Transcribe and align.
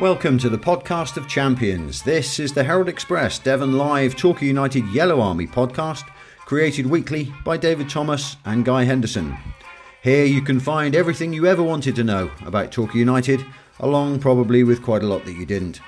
Welcome 0.00 0.38
to 0.38 0.48
the 0.48 0.56
podcast 0.56 1.16
of 1.16 1.26
champions. 1.26 2.02
This 2.02 2.38
is 2.38 2.52
the 2.52 2.62
Herald 2.62 2.88
Express 2.88 3.40
Devon 3.40 3.76
Live 3.76 4.14
Torquay 4.14 4.46
United 4.46 4.86
Yellow 4.90 5.20
Army 5.20 5.48
podcast, 5.48 6.08
created 6.46 6.86
weekly 6.86 7.32
by 7.44 7.56
David 7.56 7.90
Thomas 7.90 8.36
and 8.44 8.64
Guy 8.64 8.84
Henderson. 8.84 9.36
Here 10.00 10.24
you 10.24 10.40
can 10.40 10.60
find 10.60 10.94
everything 10.94 11.32
you 11.32 11.46
ever 11.46 11.64
wanted 11.64 11.96
to 11.96 12.04
know 12.04 12.30
about 12.46 12.70
Torquay 12.70 13.00
United, 13.00 13.44
along 13.80 14.20
probably 14.20 14.62
with 14.62 14.84
quite 14.84 15.02
a 15.02 15.06
lot 15.08 15.24
that 15.24 15.32
you 15.32 15.44
didn't. 15.44 15.80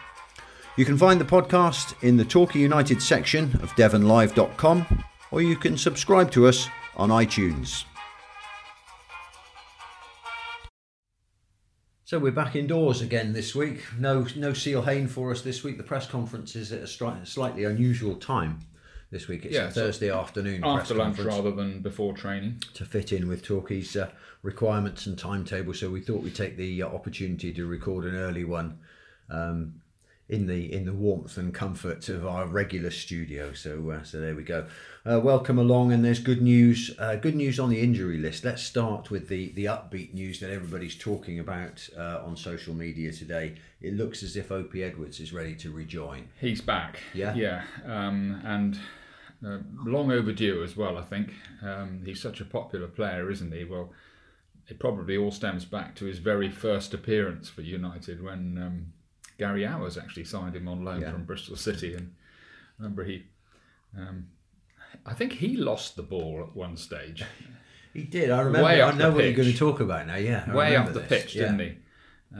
You 0.77 0.85
can 0.85 0.99
find 0.99 1.21
the 1.21 1.25
podcast 1.25 1.95
in 2.03 2.17
the 2.17 2.25
Torquay 2.25 2.59
United 2.59 3.01
section 3.01 3.61
of 3.63 3.71
devonlive.com, 3.77 5.05
or 5.31 5.41
you 5.41 5.55
can 5.55 5.79
subscribe 5.79 6.33
to 6.33 6.49
us 6.49 6.67
on 6.97 7.11
iTunes. 7.11 7.85
So 12.11 12.19
we're 12.19 12.33
back 12.33 12.57
indoors 12.57 13.03
again 13.03 13.33
this 13.35 13.55
week. 13.55 13.85
No, 13.97 14.27
no 14.35 14.53
Seale-Hayne 14.53 15.07
for 15.07 15.31
us 15.31 15.43
this 15.43 15.63
week. 15.63 15.77
The 15.77 15.85
press 15.85 16.09
conference 16.09 16.57
is 16.57 16.73
at 16.73 16.81
a 16.81 16.87
stri- 16.87 17.25
slightly 17.25 17.63
unusual 17.63 18.17
time 18.17 18.59
this 19.13 19.29
week. 19.29 19.45
It's 19.45 19.55
Yeah, 19.55 19.67
a 19.67 19.71
so 19.71 19.83
Thursday 19.83 20.11
afternoon 20.11 20.65
after 20.65 20.87
press 20.87 20.99
lunch 20.99 21.17
conference 21.19 21.37
rather 21.37 21.53
than 21.53 21.83
before 21.83 22.13
training. 22.13 22.65
to 22.75 22.85
fit 22.85 23.13
in 23.13 23.29
with 23.29 23.45
Torquay's 23.45 23.95
uh, 23.95 24.11
requirements 24.43 25.07
and 25.07 25.17
timetable. 25.17 25.73
So 25.73 25.89
we 25.89 26.01
thought 26.01 26.21
we'd 26.21 26.35
take 26.35 26.57
the 26.57 26.83
uh, 26.83 26.89
opportunity 26.89 27.53
to 27.53 27.65
record 27.65 28.05
an 28.05 28.17
early 28.17 28.43
one 28.43 28.81
um, 29.31 29.80
in 30.31 30.47
the 30.47 30.73
in 30.73 30.85
the 30.85 30.93
warmth 30.93 31.37
and 31.37 31.53
comfort 31.53 32.09
of 32.09 32.25
our 32.25 32.47
regular 32.47 32.91
studio. 32.91 33.53
So 33.53 33.91
uh, 33.91 34.03
so 34.05 34.21
there 34.21 34.35
we 34.35 34.45
go. 34.45 34.67
Uh, 35.05 35.19
welcome 35.19 35.59
along, 35.59 35.93
and 35.93 36.05
there's 36.05 36.21
good 36.21 36.41
news. 36.41 36.95
Uh, 36.99 37.17
good 37.17 37.35
news 37.35 37.59
on 37.59 37.69
the 37.69 37.81
injury 37.81 38.19
list. 38.19 38.45
Let's 38.45 38.63
start 38.63 39.11
with 39.11 39.29
the 39.29 39.51
the 39.53 39.65
upbeat 39.65 40.15
news 40.15 40.39
that 40.41 40.51
everybody's 40.51 40.97
talking 40.97 41.41
about 41.41 41.89
uh, 41.99 42.23
on 42.25 42.37
social 42.37 42.75
media 42.75 43.13
today. 43.13 43.57
It 43.81 43.95
looks 43.95 44.23
as 44.23 44.37
if 44.37 44.51
Opi 44.51 44.83
Edwards 44.83 45.21
is 45.21 45.33
ready 45.33 45.55
to 45.57 45.73
rejoin. 45.73 46.29
He's 46.41 46.61
back. 46.61 47.01
Yeah? 47.15 47.35
Yeah. 47.35 47.63
Um, 47.85 48.41
and 48.45 48.79
uh, 49.45 49.59
long 49.85 50.13
overdue 50.13 50.63
as 50.63 50.77
well, 50.77 50.99
I 50.99 51.03
think. 51.03 51.33
Um, 51.63 52.03
he's 52.05 52.21
such 52.21 52.41
a 52.41 52.45
popular 52.45 52.87
player, 52.87 53.31
isn't 53.31 53.53
he? 53.53 53.65
Well, 53.65 53.91
it 54.69 54.79
probably 54.79 55.17
all 55.17 55.31
stems 55.31 55.65
back 55.65 55.97
to 55.97 56.05
his 56.05 56.19
very 56.19 56.51
first 56.51 56.93
appearance 56.95 57.49
for 57.49 57.63
United 57.63 58.23
when 58.23 58.59
um, 58.63 58.93
Gary 59.41 59.63
Owers 59.63 59.97
actually 60.01 60.25
signed 60.25 60.55
him 60.55 60.69
on 60.69 60.85
loan 60.85 61.01
Yeah. 61.01 61.13
from 61.13 61.25
Bristol 61.25 61.57
City. 61.57 61.95
And 61.95 62.13
I 62.79 62.83
remember 62.83 63.05
he. 63.05 63.25
Um, 63.99 64.29
I 65.07 65.15
think 65.15 65.33
he 65.33 65.57
lost 65.57 65.97
the 65.97 66.03
ball 66.03 66.45
at 66.47 66.55
one 66.55 66.77
stage. 66.77 67.25
He 67.93 68.05
did. 68.05 68.31
I 68.31 68.39
remember. 68.43 68.67
Way 68.67 68.81
I 68.81 68.93
know 68.97 69.11
what 69.11 69.25
you're 69.25 69.33
going 69.33 69.51
to 69.51 69.59
talk 69.59 69.81
about 69.81 70.07
now. 70.07 70.15
Yeah, 70.15 70.45
I 70.47 70.55
way 70.55 70.77
up 70.77 70.93
the 70.93 71.01
pitch, 71.01 71.35
Yeah. 71.35 71.47
didn't 71.51 71.59
he? 71.59 71.73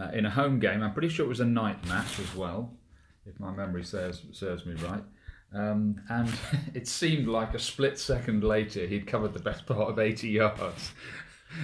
Uh, 0.01 0.11
in 0.13 0.25
a 0.25 0.31
home 0.31 0.61
game, 0.61 0.81
I'm 0.81 0.93
pretty 0.93 1.09
sure 1.09 1.27
it 1.27 1.29
was 1.29 1.41
a 1.41 1.45
night 1.45 1.85
match 1.89 2.21
as 2.21 2.33
well, 2.37 2.73
if 3.27 3.41
my 3.41 3.51
memory 3.51 3.83
serves 3.83 4.23
serves 4.31 4.65
me 4.65 4.75
right. 4.75 5.03
Um, 5.53 6.01
and 6.09 6.31
it 6.75 6.87
seemed 6.87 7.27
like 7.27 7.53
a 7.55 7.59
split 7.59 7.99
second 7.99 8.45
later 8.45 8.87
he'd 8.87 9.09
covered 9.09 9.33
the 9.35 9.41
best 9.41 9.67
part 9.67 9.91
of 9.91 9.99
80 9.99 10.29
yards 10.29 10.93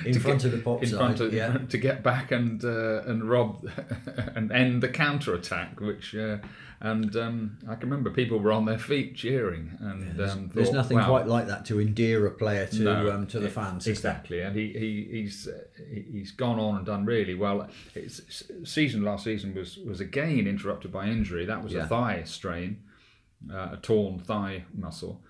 in 0.04 0.12
to 0.14 0.20
front 0.20 0.38
get- 0.42 0.46
of 0.46 0.52
the 0.52 0.58
pop 0.62 0.82
in 0.82 0.88
side. 0.88 0.98
front 0.98 1.20
of 1.20 1.32
yeah. 1.34 1.56
to 1.68 1.78
get 1.78 2.02
back 2.02 2.30
and 2.32 2.64
uh, 2.64 3.02
and 3.06 3.24
rob 3.28 3.66
and 4.34 4.50
end 4.52 4.82
the 4.82 4.88
counter 4.88 5.34
attack, 5.34 5.80
which 5.80 6.14
uh, 6.14 6.38
and 6.80 7.16
um, 7.16 7.58
I 7.66 7.74
can 7.74 7.88
remember 7.88 8.10
people 8.10 8.38
were 8.38 8.52
on 8.52 8.66
their 8.66 8.78
feet 8.78 9.14
cheering 9.16 9.78
and 9.80 10.14
There's, 10.18 10.32
um, 10.32 10.50
there's 10.54 10.72
nothing 10.72 10.98
wow, 10.98 11.06
quite 11.08 11.26
like 11.26 11.46
that 11.46 11.64
to 11.66 11.80
endear 11.80 12.26
a 12.26 12.30
player 12.30 12.66
to 12.66 12.82
no, 12.82 13.10
um, 13.10 13.26
to 13.28 13.40
the 13.40 13.46
e- 13.46 13.50
fans. 13.50 13.86
Exactly, 13.86 14.42
and 14.42 14.54
he, 14.54 14.72
he 14.72 15.08
he's 15.10 15.48
uh, 15.48 15.58
he- 15.90 16.06
he's 16.12 16.32
gone 16.32 16.58
on 16.60 16.76
and 16.76 16.84
done 16.86 17.04
really 17.06 17.34
well. 17.34 17.68
His 17.94 18.22
season 18.64 19.02
last 19.04 19.24
season 19.24 19.54
was 19.54 19.78
was 19.78 20.00
again 20.00 20.46
interrupted 20.46 20.92
by 20.92 21.06
injury. 21.06 21.46
That 21.46 21.62
was 21.64 21.72
Yeah. 21.72 21.84
a 21.84 21.86
thigh 21.86 22.22
strain, 22.24 22.82
uh, 23.50 23.70
a 23.72 23.78
torn 23.80 24.18
thigh 24.18 24.64
muscle. 24.74 25.22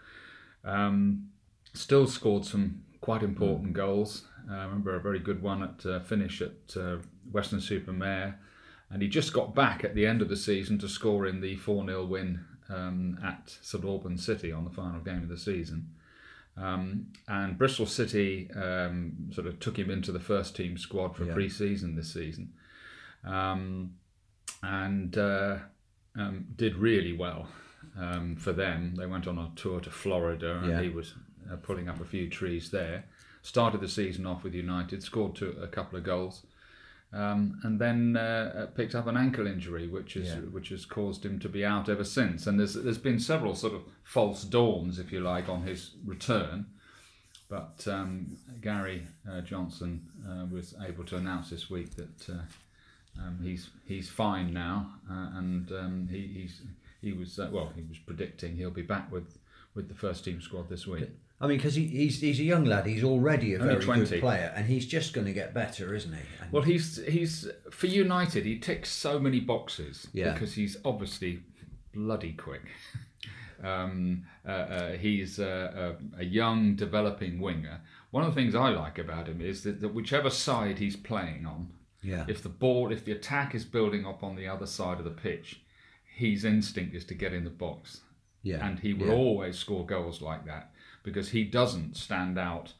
Um, 0.64 1.28
still 1.74 2.06
scored 2.06 2.44
some 2.44 2.82
quite 3.00 3.22
important 3.22 3.72
goals. 3.74 4.24
Uh, 4.50 4.54
I 4.54 4.64
remember 4.64 4.94
a 4.94 5.00
very 5.00 5.18
good 5.18 5.42
one 5.42 5.62
at 5.62 5.84
uh, 5.86 6.00
finish 6.00 6.40
at 6.40 6.76
uh, 6.76 6.98
Weston-super-Mare, 7.32 8.38
and 8.90 9.02
he 9.02 9.08
just 9.08 9.32
got 9.32 9.54
back 9.54 9.82
at 9.84 9.94
the 9.94 10.06
end 10.06 10.22
of 10.22 10.28
the 10.28 10.36
season 10.36 10.78
to 10.78 10.88
score 10.88 11.26
in 11.26 11.40
the 11.40 11.56
four 11.56 11.84
0 11.84 12.04
win 12.06 12.44
um, 12.68 13.18
at 13.24 13.56
St 13.62 13.84
Albans 13.84 14.24
City 14.24 14.52
on 14.52 14.64
the 14.64 14.70
final 14.70 15.00
game 15.00 15.22
of 15.22 15.28
the 15.28 15.36
season. 15.38 15.90
Um, 16.56 17.08
and 17.28 17.58
Bristol 17.58 17.86
City 17.86 18.48
um, 18.54 19.28
sort 19.32 19.46
of 19.46 19.60
took 19.60 19.78
him 19.78 19.90
into 19.90 20.10
the 20.12 20.20
first 20.20 20.56
team 20.56 20.78
squad 20.78 21.14
for 21.16 21.24
Yeah. 21.24 21.34
pre-season 21.34 21.96
this 21.96 22.12
season, 22.14 22.52
um, 23.24 23.94
and 24.62 25.16
uh, 25.18 25.58
um, 26.16 26.46
did 26.56 26.76
really 26.76 27.12
well 27.12 27.48
um, 27.98 28.36
for 28.36 28.52
them. 28.52 28.94
They 28.94 29.06
went 29.06 29.26
on 29.26 29.38
a 29.38 29.50
tour 29.56 29.80
to 29.80 29.90
Florida, 29.90 30.58
and 30.58 30.68
Yeah. 30.70 30.80
he 30.82 30.88
was 30.88 31.14
uh, 31.52 31.56
pulling 31.56 31.88
up 31.88 32.00
a 32.00 32.04
few 32.04 32.30
trees 32.30 32.70
there. 32.70 33.04
Started 33.46 33.80
the 33.80 33.88
season 33.88 34.26
off 34.26 34.42
with 34.42 34.54
United, 34.54 35.04
scored 35.04 35.36
two, 35.36 35.56
a 35.62 35.68
couple 35.68 35.96
of 35.96 36.04
goals, 36.04 36.42
um, 37.12 37.60
and 37.62 37.78
then 37.78 38.16
uh, 38.16 38.52
uh, 38.56 38.66
picked 38.74 38.94
up 38.96 39.06
an 39.06 39.16
ankle 39.16 39.46
injury, 39.46 39.86
which 39.86 40.16
is 40.16 40.30
Yeah. 40.30 40.40
which 40.56 40.70
has 40.70 40.84
caused 40.84 41.24
him 41.24 41.38
to 41.38 41.48
be 41.48 41.64
out 41.64 41.88
ever 41.88 42.02
since. 42.04 42.48
And 42.48 42.58
there's 42.58 42.74
there's 42.74 42.98
been 42.98 43.20
several 43.20 43.54
sort 43.54 43.74
of 43.74 43.82
false 44.02 44.42
dawns, 44.42 44.98
if 44.98 45.12
you 45.12 45.20
like, 45.20 45.48
on 45.48 45.62
his 45.62 45.92
return. 46.04 46.66
But 47.48 47.86
um, 47.86 48.36
Gary 48.60 49.06
uh, 49.30 49.42
Johnson 49.42 49.90
uh, 50.28 50.46
was 50.50 50.74
able 50.84 51.04
to 51.04 51.16
announce 51.16 51.50
this 51.50 51.70
week 51.70 51.94
that 51.94 52.28
uh, 52.28 53.22
um, 53.22 53.38
he's 53.44 53.70
he's 53.84 54.08
fine 54.10 54.52
now, 54.52 54.90
uh, 55.08 55.38
and 55.38 55.70
um, 55.70 56.08
he, 56.10 56.22
he's 56.38 56.62
he 57.00 57.12
was 57.12 57.38
uh, 57.38 57.48
well 57.52 57.70
he 57.76 57.82
was 57.82 57.98
predicting 57.98 58.56
he'll 58.56 58.70
be 58.82 58.82
back 58.82 59.12
with 59.12 59.38
with 59.76 59.86
the 59.88 59.94
first 59.94 60.24
team 60.24 60.40
squad 60.42 60.68
this 60.68 60.84
week. 60.88 61.10
I 61.40 61.46
mean, 61.46 61.58
because 61.58 61.74
he, 61.74 61.86
he's 61.86 62.20
he's 62.20 62.40
a 62.40 62.44
young 62.44 62.64
lad. 62.64 62.86
He's 62.86 63.04
already 63.04 63.54
a 63.54 63.58
Only 63.58 63.74
very 63.74 63.84
20. 63.84 64.04
good 64.06 64.20
player, 64.20 64.52
and 64.56 64.66
he's 64.66 64.86
just 64.86 65.12
going 65.12 65.26
to 65.26 65.34
get 65.34 65.52
better, 65.52 65.94
isn't 65.94 66.12
he? 66.12 66.22
And 66.40 66.50
Well, 66.52 66.62
he's 66.62 66.96
he's 67.06 67.48
for 67.70 67.86
United. 67.88 68.46
He 68.46 68.58
ticks 68.58 68.90
so 68.90 69.18
many 69.18 69.40
boxes 69.40 70.08
Yeah. 70.12 70.32
because 70.32 70.54
he's 70.54 70.78
obviously 70.84 71.40
bloody 71.92 72.32
quick. 72.32 72.62
Um, 73.62 74.26
uh, 74.46 74.50
uh, 74.50 74.92
he's 74.92 75.38
a, 75.38 75.96
a, 76.18 76.20
a 76.20 76.24
young, 76.24 76.74
developing 76.76 77.40
winger. 77.40 77.80
One 78.10 78.22
of 78.22 78.34
the 78.34 78.40
things 78.40 78.54
I 78.54 78.68
like 78.68 78.98
about 78.98 79.28
him 79.28 79.40
is 79.40 79.62
that, 79.62 79.80
that 79.80 79.94
whichever 79.94 80.28
side 80.28 80.78
he's 80.78 80.94
playing 80.94 81.46
on, 81.46 81.70
yeah, 82.02 82.26
if 82.28 82.42
the 82.42 82.50
ball, 82.50 82.92
if 82.92 83.06
the 83.06 83.12
attack 83.12 83.54
is 83.54 83.64
building 83.64 84.06
up 84.06 84.22
on 84.22 84.36
the 84.36 84.46
other 84.46 84.66
side 84.66 84.98
of 84.98 85.04
the 85.04 85.10
pitch, 85.10 85.62
his 86.04 86.44
instinct 86.44 86.94
is 86.94 87.06
to 87.06 87.14
get 87.14 87.32
in 87.32 87.44
the 87.44 87.50
box, 87.50 88.02
yeah, 88.42 88.64
and 88.64 88.78
he 88.78 88.92
will 88.92 89.06
yeah. 89.08 89.14
always 89.14 89.58
score 89.58 89.86
goals 89.86 90.20
like 90.20 90.44
that 90.44 90.72
because 91.06 91.30
he 91.30 91.42
doesn't 91.44 91.96
stand 91.96 92.38
out 92.38 92.74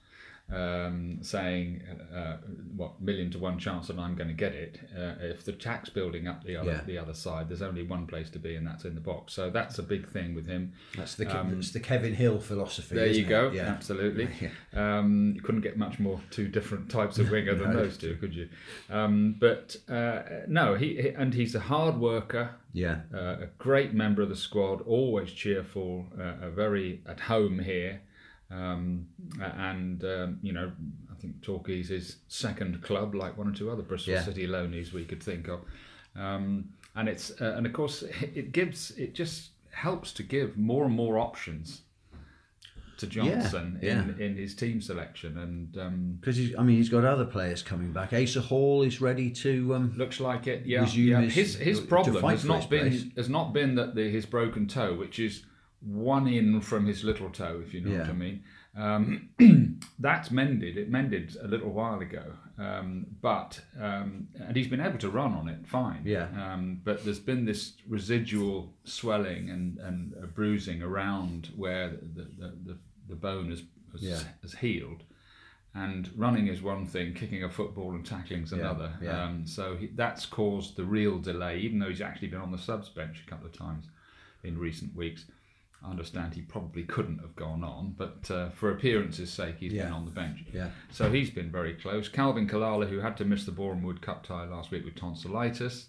um, 0.52 1.18
saying 1.22 1.82
uh, 2.14 2.36
what 2.76 3.00
million 3.00 3.30
to 3.32 3.38
one 3.38 3.58
chance 3.58 3.88
that 3.88 3.98
I'm 3.98 4.14
going 4.14 4.28
to 4.28 4.34
get 4.34 4.52
it. 4.52 4.78
Uh, 4.96 5.14
if 5.20 5.44
the 5.44 5.50
tax 5.52 5.90
building 5.90 6.28
up 6.28 6.44
the 6.44 6.56
other 6.56 6.70
Yeah. 6.70 6.80
the 6.86 6.98
other 6.98 7.14
side, 7.14 7.48
there's 7.48 7.62
only 7.62 7.82
one 7.82 8.06
place 8.06 8.30
to 8.30 8.38
be, 8.38 8.54
and 8.54 8.64
that's 8.64 8.84
in 8.84 8.94
the 8.94 9.00
box. 9.00 9.32
So 9.32 9.50
that's 9.50 9.80
a 9.80 9.82
big 9.82 10.08
thing 10.08 10.36
with 10.36 10.46
him. 10.46 10.72
That's 10.96 11.16
the 11.16 11.36
um, 11.36 11.58
it's 11.58 11.72
the 11.72 11.80
Kevin 11.80 12.14
Hill 12.14 12.38
philosophy. 12.38 12.94
There 12.94 13.08
you 13.08 13.24
go. 13.24 13.50
Yeah, 13.50 13.62
Absolutely. 13.62 14.28
Yeah. 14.40 14.50
Um, 14.98 15.32
you 15.34 15.40
couldn't 15.42 15.62
get 15.62 15.76
much 15.78 15.98
more 15.98 16.20
two 16.30 16.46
different 16.46 16.90
types 16.90 17.18
of 17.18 17.30
winger 17.30 17.54
than 17.56 17.72
those 17.74 17.96
two, 17.96 18.14
could 18.16 18.34
you? 18.34 18.48
Um, 18.88 19.34
but 19.40 19.76
uh, 19.88 20.22
no, 20.46 20.74
he, 20.74 21.08
and 21.08 21.34
he's 21.34 21.54
a 21.56 21.60
hard 21.60 21.96
worker, 21.98 22.50
yeah, 22.72 23.00
uh, 23.12 23.36
a 23.40 23.46
great 23.58 23.94
member 23.94 24.22
of 24.22 24.28
the 24.28 24.36
squad, 24.36 24.82
always 24.82 25.32
cheerful, 25.32 26.06
uh, 26.20 26.46
a 26.46 26.50
very 26.50 27.00
at 27.06 27.20
home 27.20 27.58
here, 27.60 28.02
um, 28.50 29.06
and 29.40 30.02
um, 30.04 30.38
you 30.42 30.52
know. 30.52 30.72
I 31.08 31.18
think 31.18 31.40
Torquay's 31.40 31.88
his 31.88 32.16
second 32.28 32.82
club, 32.82 33.14
like 33.14 33.38
one 33.38 33.48
or 33.48 33.52
two 33.52 33.70
other 33.70 33.80
Bristol 33.82 34.12
Yeah. 34.12 34.22
City 34.22 34.46
loanies 34.46 34.92
we 34.92 35.06
could 35.06 35.22
think 35.22 35.48
of, 35.48 35.60
um, 36.14 36.68
and 36.94 37.08
it's 37.08 37.30
uh, 37.40 37.54
and 37.56 37.64
of 37.64 37.72
course 37.72 38.02
it 38.34 38.52
gives 38.52 38.90
it 38.98 39.14
just 39.14 39.52
helps 39.70 40.12
to 40.12 40.22
give 40.22 40.58
more 40.58 40.84
and 40.84 40.94
more 40.94 41.16
options 41.18 41.80
to 42.98 43.06
Johnson 43.06 43.78
yeah. 43.82 44.02
in, 44.02 44.20
in 44.20 44.36
his 44.36 44.54
team 44.54 44.82
selection, 44.82 45.38
and 45.38 45.78
um, 45.78 46.18
because 46.20 46.38
I 46.58 46.62
mean 46.62 46.76
he's 46.76 46.90
got 46.90 47.04
other 47.06 47.24
players 47.24 47.62
coming 47.62 47.92
back. 47.92 48.12
Asa 48.12 48.42
Hall 48.42 48.82
is 48.82 49.00
ready 49.00 49.30
to. 49.30 49.74
Um, 49.74 49.94
looks 49.96 50.20
like 50.20 50.46
it. 50.46 50.66
Yeah, 50.66 50.84
yeah. 50.86 51.22
his- 51.22 51.34
His 51.34 51.54
his 51.56 51.80
problem 51.80 52.22
has 52.24 52.44
not 52.44 52.68
been 52.68 52.90
place. 52.90 53.04
has 53.16 53.30
not 53.30 53.54
been 53.54 53.74
that 53.76 53.94
the, 53.94 54.10
his 54.10 54.26
broken 54.26 54.66
toe, 54.66 54.94
which 54.94 55.18
is 55.18 55.44
one 55.80 56.26
in 56.26 56.60
from 56.60 56.86
his 56.86 57.04
little 57.04 57.30
toe, 57.30 57.62
if 57.64 57.72
you 57.74 57.80
know 57.80 57.98
what 57.98 58.08
I 58.08 58.12
mean. 58.12 58.42
Um, 58.76 59.30
that's 59.98 60.30
mended. 60.30 60.76
It 60.76 60.90
mended 60.90 61.36
a 61.42 61.48
little 61.48 61.70
while 61.70 62.00
ago, 62.00 62.32
um, 62.58 63.06
but 63.22 63.60
um, 63.80 64.28
and 64.38 64.54
he's 64.56 64.68
been 64.68 64.80
able 64.82 64.98
to 64.98 65.08
run 65.08 65.32
on 65.32 65.48
it 65.48 65.66
fine. 65.66 66.02
Yeah. 66.04 66.26
Um, 66.36 66.80
but 66.84 67.02
there's 67.04 67.18
been 67.18 67.44
this 67.46 67.72
residual 67.88 68.74
swelling 68.84 69.48
and 69.50 69.78
and 69.78 70.34
bruising 70.34 70.82
around 70.82 71.50
where 71.56 71.90
the 71.90 72.22
the, 72.38 72.54
the, 72.64 72.78
the 73.08 73.14
bone 73.16 73.48
has 73.50 73.62
has, 73.92 74.02
Yeah. 74.02 74.20
has 74.42 74.52
healed, 74.54 75.04
and 75.74 76.10
running 76.14 76.48
is 76.48 76.60
one 76.60 76.84
thing, 76.86 77.14
kicking 77.14 77.44
a 77.44 77.48
football 77.50 77.92
and 77.94 78.04
tackling's 78.04 78.52
another. 78.52 78.92
yeah. 79.00 79.24
Um, 79.24 79.46
so 79.46 79.74
he, 79.76 79.86
that's 79.94 80.26
caused 80.26 80.76
the 80.76 80.84
real 80.84 81.18
delay, 81.18 81.60
even 81.60 81.78
though 81.78 81.88
he's 81.88 82.02
actually 82.02 82.28
been 82.28 82.40
on 82.42 82.52
the 82.52 82.58
subs 82.58 82.90
bench 82.90 83.22
a 83.26 83.30
couple 83.30 83.46
of 83.46 83.52
times 83.56 83.86
in 84.44 84.58
recent 84.58 84.94
weeks. 84.94 85.24
I 85.84 85.90
understand 85.90 86.34
he 86.34 86.42
probably 86.42 86.82
couldn't 86.84 87.18
have 87.18 87.36
gone 87.36 87.62
on, 87.62 87.94
but 87.96 88.30
uh, 88.30 88.50
for 88.50 88.70
appearances' 88.70 89.32
sake, 89.32 89.56
he's 89.58 89.72
been 89.72 89.92
on 89.92 90.04
the 90.04 90.10
bench. 90.10 90.44
Yeah. 90.52 90.70
So 90.90 91.10
he's 91.10 91.30
been 91.30 91.50
very 91.50 91.74
close. 91.74 92.08
Calvin 92.08 92.48
Kalala, 92.48 92.88
who 92.88 92.98
had 92.98 93.16
to 93.18 93.24
miss 93.24 93.44
the 93.44 93.52
Boreham 93.52 93.82
Wood 93.82 94.02
Cup 94.02 94.26
tie 94.26 94.46
last 94.46 94.70
week 94.70 94.84
with 94.84 94.96
tonsillitis, 94.96 95.86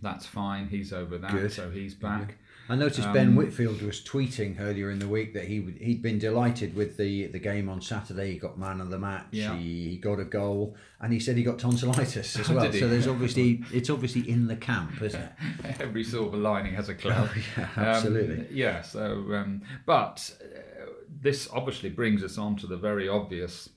that's 0.00 0.26
fine. 0.26 0.68
He's 0.68 0.92
over 0.92 1.18
that, 1.18 1.30
Good. 1.32 1.52
so 1.52 1.70
he's 1.70 1.94
back. 1.94 2.36
I 2.68 2.76
noticed 2.76 3.06
Um, 3.08 3.12
Ben 3.12 3.34
Whitfield 3.34 3.82
was 3.82 4.00
tweeting 4.00 4.60
earlier 4.60 4.90
in 4.90 4.98
the 4.98 5.08
week 5.08 5.34
that 5.34 5.44
he 5.44 5.60
would, 5.60 5.74
he'd 5.78 6.00
been 6.02 6.18
delighted 6.18 6.74
with 6.74 6.96
the, 6.96 7.26
the 7.26 7.38
game 7.38 7.68
on 7.68 7.80
Saturday. 7.80 8.32
He 8.32 8.38
got 8.38 8.58
man 8.58 8.80
of 8.80 8.90
the 8.90 8.98
match. 8.98 9.26
Yeah. 9.32 9.56
He, 9.56 9.90
he 9.90 9.96
got 9.98 10.20
a 10.20 10.24
goal, 10.24 10.76
and 11.00 11.12
he 11.12 11.18
said 11.20 11.36
he 11.36 11.42
got 11.42 11.58
tonsillitis 11.58 12.36
as 12.38 12.48
well. 12.48 12.72
So 12.72 12.88
there's 12.88 13.08
obviously 13.08 13.62
it's 13.72 13.90
obviously 13.90 14.28
in 14.28 14.46
the 14.46 14.56
camp, 14.56 15.02
isn't 15.02 15.20
it? 15.20 15.32
Every 15.80 16.04
silver 16.04 16.36
lining 16.36 16.74
has 16.74 16.88
a 16.88 16.94
cloud. 16.94 17.30
yeah, 17.58 17.68
absolutely. 17.76 18.40
Um, 18.40 18.46
yeah. 18.50 18.82
So, 18.82 19.02
um, 19.34 19.62
but 19.84 20.32
uh, 20.40 20.86
this 21.20 21.48
obviously 21.52 21.90
brings 21.90 22.22
us 22.22 22.38
on 22.38 22.56
to 22.56 22.66
the 22.66 22.76
very 22.76 23.08
obvious 23.08 23.68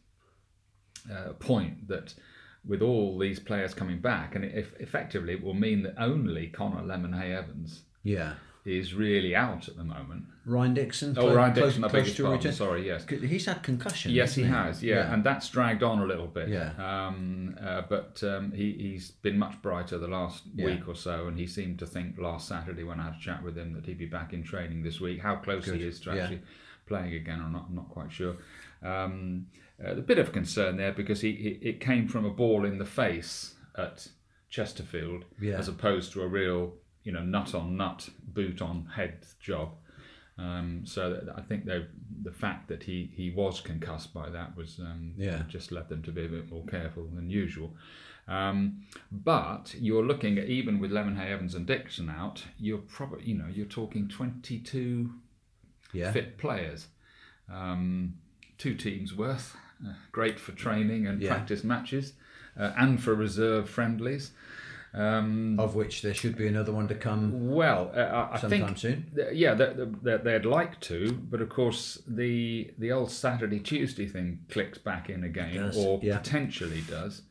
uh, 1.12 1.34
point 1.34 1.88
that 1.88 2.14
with 2.68 2.82
all 2.82 3.18
these 3.20 3.40
players 3.40 3.74
coming 3.74 4.00
back, 4.00 4.36
and 4.36 4.44
if 4.46 4.74
effectively 4.80 5.34
it 5.34 5.44
will 5.44 5.54
mean 5.54 5.84
that 5.84 5.96
only 6.00 6.48
Connor 6.48 6.82
Lemonheigh 6.82 7.36
Evans 7.36 7.84
Yeah. 8.04 8.34
Is 8.66 8.94
really 8.96 9.36
out 9.36 9.68
at 9.68 9.78
the 9.78 9.84
moment. 9.84 10.26
Ryan 10.46 10.74
Dixon. 10.74 11.16
Oh, 11.18 11.34
Ryan 11.34 11.54
close- 11.54 11.66
Dixon, 11.76 11.84
I 11.84 11.88
beg 11.88 12.04
close 12.06 12.16
to 12.18 12.24
pardon. 12.24 12.52
Sorry, 12.52 12.86
yes. 12.88 13.06
He's 13.10 13.46
had 13.46 13.62
concussion. 13.64 14.12
Yes, 14.12 14.36
he 14.36 14.44
hasn't 14.44 14.66
has. 14.66 14.84
Yeah. 14.84 15.14
and 15.14 15.24
that's 15.24 15.50
dragged 15.50 15.84
on 15.84 16.00
a 16.00 16.06
little 16.06 16.28
bit. 16.28 16.50
Yeah. 16.50 16.72
Um, 16.78 17.56
uh, 17.62 17.84
but 17.88 18.24
um, 18.24 18.52
he, 18.52 18.72
he's 18.74 19.12
been 19.12 19.38
much 19.38 19.62
brighter 19.62 19.98
the 19.98 20.08
last 20.08 20.44
Yeah. 20.56 20.66
week 20.66 20.88
or 20.88 20.96
so, 20.96 21.28
and 21.28 21.38
he 21.38 21.48
seemed 21.48 21.80
to 21.80 21.86
think 21.86 22.18
last 22.18 22.48
Saturday 22.48 22.84
when 22.84 23.00
I 23.00 23.06
had 23.06 23.16
a 23.16 23.20
chat 23.20 23.44
with 23.44 23.56
him 23.58 23.74
that 23.74 23.86
he'd 23.86 23.98
be 24.00 24.06
back 24.08 24.34
in 24.34 24.44
training 24.44 24.84
this 24.84 25.00
week. 25.00 25.22
How 25.22 25.36
close 25.38 25.66
Good. 25.66 25.76
he 25.80 25.88
is 25.88 26.00
to 26.02 26.14
Yeah. 26.16 26.24
actually 26.24 26.42
playing 26.88 27.14
again, 27.14 27.42
I'm 27.42 27.52
not, 27.54 27.66
I'm 27.70 27.76
not 27.76 27.90
quite 27.90 28.12
sure. 28.12 28.36
Um, 28.84 29.48
uh, 29.84 29.92
a 29.92 30.02
bit 30.02 30.20
of 30.20 30.32
concern 30.32 30.78
there 30.78 30.92
because 30.92 31.22
he, 31.22 31.34
he 31.34 31.50
it 31.68 31.80
came 31.80 32.08
from 32.08 32.24
a 32.26 32.30
ball 32.30 32.66
in 32.66 32.78
the 32.78 32.86
face 32.86 33.56
at 33.78 34.08
Chesterfield 34.50 35.26
Yeah. 35.42 35.58
as 35.58 35.68
opposed 35.68 36.14
to 36.14 36.22
a 36.22 36.28
real 36.28 36.74
you 37.06 37.12
know 37.14 37.24
nut 37.24 37.56
on 37.56 37.78
nut 37.78 38.10
boot 38.28 38.62
on 38.62 38.86
head 38.96 39.26
job. 39.40 39.70
Um, 40.38 40.82
so 40.86 41.02
I 41.34 41.40
think 41.40 41.64
they, 41.64 41.86
the 42.24 42.32
fact 42.34 42.68
that 42.68 42.84
he, 42.84 43.10
he 43.16 43.30
was 43.32 43.62
concussed 43.62 44.14
by 44.14 44.30
that 44.32 44.58
was 44.58 44.80
um, 44.80 45.14
Yeah. 45.16 45.44
just 45.48 45.72
led 45.72 45.88
them 45.88 46.04
to 46.04 46.12
be 46.12 46.26
a 46.26 46.28
bit 46.28 46.52
more 46.52 46.66
careful 46.66 47.08
than 47.16 47.30
usual. 47.30 47.74
Um, 48.28 48.82
but 49.14 49.74
you're 49.80 50.04
looking 50.04 50.38
at 50.38 50.48
even 50.48 50.80
with 50.82 50.92
Lemonheigh 50.92 51.30
Evans 51.32 51.56
and 51.56 51.66
Dixon 51.66 52.10
out, 52.10 52.44
you're 52.60 52.80
probably 52.80 53.24
you 53.30 53.36
know 53.38 53.48
you're 53.50 53.66
talking 53.66 54.10
22 54.10 55.10
yeah. 55.94 56.12
fit 56.12 56.38
players, 56.38 56.88
um, 57.50 58.16
two 58.58 58.76
teams 58.76 59.16
worth, 59.16 59.56
uh, 59.88 59.94
great 60.12 60.38
for 60.40 60.52
training 60.52 61.08
and 61.08 61.22
Yeah. 61.22 61.30
practice 61.36 61.64
matches, 61.64 62.12
uh, 62.60 62.74
and 62.78 63.02
for 63.02 63.14
reserve 63.16 63.70
friendlies. 63.70 64.32
Um, 64.96 65.60
Of 65.60 65.76
which 65.76 66.02
there 66.02 66.14
should 66.14 66.38
be 66.38 66.48
another 66.48 66.72
one 66.72 66.88
to 66.88 66.96
come 66.96 67.52
well, 67.54 67.92
uh, 67.94 68.30
I- 68.32 68.40
sometime 68.40 68.68
think 68.68 68.78
soon. 68.78 69.12
th- 69.14 69.34
yeah, 69.34 69.54
they, 69.54 69.74
they, 70.02 70.18
they'd 70.18 70.46
like 70.46 70.80
to, 70.82 71.12
but 71.12 71.42
of 71.42 71.50
course 71.50 72.02
the 72.08 72.72
the 72.78 72.94
old 72.94 73.12
Saturday 73.12 73.60
Tuesday 73.60 74.08
thing 74.08 74.40
clicks 74.50 74.78
back 74.78 75.10
in 75.10 75.26
again, 75.26 75.74
or 75.76 76.00
yeah. 76.02 76.18
potentially 76.18 76.82
does. 76.90 77.24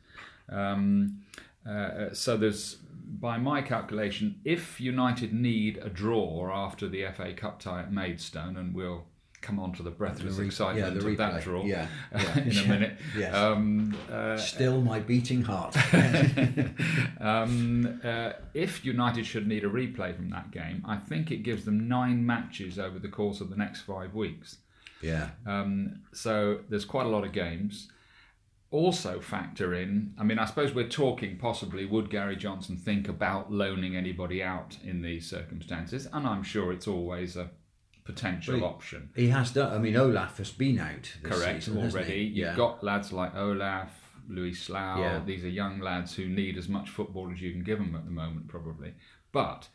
Um, 0.47 1.21
uh, 1.67 2.13
so 2.13 2.37
there's, 2.37 2.75
by 3.19 3.39
my 3.39 3.63
calculation, 3.63 4.39
if 4.45 4.79
United 4.79 5.33
need 5.33 5.79
a 5.79 5.89
draw 5.89 6.51
after 6.53 6.87
the 6.87 7.07
FA 7.15 7.33
Cup 7.33 7.59
tie 7.59 7.79
at 7.81 7.91
Maidstone, 7.91 8.57
and 8.57 8.75
we'll 8.75 9.05
come 9.45 9.59
on 9.59 9.71
to 9.73 9.83
the 9.83 9.91
breathless 9.91 10.35
The 10.35 10.41
re- 10.41 10.47
excitement 10.47 10.95
yeah, 10.95 11.01
the 11.01 11.07
of 11.07 11.17
that 11.17 11.43
draw 11.43 11.63
Yeah, 11.63 11.87
yeah. 12.11 12.39
in 12.39 12.57
a 12.57 12.67
minute. 12.67 12.97
Yes. 13.15 13.33
Um, 13.35 13.95
uh, 14.11 14.37
Still 14.37 14.81
my 14.81 14.99
beating 14.99 15.43
heart. 15.43 15.75
um, 17.21 18.01
uh, 18.03 18.33
if 18.53 18.83
United 18.83 19.25
should 19.25 19.47
need 19.47 19.63
a 19.63 19.69
replay 19.69 20.15
from 20.15 20.29
that 20.31 20.51
game, 20.51 20.83
I 20.87 20.97
think 20.97 21.31
it 21.31 21.43
gives 21.43 21.65
them 21.65 21.87
nine 21.87 22.25
matches 22.25 22.79
over 22.79 22.97
the 22.97 23.07
course 23.07 23.39
of 23.39 23.49
the 23.49 23.55
next 23.55 23.81
five 23.81 24.13
weeks. 24.15 24.57
yeah. 25.01 25.29
Um, 25.45 26.01
so 26.13 26.59
there's 26.69 26.85
quite 26.85 27.05
a 27.05 27.09
lot 27.09 27.23
of 27.23 27.31
games. 27.31 27.89
Also, 28.71 29.21
factor 29.21 29.73
in, 29.75 30.13
I 30.19 30.23
mean, 30.23 30.39
I 30.39 30.45
suppose 30.45 30.73
we're 30.73 30.89
talking 30.89 31.37
possibly 31.37 31.85
would 31.85 32.09
Gary 32.09 32.35
Johnson 32.35 32.75
think 32.77 33.07
about 33.07 33.51
loaning 33.51 33.95
anybody 33.95 34.41
out 34.43 34.77
in 34.83 35.01
these 35.01 35.29
circumstances? 35.29 36.07
And 36.11 36.27
I'm 36.27 36.43
sure 36.43 36.73
it's 36.73 36.87
always 36.87 37.37
a 37.37 37.51
potential 38.05 38.59
Well, 38.61 38.69
option. 38.69 39.09
He 39.15 39.27
has 39.29 39.51
done. 39.51 39.73
I 39.73 39.79
mean, 39.79 39.95
Olaf 39.97 40.37
has 40.37 40.51
been 40.51 40.79
out 40.79 41.03
this 41.21 41.31
Correct 41.39 41.63
season, 41.63 41.77
already. 41.83 42.21
You've 42.23 42.37
Yeah. 42.37 42.55
got 42.55 42.83
lads 42.83 43.11
like 43.11 43.35
Olaf, 43.35 43.89
Louis 44.29 44.53
Slough. 44.53 44.99
Yeah. 44.99 45.23
These 45.25 45.43
are 45.43 45.49
young 45.49 45.79
lads 45.79 46.15
who 46.15 46.27
need 46.29 46.57
as 46.57 46.69
much 46.69 46.89
football 46.89 47.31
as 47.31 47.41
you 47.41 47.51
can 47.51 47.63
give 47.63 47.79
them 47.79 47.95
at 47.95 48.05
the 48.05 48.11
moment, 48.11 48.47
probably. 48.47 48.93
But 49.31 49.67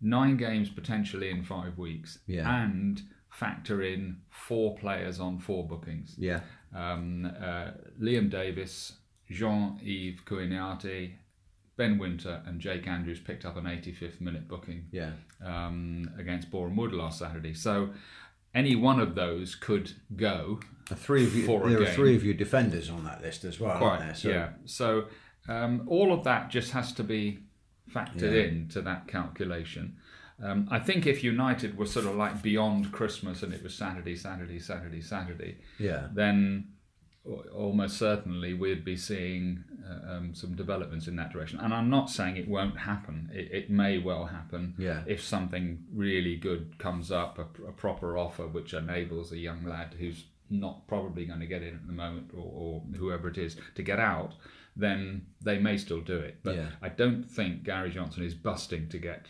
nine 0.00 0.36
games 0.36 0.68
potentially 0.70 1.30
in 1.30 1.42
five 1.44 1.78
weeks, 1.78 2.18
Yeah. 2.26 2.62
and 2.64 3.00
factor 3.30 3.80
in 3.82 4.20
four 4.28 4.76
players 4.76 5.18
on 5.20 5.38
four 5.38 5.66
bookings. 5.66 6.16
Yeah. 6.18 6.40
Um, 6.74 7.24
uh, 7.24 7.70
Liam 8.00 8.28
Davis, 8.28 8.98
Jean-Yves 9.30 10.20
Kouiniate, 10.24 11.14
Ben 11.82 11.98
Wynter, 11.98 12.40
and 12.46 12.60
Jake 12.60 12.86
Andrews 12.86 13.18
picked 13.18 13.44
up 13.44 13.56
an 13.56 13.64
85th 13.64 14.20
minute 14.20 14.46
booking 14.46 14.84
Yeah. 14.92 15.10
um, 15.44 16.08
against 16.16 16.48
Boreham 16.48 16.76
Wood 16.76 16.92
last 16.92 17.18
Saturday. 17.18 17.54
So 17.54 17.90
any 18.54 18.76
one 18.76 19.00
of 19.00 19.16
those 19.16 19.56
could 19.56 19.90
go 20.14 20.60
The 20.88 20.94
three 20.94 21.24
of 21.24 21.34
you. 21.34 21.44
There 21.44 21.56
are 21.80 21.84
game. 21.86 21.94
three 21.94 22.14
of 22.14 22.22
your 22.24 22.34
defenders 22.34 22.88
on 22.88 23.02
that 23.02 23.20
list 23.20 23.42
as 23.44 23.58
well, 23.58 23.82
aren't 23.82 24.02
there? 24.04 24.14
So, 24.14 24.28
yeah. 24.28 24.50
So 24.64 25.08
um, 25.48 25.82
all 25.88 26.12
of 26.12 26.22
that 26.22 26.50
just 26.50 26.70
has 26.70 26.92
to 26.92 27.02
be 27.02 27.40
factored 27.90 28.32
Yeah. 28.32 28.44
into 28.44 28.80
that 28.82 29.08
calculation. 29.08 29.96
Um, 30.40 30.68
I 30.70 30.78
think 30.78 31.04
if 31.04 31.24
United 31.24 31.76
were 31.76 31.86
sort 31.86 32.06
of 32.06 32.14
like 32.14 32.42
beyond 32.42 32.92
Christmas 32.92 33.42
and 33.42 33.52
it 33.52 33.60
was 33.64 33.74
Saturday, 33.74 34.14
Saturday, 34.14 34.60
Saturday, 34.60 35.00
Saturday, 35.00 35.56
Yeah. 35.80 36.10
then 36.14 36.68
almost 37.52 37.98
certainly 37.98 38.52
we'd 38.54 38.84
be 38.84 38.96
seeing 38.96 39.64
uh, 39.88 40.12
um, 40.12 40.34
some 40.34 40.54
developments 40.54 41.06
in 41.08 41.16
that 41.16 41.32
direction. 41.32 41.58
And 41.60 41.72
I'm 41.74 41.90
not 41.90 42.10
saying 42.10 42.36
it 42.36 42.48
won't 42.48 42.78
happen. 42.78 43.30
It, 43.32 43.50
it 43.52 43.70
may 43.70 43.98
well 43.98 44.26
happen 44.26 44.74
Yeah. 44.78 45.02
if 45.06 45.22
something 45.22 45.84
really 45.92 46.36
good 46.36 46.78
comes 46.78 47.10
up, 47.10 47.38
a, 47.38 47.42
a 47.68 47.72
proper 47.72 48.16
offer 48.18 48.46
which 48.46 48.74
enables 48.74 49.32
a 49.32 49.38
young 49.38 49.64
lad 49.64 49.94
who's 49.98 50.24
not 50.50 50.86
probably 50.86 51.24
going 51.24 51.40
to 51.40 51.46
get 51.46 51.62
in 51.62 51.74
at 51.74 51.86
the 51.86 51.92
moment, 51.92 52.30
or, 52.34 52.40
or 52.54 52.82
whoever 52.96 53.28
it 53.28 53.38
is, 53.38 53.56
to 53.74 53.82
get 53.82 53.98
out. 53.98 54.34
Then 54.76 55.26
they 55.42 55.58
may 55.58 55.76
still 55.78 56.00
do 56.00 56.16
it. 56.18 56.38
But 56.42 56.56
Yeah. 56.56 56.68
I 56.82 56.88
don't 56.88 57.24
think 57.24 57.62
Gary 57.64 57.90
Johnson 57.90 58.22
is 58.24 58.34
busting 58.34 58.88
to 58.90 58.98
get 58.98 59.26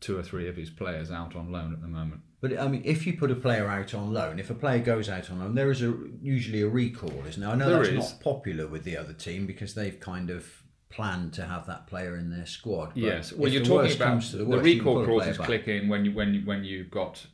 two 0.00 0.18
or 0.18 0.22
three 0.22 0.46
of 0.48 0.56
his 0.56 0.68
players 0.70 1.10
out 1.10 1.34
on 1.34 1.50
loan 1.50 1.72
at 1.72 1.80
the 1.80 1.88
moment. 1.88 2.20
But 2.40 2.58
I 2.58 2.68
mean, 2.68 2.82
if 2.84 3.06
you 3.06 3.14
put 3.16 3.30
a 3.30 3.34
player 3.34 3.66
out 3.68 3.94
on 3.94 4.12
loan, 4.12 4.38
if 4.38 4.50
a 4.50 4.54
player 4.54 4.78
goes 4.78 5.08
out 5.08 5.30
on 5.30 5.38
loan, 5.38 5.54
there 5.54 5.70
is 5.70 5.82
a 5.82 5.94
usually 6.20 6.62
a 6.62 6.68
recall, 6.68 7.24
isn't 7.26 7.40
there? 7.40 7.50
I 7.50 7.54
know 7.54 7.68
There 7.70 7.78
that's 7.78 8.06
is. 8.06 8.12
not 8.12 8.20
popular 8.20 8.66
with 8.66 8.84
the 8.84 8.96
other 8.96 9.14
team 9.14 9.46
because 9.46 9.74
they've 9.74 9.98
kind 9.98 10.30
of 10.30 10.46
planned 10.90 11.32
to 11.34 11.44
have 11.44 11.66
that 11.66 11.86
player 11.86 12.16
in 12.16 12.30
their 12.30 12.46
squad. 12.46 12.90
But 12.94 12.96
Yes, 13.02 13.32
well, 13.32 13.50
you're 13.50 13.64
talking 13.64 13.96
about 13.96 14.22
the, 14.22 14.38
the, 14.38 14.44
worst, 14.44 14.64
can 14.64 14.76
recall 14.78 14.94
put 14.96 15.02
a 15.02 15.04
player 15.06 15.18
clauses 15.34 15.38
click 15.46 15.68
in 15.68 15.88
when 15.88 16.04
you 16.04 16.12
when 16.12 16.34
you, 16.34 16.40
when 16.44 16.62
you've 16.64 16.90
got 16.90 17.26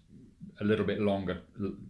a 0.61 0.65
little 0.65 0.85
bit 0.85 1.01
longer 1.01 1.41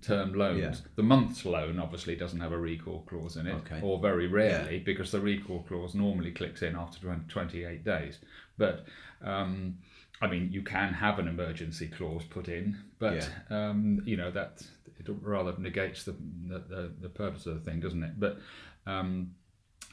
term 0.00 0.32
loans. 0.34 0.60
Yeah. 0.60 0.90
The 0.96 1.02
month's 1.02 1.44
loan 1.44 1.78
obviously 1.78 2.16
doesn't 2.16 2.40
have 2.40 2.52
a 2.52 2.58
recall 2.58 3.02
clause 3.02 3.36
in 3.36 3.46
it, 3.46 3.54
Okay. 3.66 3.80
or 3.82 4.00
very 4.00 4.26
rarely, 4.26 4.78
because 4.78 5.10
the 5.10 5.20
recall 5.20 5.62
clause 5.64 5.94
normally 5.94 6.30
clicks 6.30 6.62
in 6.62 6.74
after 6.76 6.98
28 7.28 7.84
days. 7.84 8.18
But 8.56 8.86
um, 9.22 9.78
I 10.22 10.28
mean, 10.28 10.50
you 10.52 10.62
can 10.62 10.94
have 10.94 11.18
an 11.18 11.26
emergency 11.28 11.88
clause 11.88 12.22
put 12.24 12.48
in, 12.48 12.78
but 12.98 13.28
um, 13.50 14.00
you 14.06 14.16
know 14.16 14.30
that 14.30 14.62
it 14.98 15.08
rather 15.20 15.54
negates 15.58 16.04
the, 16.04 16.14
the 16.46 16.92
the 17.00 17.08
purpose 17.08 17.44
of 17.46 17.54
the 17.54 17.70
thing, 17.70 17.80
doesn't 17.80 18.02
it? 18.04 18.20
But 18.20 18.38
um, 18.86 19.32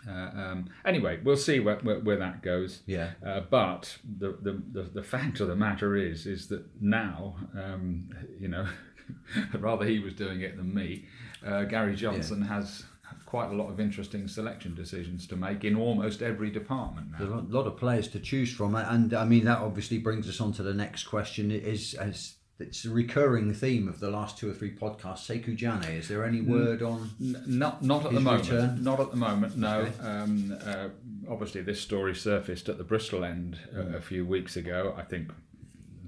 uh, 0.07 0.11
um, 0.11 0.69
anyway, 0.85 1.19
we'll 1.23 1.35
see 1.35 1.59
where, 1.59 1.77
where, 1.77 1.99
where 1.99 2.17
that 2.17 2.41
goes. 2.41 2.81
Yeah. 2.85 3.11
Uh, 3.25 3.41
but 3.41 3.97
the, 4.17 4.37
the, 4.41 4.61
the, 4.71 4.83
the 4.83 5.03
fact 5.03 5.39
of 5.39 5.47
the 5.47 5.55
matter 5.55 5.95
is, 5.95 6.25
is 6.25 6.47
that 6.47 6.63
now, 6.79 7.35
um, 7.53 8.09
you 8.39 8.47
know, 8.47 8.65
rather 9.59 9.85
he 9.85 9.99
was 9.99 10.13
doing 10.13 10.41
it 10.41 10.55
than 10.55 10.73
me, 10.73 11.05
uh, 11.45 11.63
Gary 11.63 11.95
Johnson 11.95 12.41
has 12.43 12.85
quite 13.29 13.51
a 13.51 13.53
lot 13.53 13.69
of 13.69 13.79
interesting 13.79 14.27
selection 14.27 14.73
decisions 14.73 15.27
to 15.27 15.35
make 15.35 15.63
in 15.63 15.75
almost 15.75 16.23
every 16.23 16.49
department 16.49 17.07
There's 17.19 17.29
a 17.29 17.35
lot 17.35 17.67
of 17.67 17.77
players 17.77 18.07
to 18.09 18.19
choose 18.19 18.51
from, 18.51 18.73
and 18.73 19.13
I 19.13 19.23
mean 19.23 19.45
that 19.45 19.59
obviously 19.59 19.99
brings 19.99 20.27
us 20.27 20.41
on 20.41 20.51
to 20.53 20.63
the 20.63 20.73
next 20.73 21.03
question: 21.03 21.51
is 21.51 21.93
has 21.93 22.37
it's 22.59 22.83
a 22.85 22.89
recurring 22.89 23.53
theme 23.53 23.87
of 23.87 23.99
the 23.99 24.09
last 24.09 24.39
two 24.39 24.49
or 24.49 24.53
three 24.53 24.75
podcasts. 24.75 25.27
Saikou 25.29 25.55
Janneh, 25.55 25.97
is 25.97 26.07
there 26.07 26.25
any 26.25 26.41
word 26.41 26.81
on? 26.81 27.11
N- 27.21 27.43
not 27.45 27.83
not 27.83 28.03
at 28.05 28.13
the 28.13 28.19
moment. 28.19 28.49
return? 28.49 28.83
Not 28.83 28.99
at 28.99 29.11
the 29.11 29.17
moment. 29.17 29.55
No. 29.55 29.81
Okay. 29.81 29.99
Um, 30.01 30.57
uh, 30.65 30.89
obviously, 31.29 31.61
this 31.61 31.79
story 31.79 32.15
surfaced 32.15 32.67
at 32.67 32.79
the 32.79 32.83
Bristol 32.83 33.23
end 33.23 33.59
uh, 33.77 33.97
a 33.97 34.01
few 34.01 34.25
weeks 34.25 34.57
ago. 34.57 34.95
I 34.97 35.03
think 35.03 35.31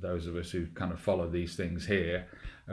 those 0.01 0.25
of 0.25 0.35
us 0.35 0.49
who 0.49 0.65
kind 0.73 0.91
of 0.91 0.99
follow 0.99 1.29
these 1.29 1.55
things 1.55 1.85
here 1.85 2.25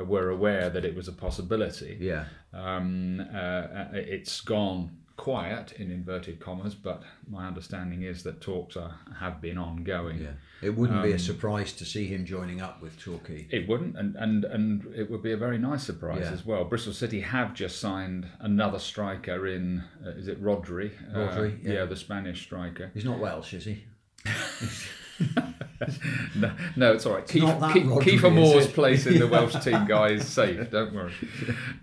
were 0.05 0.31
aware 0.31 0.71
that 0.71 0.85
it 0.85 0.95
was 0.95 1.09
a 1.09 1.12
possibility. 1.12 1.97
Yeah, 2.00 2.25
Um, 2.52 3.21
uh, 3.33 3.37
uh, 3.37 3.88
it's 3.95 4.40
gone 4.40 4.90
quiet 5.17 5.73
in 5.73 5.90
inverted 5.90 6.38
commas, 6.38 6.76
but 6.76 7.02
my 7.28 7.47
understanding 7.49 8.02
is 8.02 8.23
that 8.23 8.40
talks 8.40 8.76
are, 8.76 8.95
have 9.19 9.40
been 9.40 9.59
ongoing. 9.59 10.19
yeah. 10.23 10.33
It 10.62 10.76
wouldn't 10.76 10.99
Um, 10.99 11.05
be 11.05 11.12
a 11.12 11.19
surprise 11.19 11.73
to 11.75 11.85
see 11.85 12.07
him 12.07 12.25
joining 12.25 12.61
up 12.61 12.81
with 12.81 12.99
Torquay. 13.00 13.49
It 13.50 13.69
wouldn't, 13.69 13.97
and, 13.97 14.14
and, 14.17 14.45
and 14.45 14.87
it 14.95 15.11
would 15.11 15.23
be 15.23 15.33
a 15.33 15.37
very 15.37 15.59
nice 15.59 15.83
surprise 15.83 16.21
Yeah. 16.23 16.33
as 16.33 16.45
well. 16.47 16.64
Bristol 16.64 16.93
City 16.93 17.21
have 17.21 17.52
just 17.52 17.81
signed 17.81 18.28
another 18.40 18.78
striker 18.78 19.47
in, 19.49 19.83
uh, 20.07 20.11
is 20.11 20.28
it 20.28 20.40
Rodri? 20.43 20.93
Rodri, 21.12 21.67
Uh, 21.67 21.73
yeah. 21.73 21.85
the 21.85 21.97
Spanish 21.97 22.43
striker. 22.43 22.90
He's 22.95 23.05
not 23.05 23.19
Welsh, 23.19 23.55
is 23.55 23.64
he? 23.64 23.85
no, 26.37 26.53
no, 26.77 26.93
it's 26.93 27.07
all 27.07 27.15
right. 27.15 27.27
Keith, 27.27 27.43
not 27.43 27.61
that 27.61 27.77
Rodri, 27.77 28.03
Kieffer 28.03 28.33
Moore's 28.33 28.69
place 28.69 29.07
in 29.07 29.19
the 29.19 29.27
Welsh 29.29 29.55
team, 29.63 29.87
guy, 29.87 30.11
is 30.11 30.27
safe. 30.27 30.71
Don't 30.71 30.95
worry. 30.95 31.13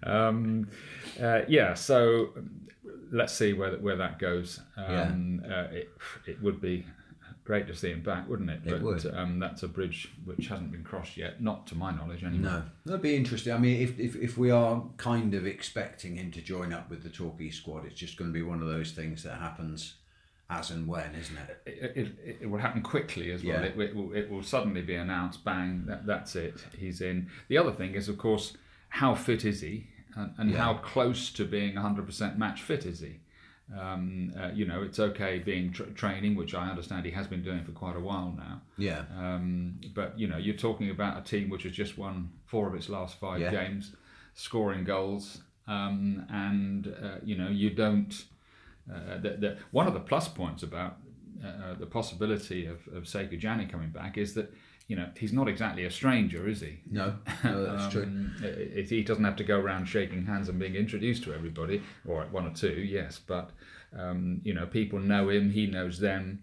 Um, 0.04 0.68
uh, 1.22 1.42
yeah, 1.48 1.74
so 1.74 2.30
let's 3.12 3.34
see 3.34 3.54
where 3.54 3.78
where 3.78 3.98
that 3.98 4.20
goes. 4.20 4.60
Um, 4.78 5.44
uh, 5.46 5.68
it 5.72 5.90
it 6.28 6.42
would 6.42 6.62
be 6.62 6.86
great 7.46 7.68
to 7.68 7.76
see 7.76 7.92
him 7.92 8.02
back, 8.02 8.28
wouldn't 8.28 8.50
it? 8.50 8.62
It 8.66 8.72
but 8.72 8.82
would. 8.82 9.06
Um, 9.16 9.40
that's 9.40 9.64
a 9.64 9.68
bridge 9.68 10.12
which 10.26 10.48
hasn't 10.48 10.72
been 10.72 10.84
crossed 10.84 11.16
yet, 11.16 11.42
not 11.42 11.68
to 11.68 11.76
my 11.76 11.92
knowledge 11.92 12.24
anyway. 12.24 12.44
No, 12.44 12.64
that'd 12.86 13.02
be 13.02 13.16
interesting. 13.16 13.54
I 13.54 13.58
mean, 13.58 13.82
if, 13.82 14.00
if 14.00 14.16
if 14.16 14.38
we 14.38 14.52
are 14.52 14.84
kind 14.98 15.34
of 15.34 15.46
expecting 15.46 16.16
him 16.16 16.32
to 16.32 16.42
join 16.42 16.74
up 16.74 16.90
with 16.90 17.04
the 17.04 17.10
Torquay 17.10 17.52
squad, 17.52 17.86
it's 17.86 18.00
just 18.00 18.18
going 18.18 18.30
to 18.30 18.34
be 18.34 18.44
one 18.44 18.62
of 18.62 18.68
those 18.68 18.92
things 18.92 19.24
that 19.24 19.40
happens 19.40 19.96
as 20.50 20.70
and 20.72 20.88
when, 20.88 21.16
isn't 21.16 21.38
it? 21.38 21.62
It, 21.66 21.98
it, 22.24 22.38
it 22.42 22.50
will 22.50 22.60
happen 22.60 22.82
quickly 22.84 23.32
as 23.32 23.44
well. 23.44 23.62
Yeah. 23.62 23.68
It, 23.68 23.80
it, 23.80 23.96
will, 23.96 24.14
it 24.14 24.30
will 24.30 24.44
suddenly 24.44 24.82
be 24.82 24.96
announced, 24.96 25.44
bang, 25.44 25.84
that, 25.88 26.06
that's 26.06 26.36
it, 26.36 26.56
he's 26.78 27.02
in. 27.02 27.30
The 27.48 27.58
other 27.58 27.72
thing 27.72 27.96
is, 27.96 28.08
of 28.10 28.18
course, 28.18 28.56
how 28.90 29.16
fit 29.16 29.44
is 29.46 29.62
he 29.62 29.88
and, 30.16 30.34
and 30.38 30.52
Yeah. 30.52 30.58
how 30.60 30.76
close 30.76 31.32
to 31.34 31.46
being 31.46 31.74
100% 31.76 32.38
match 32.38 32.62
fit 32.62 32.86
is 32.86 33.00
he? 33.00 33.16
Um, 33.76 34.32
uh, 34.40 34.52
you 34.54 34.66
know, 34.66 34.84
it's 34.84 35.00
okay 35.00 35.40
being 35.40 35.74
tr 35.74 35.86
training, 35.96 36.36
which 36.36 36.54
I 36.54 36.70
understand 36.70 37.04
he 37.06 37.12
has 37.12 37.26
been 37.26 37.42
doing 37.42 37.64
for 37.64 37.72
quite 37.72 37.96
a 37.96 38.00
while 38.00 38.32
now. 38.38 38.62
Yeah, 38.78 39.06
Um, 39.18 39.80
but, 39.96 40.20
you 40.20 40.28
know, 40.28 40.38
you're 40.38 40.56
talking 40.56 40.92
about 40.92 41.18
a 41.18 41.24
team 41.24 41.50
which 41.50 41.64
has 41.64 41.72
just 41.72 41.98
won 41.98 42.30
four 42.46 42.68
of 42.68 42.76
its 42.76 42.90
last 42.90 43.20
five 43.20 43.42
Yeah. 43.42 43.50
games, 43.50 43.96
scoring 44.36 44.84
goals, 44.84 45.42
um, 45.68 46.28
and, 46.30 46.94
uh, 47.02 47.16
you 47.24 47.36
know, 47.36 47.48
you 47.50 47.72
don't. 47.72 48.26
Uh, 48.94 49.18
the, 49.18 49.30
the, 49.32 49.58
one 49.72 49.88
of 49.88 49.94
the 49.94 50.00
plus 50.00 50.28
points 50.28 50.62
about 50.64 50.98
uh, 51.44 51.74
the 51.80 51.86
possibility 51.88 52.66
of, 52.66 52.80
of 52.94 53.04
Saikou 53.04 53.40
Janneh 53.42 53.70
coming 53.70 53.90
back 53.90 54.18
is 54.18 54.34
that 54.36 54.54
you 54.88 54.96
know 54.96 55.10
he's 55.18 55.34
not 55.34 55.48
exactly 55.48 55.86
a 55.86 55.92
stranger, 55.92 56.48
is 56.48 56.62
he? 56.62 56.80
no, 56.90 57.16
no, 57.44 57.66
that's 57.66 57.92
true. 57.92 58.04
Um, 58.04 58.36
it- 58.44 58.90
he 58.90 59.04
doesn't 59.04 59.24
have 59.24 59.36
to 59.38 59.44
go 59.44 59.60
around 59.60 59.86
shaking 59.86 60.26
hands 60.26 60.50
and 60.50 60.60
being 60.60 60.76
introduced 60.76 61.24
to 61.24 61.34
everybody, 61.34 61.82
or 62.08 62.24
one 62.32 62.46
or 62.46 62.54
two, 62.54 62.74
yes, 62.82 63.20
but 63.26 63.50
um, 63.98 64.42
you 64.44 64.54
know 64.54 64.66
people 64.68 65.00
know 65.00 65.30
him, 65.30 65.50
he 65.50 65.66
knows 65.66 66.00
them. 66.00 66.42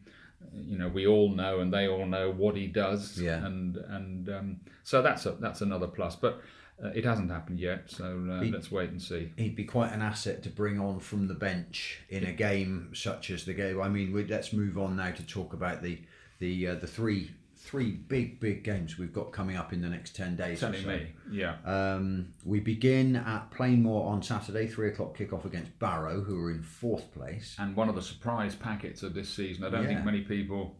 You 0.52 0.76
know, 0.76 0.88
we 0.88 1.06
all 1.06 1.30
know, 1.30 1.60
and 1.60 1.72
they 1.72 1.86
all 1.86 2.04
know 2.04 2.30
what 2.32 2.56
he 2.56 2.66
does, 2.66 3.18
Yeah. 3.20 3.46
and 3.46 3.76
and 3.76 4.28
um, 4.28 4.60
so 4.82 5.00
that's 5.00 5.24
a 5.26 5.32
that's 5.32 5.60
another 5.60 5.86
plus. 5.86 6.16
But 6.16 6.40
uh, 6.82 6.88
it 6.88 7.04
hasn't 7.04 7.30
happened 7.30 7.60
yet, 7.60 7.90
so 7.90 8.04
uh, 8.30 8.44
let's 8.44 8.70
wait 8.70 8.90
and 8.90 9.00
see. 9.00 9.32
He'd 9.36 9.56
be 9.56 9.64
quite 9.64 9.92
an 9.92 10.02
asset 10.02 10.42
to 10.44 10.48
bring 10.48 10.78
on 10.80 11.00
from 11.00 11.28
the 11.28 11.34
bench 11.34 12.00
in 12.08 12.24
a 12.24 12.32
game 12.32 12.90
such 12.94 13.30
as 13.30 13.44
the 13.44 13.54
game. 13.54 13.80
I 13.80 13.88
mean, 13.88 14.12
we, 14.12 14.24
let's 14.26 14.52
move 14.52 14.78
on 14.78 14.96
now 14.96 15.10
to 15.10 15.22
talk 15.26 15.52
about 15.52 15.82
the 15.82 16.00
the 16.38 16.68
uh, 16.68 16.74
the 16.76 16.86
three 16.86 17.30
three 17.56 17.92
big 17.92 18.40
big 18.40 18.64
games 18.64 18.98
we've 18.98 19.12
got 19.12 19.30
coming 19.30 19.56
up 19.56 19.72
in 19.72 19.80
the 19.80 19.88
next 19.88 20.16
ten 20.16 20.34
days. 20.34 20.62
or 20.62 20.74
so. 20.74 20.88
me, 20.88 21.06
yeah. 21.30 21.54
Um, 21.64 22.32
we 22.44 22.58
begin 22.58 23.14
at 23.14 23.52
Plainmoor 23.52 24.04
on 24.08 24.22
Saturday, 24.22 24.66
three 24.66 24.88
o'clock 24.88 25.16
kickoff 25.16 25.44
against 25.44 25.78
Barrow, 25.78 26.20
who 26.22 26.44
are 26.44 26.50
in 26.50 26.62
fourth 26.62 27.12
place. 27.14 27.54
and 27.60 27.76
one 27.76 27.88
of 27.88 27.94
the 27.94 28.02
surprise 28.02 28.56
packets 28.56 29.04
of 29.04 29.14
this 29.14 29.28
season. 29.28 29.62
I 29.64 29.70
don't 29.70 29.86
think 29.86 30.04
many 30.04 30.22
people, 30.22 30.74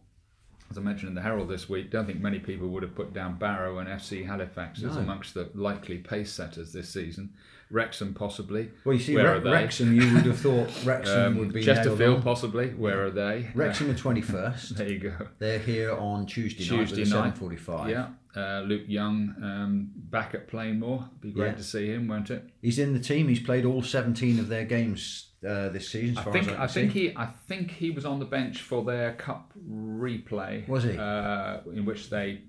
as 0.71 0.77
I 0.77 0.81
mentioned 0.81 1.09
in 1.09 1.15
the 1.15 1.21
Herald 1.21 1.49
this 1.49 1.69
week, 1.69 1.91
don't 1.91 2.05
think 2.05 2.19
many 2.21 2.39
people 2.39 2.67
would 2.69 2.83
have 2.83 2.95
put 2.95 3.13
down 3.13 3.37
Barrow 3.37 3.77
and 3.79 3.87
FC 3.87 4.25
Halifax 4.25 4.81
as 4.83 4.95
No. 4.95 5.01
amongst 5.01 5.33
the 5.33 5.49
likely 5.53 5.97
pace 5.99 6.31
setters 6.31 6.73
this 6.73 6.89
season. 6.89 7.31
Wrexham 7.69 8.13
possibly. 8.13 8.69
Well, 8.85 8.93
you 8.95 9.01
see, 9.01 9.15
Where 9.15 9.25
Re- 9.31 9.37
are 9.37 9.39
they? 9.39 9.51
Wrexham, 9.51 9.93
you 9.95 10.13
would 10.13 10.25
have 10.25 10.37
thought 10.39 10.69
Wrexham 10.85 11.19
Um, 11.33 11.37
would 11.39 11.53
be 11.53 11.63
Chesterfield 11.63 12.21
possibly. 12.23 12.69
Where 12.69 13.05
are 13.05 13.09
they? 13.11 13.49
Wrexham 13.55 13.89
are 13.89 13.95
twenty 13.95 14.21
first. 14.21 14.75
there 14.77 14.89
you 14.89 14.99
go. 14.99 15.13
They're 15.39 15.57
here 15.59 15.91
on 15.95 16.25
Tuesday, 16.27 16.69
night 16.75 16.87
Tuesday 16.89 17.15
night. 17.15 17.35
forty-five. 17.37 17.89
Yeah, 17.89 18.09
uh, 18.35 18.61
Luke 18.61 18.83
Young 18.87 19.33
um, 19.41 19.89
back 19.95 20.35
at 20.35 20.47
Plainmoor. 20.47 21.09
Be 21.19 21.31
great 21.31 21.47
Yeah. 21.51 21.55
to 21.55 21.63
see 21.63 21.87
him, 21.87 22.07
won't 22.07 22.29
it? 22.29 22.43
He's 22.61 22.77
in 22.77 22.93
the 22.93 22.99
team. 22.99 23.27
He's 23.27 23.39
played 23.39 23.65
all 23.65 23.81
seventeen 23.81 24.39
of 24.39 24.49
their 24.49 24.65
games 24.65 25.29
uh, 25.47 25.69
this 25.69 25.89
season. 25.89 26.17
As 26.17 26.27
I 26.27 26.31
think 26.31 26.49
I, 26.49 26.63
I 26.63 26.67
think 26.67 26.91
he 26.91 27.15
I 27.15 27.25
think 27.47 27.71
he 27.71 27.91
was 27.91 28.05
on 28.05 28.19
the 28.19 28.25
bench 28.25 28.61
for 28.61 28.83
their 28.83 29.13
cup 29.13 29.53
replay. 29.69 30.67
Was 30.67 30.83
he? 30.83 30.97
Uh, 30.97 31.59
in 31.73 31.85
which 31.85 32.09
they 32.09 32.41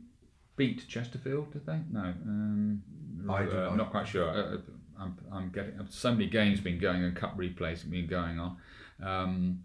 beat 0.56 0.86
Chesterfield, 0.88 1.52
did 1.52 1.66
they? 1.66 1.80
No, 1.90 2.00
um, 2.00 2.82
I 3.28 3.40
don't 3.40 3.50
uh, 3.50 3.54
know. 3.54 3.68
I'm 3.70 3.76
not 3.76 3.90
quite 3.90 4.06
sure. 4.06 4.28
Uh, 4.28 4.58
I'm, 4.98 5.18
I'm 5.32 5.50
getting 5.50 5.74
so 5.90 6.12
many 6.12 6.26
games 6.26 6.60
been 6.60 6.78
going 6.78 7.02
and 7.02 7.16
cup 7.16 7.36
replays 7.36 7.80
have 7.82 7.90
been 7.90 8.06
going 8.06 8.38
on. 8.38 8.56
Um, 9.02 9.64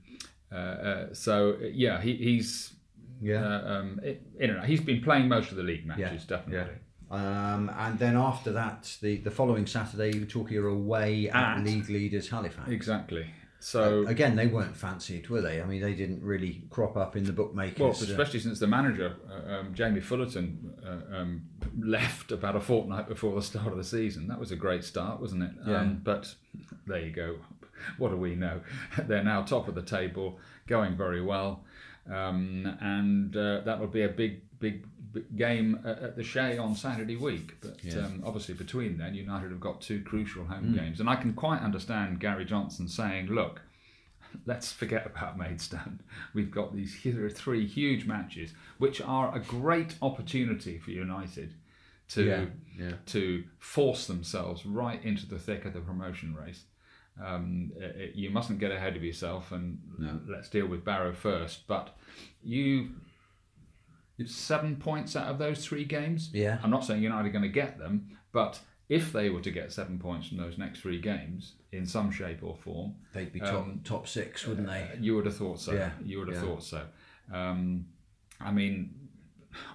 so 1.14 1.58
yeah, 1.62 2.02
he, 2.02 2.16
he's 2.16 2.74
Yeah. 3.22 3.46
uh, 3.46 3.74
um, 3.74 4.00
it, 4.04 4.24
in 4.40 4.50
and 4.50 4.60
out. 4.60 4.66
he's 4.66 4.82
been 4.82 5.02
playing 5.02 5.28
most 5.28 5.52
of 5.52 5.58
the 5.58 5.64
league 5.64 5.86
matches, 5.86 6.26
Yeah, 6.28 6.38
definitely. 6.38 6.76
Um, 7.12 7.72
and 7.76 7.98
then 7.98 8.16
after 8.16 8.52
that, 8.54 8.96
the, 9.02 9.18
the 9.18 9.32
following 9.32 9.66
Saturday, 9.66 10.24
Torquay 10.26 10.58
are 10.58 10.68
away 10.68 11.30
at, 11.30 11.58
At- 11.58 11.64
league 11.64 11.90
leaders 11.90 12.30
Halifax. 12.30 12.70
Exactly. 12.70 13.26
So 13.62 14.08
Again, 14.08 14.38
they 14.38 14.48
weren't 14.48 14.76
fancied, 14.76 15.30
were 15.30 15.42
they? 15.42 15.62
I 15.62 15.66
mean, 15.66 15.82
they 15.82 15.94
didn't 15.94 16.24
really 16.24 16.64
crop 16.70 16.96
up 16.96 17.18
in 17.18 17.26
the 17.26 17.34
bookmakers. 17.34 17.80
Well, 17.80 17.90
uh, 17.90 17.94
especially 18.12 18.40
since 18.40 18.58
the 18.60 18.68
manager, 18.68 19.18
uh, 19.30 19.54
um, 19.56 19.74
Jamie 19.74 20.00
Fullerton, 20.00 20.74
uh, 20.86 21.18
um, 21.18 21.42
left 21.78 22.32
about 22.32 22.56
a 22.56 22.62
fortnight 22.62 23.10
before 23.10 23.36
the 23.36 23.42
start 23.42 23.68
of 23.68 23.78
the 23.78 23.84
season. 23.84 24.28
That 24.30 24.40
was 24.40 24.52
a 24.52 24.56
great 24.56 24.86
start, 24.86 25.20
wasn't 25.20 25.44
it? 25.44 25.52
Yeah. 25.68 25.82
Um, 25.82 26.02
but 26.02 26.34
there 26.88 27.00
you 27.00 27.12
go. 27.12 27.36
What 27.98 28.12
do 28.12 28.18
we 28.18 28.36
know? 28.36 28.62
They're 28.98 29.24
now 29.24 29.42
top 29.42 29.68
of 29.68 29.76
the 29.76 29.82
table, 29.82 30.40
going 30.68 30.96
very 30.96 31.22
well. 31.22 31.66
Um, 32.10 32.78
and 32.80 33.36
uh, 33.36 33.62
that 33.62 33.78
will 33.80 33.88
be 33.88 34.04
a 34.04 34.10
big, 34.10 34.42
big 34.60 34.86
game 35.36 35.80
at, 35.86 36.00
at 36.00 36.16
the 36.16 36.24
Shea 36.24 36.58
on 36.58 36.76
Saturday 36.76 37.16
week. 37.16 37.56
But 37.62 37.84
Yeah. 37.84 38.00
um, 38.06 38.22
obviously, 38.26 38.54
between 38.56 38.98
then, 38.98 39.16
United 39.16 39.52
have 39.52 39.60
got 39.60 39.82
two 39.82 40.02
crucial 40.04 40.46
home 40.46 40.74
Mm. 40.74 40.76
games. 40.76 41.00
And 41.00 41.10
I 41.10 41.16
can 41.16 41.34
quite 41.34 41.62
understand 41.62 42.20
Gary 42.20 42.46
Johnson 42.46 42.88
saying, 42.88 43.28
look, 43.28 43.62
let's 44.46 44.72
forget 44.72 45.06
about 45.06 45.38
Maidstone. 45.38 46.02
We've 46.34 46.52
got 46.52 46.76
these 46.76 47.02
hu- 47.02 47.30
three 47.30 47.66
huge 47.66 48.06
matches, 48.06 48.54
which 48.78 49.02
are 49.02 49.36
a 49.36 49.40
great 49.40 49.96
opportunity 50.02 50.78
for 50.78 50.92
United 50.92 51.54
to 52.10 52.24
Yeah, 52.26 52.46
yeah. 52.78 52.92
to 53.08 53.44
force 53.60 54.08
themselves 54.08 54.66
right 54.66 55.04
into 55.04 55.26
the 55.28 55.38
thick 55.40 55.66
of 55.66 55.74
the 55.74 55.80
promotion 55.82 56.34
race. 56.36 56.64
Um, 57.22 57.72
uh, 57.80 57.86
uh, 57.86 57.92
you 58.14 58.30
mustn't 58.30 58.60
get 58.60 58.72
ahead 58.72 58.96
of 58.96 59.04
yourself, 59.04 59.52
and 59.52 59.80
No. 59.98 60.20
let's 60.28 60.50
deal 60.50 60.68
with 60.68 60.86
Barrow 60.86 61.14
first. 61.14 61.68
But 61.68 61.98
you. 62.44 62.92
Seven 64.26 64.76
points 64.78 65.16
out 65.16 65.28
of 65.28 65.38
those 65.38 65.66
three 65.66 65.86
games. 65.86 66.30
Yeah. 66.34 66.60
I'm 66.64 66.70
not 66.72 66.84
saying 66.86 67.02
United 67.04 67.30
are 67.30 67.32
going 67.32 67.44
to 67.44 67.48
get 67.50 67.78
them, 67.78 68.10
but 68.32 68.60
if 68.90 69.14
they 69.14 69.30
were 69.30 69.42
to 69.42 69.52
get 69.52 69.72
seven 69.72 70.00
points 70.00 70.28
from 70.28 70.38
those 70.38 70.58
next 70.58 70.80
three 70.82 71.00
games 71.00 71.54
in 71.72 71.86
some 71.86 72.12
shape 72.12 72.40
or 72.44 72.56
form, 72.56 72.96
They'd 73.14 73.32
be 73.32 73.40
top, 73.40 73.54
um, 73.66 73.82
top 73.84 74.08
six, 74.08 74.46
wouldn't 74.48 74.68
they? 74.68 74.82
uh, 74.82 74.88
You 75.00 75.16
would 75.16 75.26
have 75.26 75.38
thought 75.38 75.60
so. 75.60 75.74
Yeah, 75.74 75.92
You 76.04 76.20
would 76.20 76.30
have 76.30 76.38
yeah. 76.44 76.50
thought 76.50 76.64
so. 76.64 76.86
Um, 77.32 77.86
I 78.42 78.52
mean, 78.52 78.96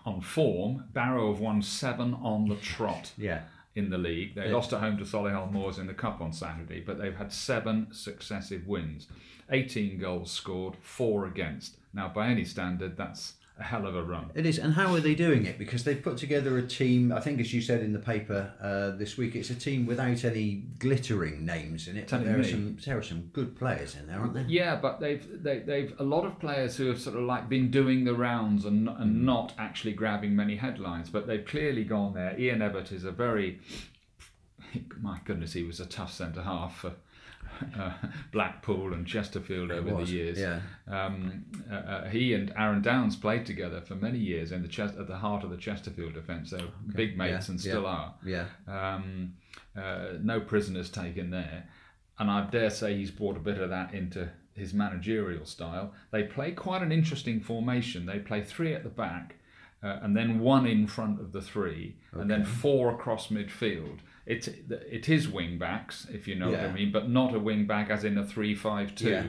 on 0.05 0.21
form, 0.21 0.85
Barrow 0.93 1.33
have 1.33 1.41
won 1.41 1.63
seven 1.63 2.15
on 2.15 2.49
the 2.49 2.57
trot 2.57 3.13
Yeah. 3.17 3.43
in 3.77 3.91
the 3.91 3.99
league. 3.99 4.35
They 4.35 4.47
Yeah. 4.47 4.53
lost 4.55 4.73
at 4.73 4.81
home 4.81 4.97
to 4.99 5.05
Solihull 5.05 5.53
Moors 5.53 5.79
in 5.79 5.87
the 5.87 5.95
Cup 5.95 6.21
on 6.21 6.33
Saturday, 6.33 6.81
but 6.81 6.99
they've 6.99 7.17
had 7.17 7.33
seven 7.33 7.89
successive 7.93 8.67
wins. 8.67 9.07
18 9.51 9.99
goals 9.99 10.33
scored, 10.33 10.77
four 10.81 11.27
against. 11.27 11.77
Now, 11.93 12.09
by 12.09 12.29
any 12.29 12.45
standard, 12.45 12.97
that's 12.97 13.35
a 13.59 13.63
hell 13.63 13.87
of 13.87 13.95
a 13.95 14.03
run. 14.03 14.31
It 14.35 14.47
is, 14.47 14.59
and 14.59 14.75
how 14.75 14.93
are 14.95 15.01
they 15.01 15.15
doing 15.15 15.47
it? 15.47 15.59
Because 15.59 15.85
they've 15.85 16.03
put 16.03 16.17
together 16.17 16.59
a 16.59 16.67
team. 16.67 17.13
I 17.13 17.21
think, 17.21 17.41
as 17.41 17.55
you 17.55 17.61
said 17.61 17.83
in 17.83 17.93
the 17.93 18.01
paper 18.01 18.53
uh, 18.61 18.97
this 18.99 19.17
week, 19.17 19.37
it's 19.37 19.51
a 19.51 19.55
team 19.55 19.87
without 19.87 20.25
any 20.25 20.65
glittering 20.81 21.45
names 21.45 21.87
in 21.87 21.97
it. 21.97 22.09
But 22.11 22.25
there 22.25 22.41
are 22.41 22.45
some 22.45 22.79
there 22.85 22.99
are 22.99 23.03
some 23.03 23.31
good 23.33 23.57
players 23.57 23.95
in 23.95 24.09
there, 24.09 24.19
aren't 24.19 24.35
there? 24.35 24.47
Yeah, 24.49 24.77
but 24.77 24.99
they've 24.99 25.25
they, 25.43 25.61
they've 25.61 25.95
a 26.01 26.05
lot 26.05 26.25
of 26.25 26.41
players 26.41 26.77
who 26.77 26.87
have 26.89 27.01
sort 27.01 27.17
of 27.17 27.23
like 27.23 27.49
been 27.49 27.71
doing 27.71 28.05
the 28.05 28.15
rounds 28.15 28.65
and 28.65 28.89
and 28.89 29.25
not 29.25 29.53
actually 29.57 29.93
grabbing 29.93 30.35
many 30.35 30.57
headlines, 30.57 31.09
but 31.09 31.29
they've 31.29 31.45
clearly 31.45 31.85
gone 31.85 32.15
there. 32.15 32.39
Ian 32.39 32.59
Evatt 32.59 32.91
is 32.91 33.05
a 33.05 33.13
very 33.13 33.61
my 35.01 35.21
goodness, 35.25 35.53
he 35.53 35.63
was 35.63 35.81
a 35.81 35.87
tough 35.87 36.13
centre 36.13 36.43
half 36.43 36.79
for 36.79 36.93
uh, 37.79 37.93
Blackpool 38.33 38.93
and 38.93 39.07
Chesterfield 39.07 39.71
over 39.71 39.95
was, 39.95 40.11
the 40.11 40.17
years. 40.17 40.39
yeah. 40.39 40.61
Um, 40.89 41.45
uh, 41.71 41.75
uh, 41.75 42.09
he 42.09 42.35
and 42.35 42.53
Aaron 42.57 42.83
Downes 42.83 43.17
played 43.17 43.47
together 43.47 43.81
for 43.81 43.95
many 43.95 44.19
years 44.19 44.53
in 44.53 44.63
the 44.63 44.69
Ches- 44.69 44.97
at 44.99 45.07
the 45.07 45.17
heart 45.19 45.45
of 45.45 45.51
the 45.51 45.57
Chesterfield 45.57 46.15
defence. 46.15 46.51
They 46.51 46.59
were 46.59 46.71
big 46.95 47.17
mates 47.17 47.47
Yeah, 47.49 47.51
and 47.53 47.61
still 47.61 47.83
yeah. 47.83 47.89
are. 47.89 48.15
Yeah, 48.25 48.47
Um, 48.69 49.35
uh, 49.77 50.15
no 50.23 50.41
prisoners 50.41 50.91
taken 50.91 51.31
there. 51.31 51.69
And 52.19 52.31
I 52.31 52.47
dare 52.49 52.71
say 52.71 52.97
he's 52.97 53.11
brought 53.11 53.37
a 53.37 53.41
bit 53.41 53.59
of 53.59 53.71
that 53.71 53.93
into 53.93 54.31
his 54.55 54.73
managerial 54.73 55.45
style. 55.45 55.93
They 56.13 56.23
play 56.23 56.53
quite 56.53 56.81
an 56.83 56.93
interesting 56.93 57.41
formation. 57.41 58.07
They 58.07 58.21
play 58.21 58.43
three 58.43 58.73
at 58.73 58.85
the 58.85 58.89
back, 58.89 59.35
uh, 59.83 59.99
and 60.01 60.17
then 60.17 60.39
one 60.39 60.65
in 60.65 60.87
front 60.87 61.21
of 61.21 61.33
the 61.33 61.43
three, 61.43 61.97
and 62.13 62.31
then 62.31 62.45
four 62.45 62.95
across 62.95 63.29
midfield. 63.29 63.99
It, 64.27 64.49
it 64.71 65.09
is 65.09 65.29
wing 65.29 65.59
backs, 65.59 66.07
if 66.11 66.27
you 66.27 66.35
know 66.35 66.51
what 66.51 66.61
I 66.61 66.73
mean, 66.73 66.93
but 66.93 67.11
not 67.11 67.35
a 67.35 67.39
wing 67.39 67.67
back 67.67 67.91
as 67.91 68.05
in 68.05 68.17
a 68.17 68.25
3 68.25 68.55
5 68.55 68.95
2. 68.95 69.11
Yeah. 69.11 69.27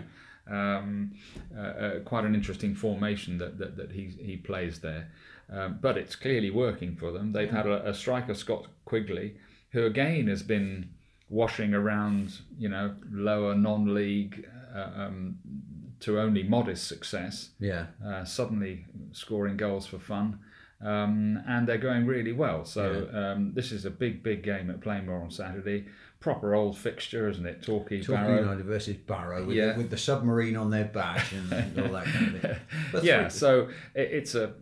Um, 0.48 1.16
uh, 1.58 1.60
uh, 1.60 2.00
quite 2.02 2.24
an 2.24 2.36
interesting 2.36 2.76
formation 2.76 3.40
that, 3.40 3.58
that, 3.58 3.78
that 3.78 3.92
he, 3.92 4.14
he 4.20 4.38
plays 4.38 4.80
there. 4.80 5.10
Um, 5.52 5.80
but 5.82 5.98
it's 5.98 6.16
clearly 6.16 6.50
working 6.50 6.96
for 6.96 7.12
them. 7.12 7.34
They've 7.34 7.50
had 7.50 7.68
a, 7.68 7.90
a 7.90 7.94
striker, 7.94 8.34
Scott 8.34 8.68
Quigley, 8.86 9.36
who 9.72 9.86
again 9.86 10.28
has 10.28 10.44
been 10.44 10.90
washing 11.30 11.74
around, 11.74 12.40
you 12.58 12.70
know, 12.70 12.96
lower 13.12 13.56
non-league 13.56 14.48
uh, 14.74 14.90
um, 14.96 15.40
to 16.02 16.20
only 16.20 16.44
modest 16.44 16.88
success. 16.88 17.50
yeah. 17.60 17.88
Uh, 18.06 18.24
suddenly 18.24 18.86
scoring 19.12 19.58
goals 19.58 19.86
for 19.88 20.00
fun, 20.00 20.40
um, 20.82 21.42
and 21.48 21.68
they're 21.68 21.78
going 21.78 22.06
really 22.06 22.32
well. 22.34 22.66
So 22.66 23.10
um, 23.14 23.54
this 23.54 23.72
is 23.72 23.86
a 23.86 23.90
big, 23.92 24.24
big 24.24 24.44
game 24.44 24.70
at 24.70 24.80
Plainmoor 24.82 25.22
on 25.22 25.32
Saturday. 25.32 25.86
Proper 26.22 26.56
old 26.56 26.76
fixture, 26.78 27.30
isn't 27.30 27.46
it? 27.46 27.62
Torquay, 27.62 28.02
Torquay 28.02 28.24
Barrow. 28.24 28.40
United 28.42 28.66
versus 28.66 28.98
Barrow 28.98 29.46
with, 29.46 29.56
Yeah. 29.56 29.74
the, 29.74 29.78
with 29.78 29.90
the 29.92 29.98
submarine 29.98 30.56
on 30.58 30.72
their 30.72 30.86
badge 30.86 31.34
and 31.34 31.80
all 31.80 31.92
that 31.94 32.06
kind 32.06 32.36
of 32.36 32.42
thing. 32.42 32.56
But 32.92 33.04
yeah, 33.04 33.30
three- 33.30 33.38
so 33.38 33.60
it- 33.94 34.12
it's 34.12 34.34
a 34.34 34.54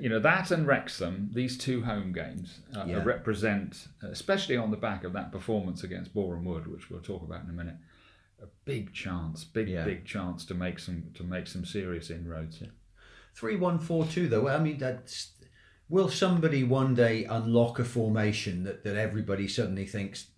you 0.00 0.08
know 0.08 0.18
that 0.18 0.50
and 0.50 0.66
Wrexham, 0.66 1.30
these 1.32 1.56
two 1.56 1.82
home 1.82 2.12
games 2.12 2.58
uh, 2.76 2.84
Yeah. 2.88 3.04
represent, 3.04 3.86
especially 4.02 4.56
on 4.56 4.70
the 4.72 4.76
back 4.76 5.04
of 5.04 5.12
that 5.12 5.30
performance 5.30 5.84
against 5.84 6.12
Boreham 6.12 6.44
Wood, 6.44 6.66
which 6.66 6.90
we'll 6.90 7.00
talk 7.00 7.22
about 7.22 7.44
in 7.44 7.50
a 7.50 7.52
minute, 7.52 7.76
a 8.42 8.46
big 8.64 8.92
chance, 8.92 9.44
big 9.44 9.68
Yeah. 9.68 9.84
big 9.84 10.04
chance 10.04 10.44
to 10.46 10.54
make 10.54 10.80
some 10.80 11.04
to 11.14 11.22
make 11.22 11.46
some 11.46 11.64
serious 11.64 12.10
inroads. 12.10 12.62
Three 13.34 13.54
one 13.56 13.78
four 13.78 14.06
two 14.06 14.26
though. 14.28 14.48
I 14.48 14.58
mean, 14.58 14.78
that's 14.78 15.32
will 15.92 16.08
somebody 16.08 16.64
one 16.64 16.94
day 16.94 17.24
unlock 17.24 17.78
a 17.78 17.84
formation 17.84 18.64
that, 18.64 18.82
that 18.82 18.96
everybody 18.96 19.46
suddenly 19.46 19.84
thinks, 19.84 20.28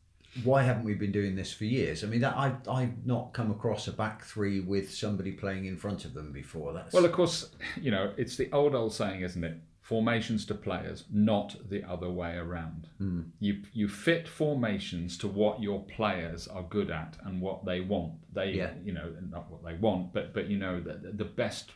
why 0.42 0.64
haven't 0.64 0.82
we 0.82 0.94
been 0.94 1.12
doing 1.12 1.36
this 1.36 1.52
for 1.52 1.64
years? 1.64 2.02
I 2.02 2.08
mean, 2.08 2.20
that 2.22 2.36
I 2.36 2.56
I've 2.68 3.06
not 3.06 3.32
come 3.32 3.52
across 3.52 3.86
a 3.86 3.92
back 3.92 4.24
three 4.24 4.58
with 4.58 4.92
somebody 4.92 5.30
playing 5.30 5.66
in 5.66 5.76
front 5.76 6.04
of 6.04 6.12
them 6.12 6.32
before. 6.32 6.72
That's 6.72 6.92
Well, 6.92 7.04
of 7.04 7.12
course, 7.12 7.50
you 7.80 7.92
know 7.92 8.12
it's 8.16 8.36
the 8.36 8.50
old 8.52 8.74
old 8.74 8.92
saying, 8.92 9.20
isn't 9.22 9.44
it? 9.44 9.56
Formations 9.80 10.44
to 10.46 10.54
players, 10.54 11.04
not 11.12 11.54
the 11.70 11.84
other 11.84 12.10
way 12.10 12.34
around. 12.36 12.88
Hmm. 12.98 13.20
You 13.38 13.62
you 13.72 13.86
fit 13.86 14.26
formations 14.26 15.16
to 15.18 15.28
what 15.28 15.62
your 15.62 15.84
players 15.84 16.48
are 16.48 16.64
good 16.64 16.90
at 16.90 17.16
and 17.22 17.40
what 17.40 17.64
they 17.64 17.80
want. 17.80 18.14
They 18.34 18.54
Yeah. 18.54 18.72
you 18.84 18.92
know 18.92 19.14
not 19.30 19.48
what 19.52 19.62
they 19.64 19.74
want, 19.74 20.12
but 20.12 20.34
but 20.34 20.48
you 20.50 20.58
know 20.58 20.80
the, 20.80 21.12
the 21.12 21.24
best 21.24 21.70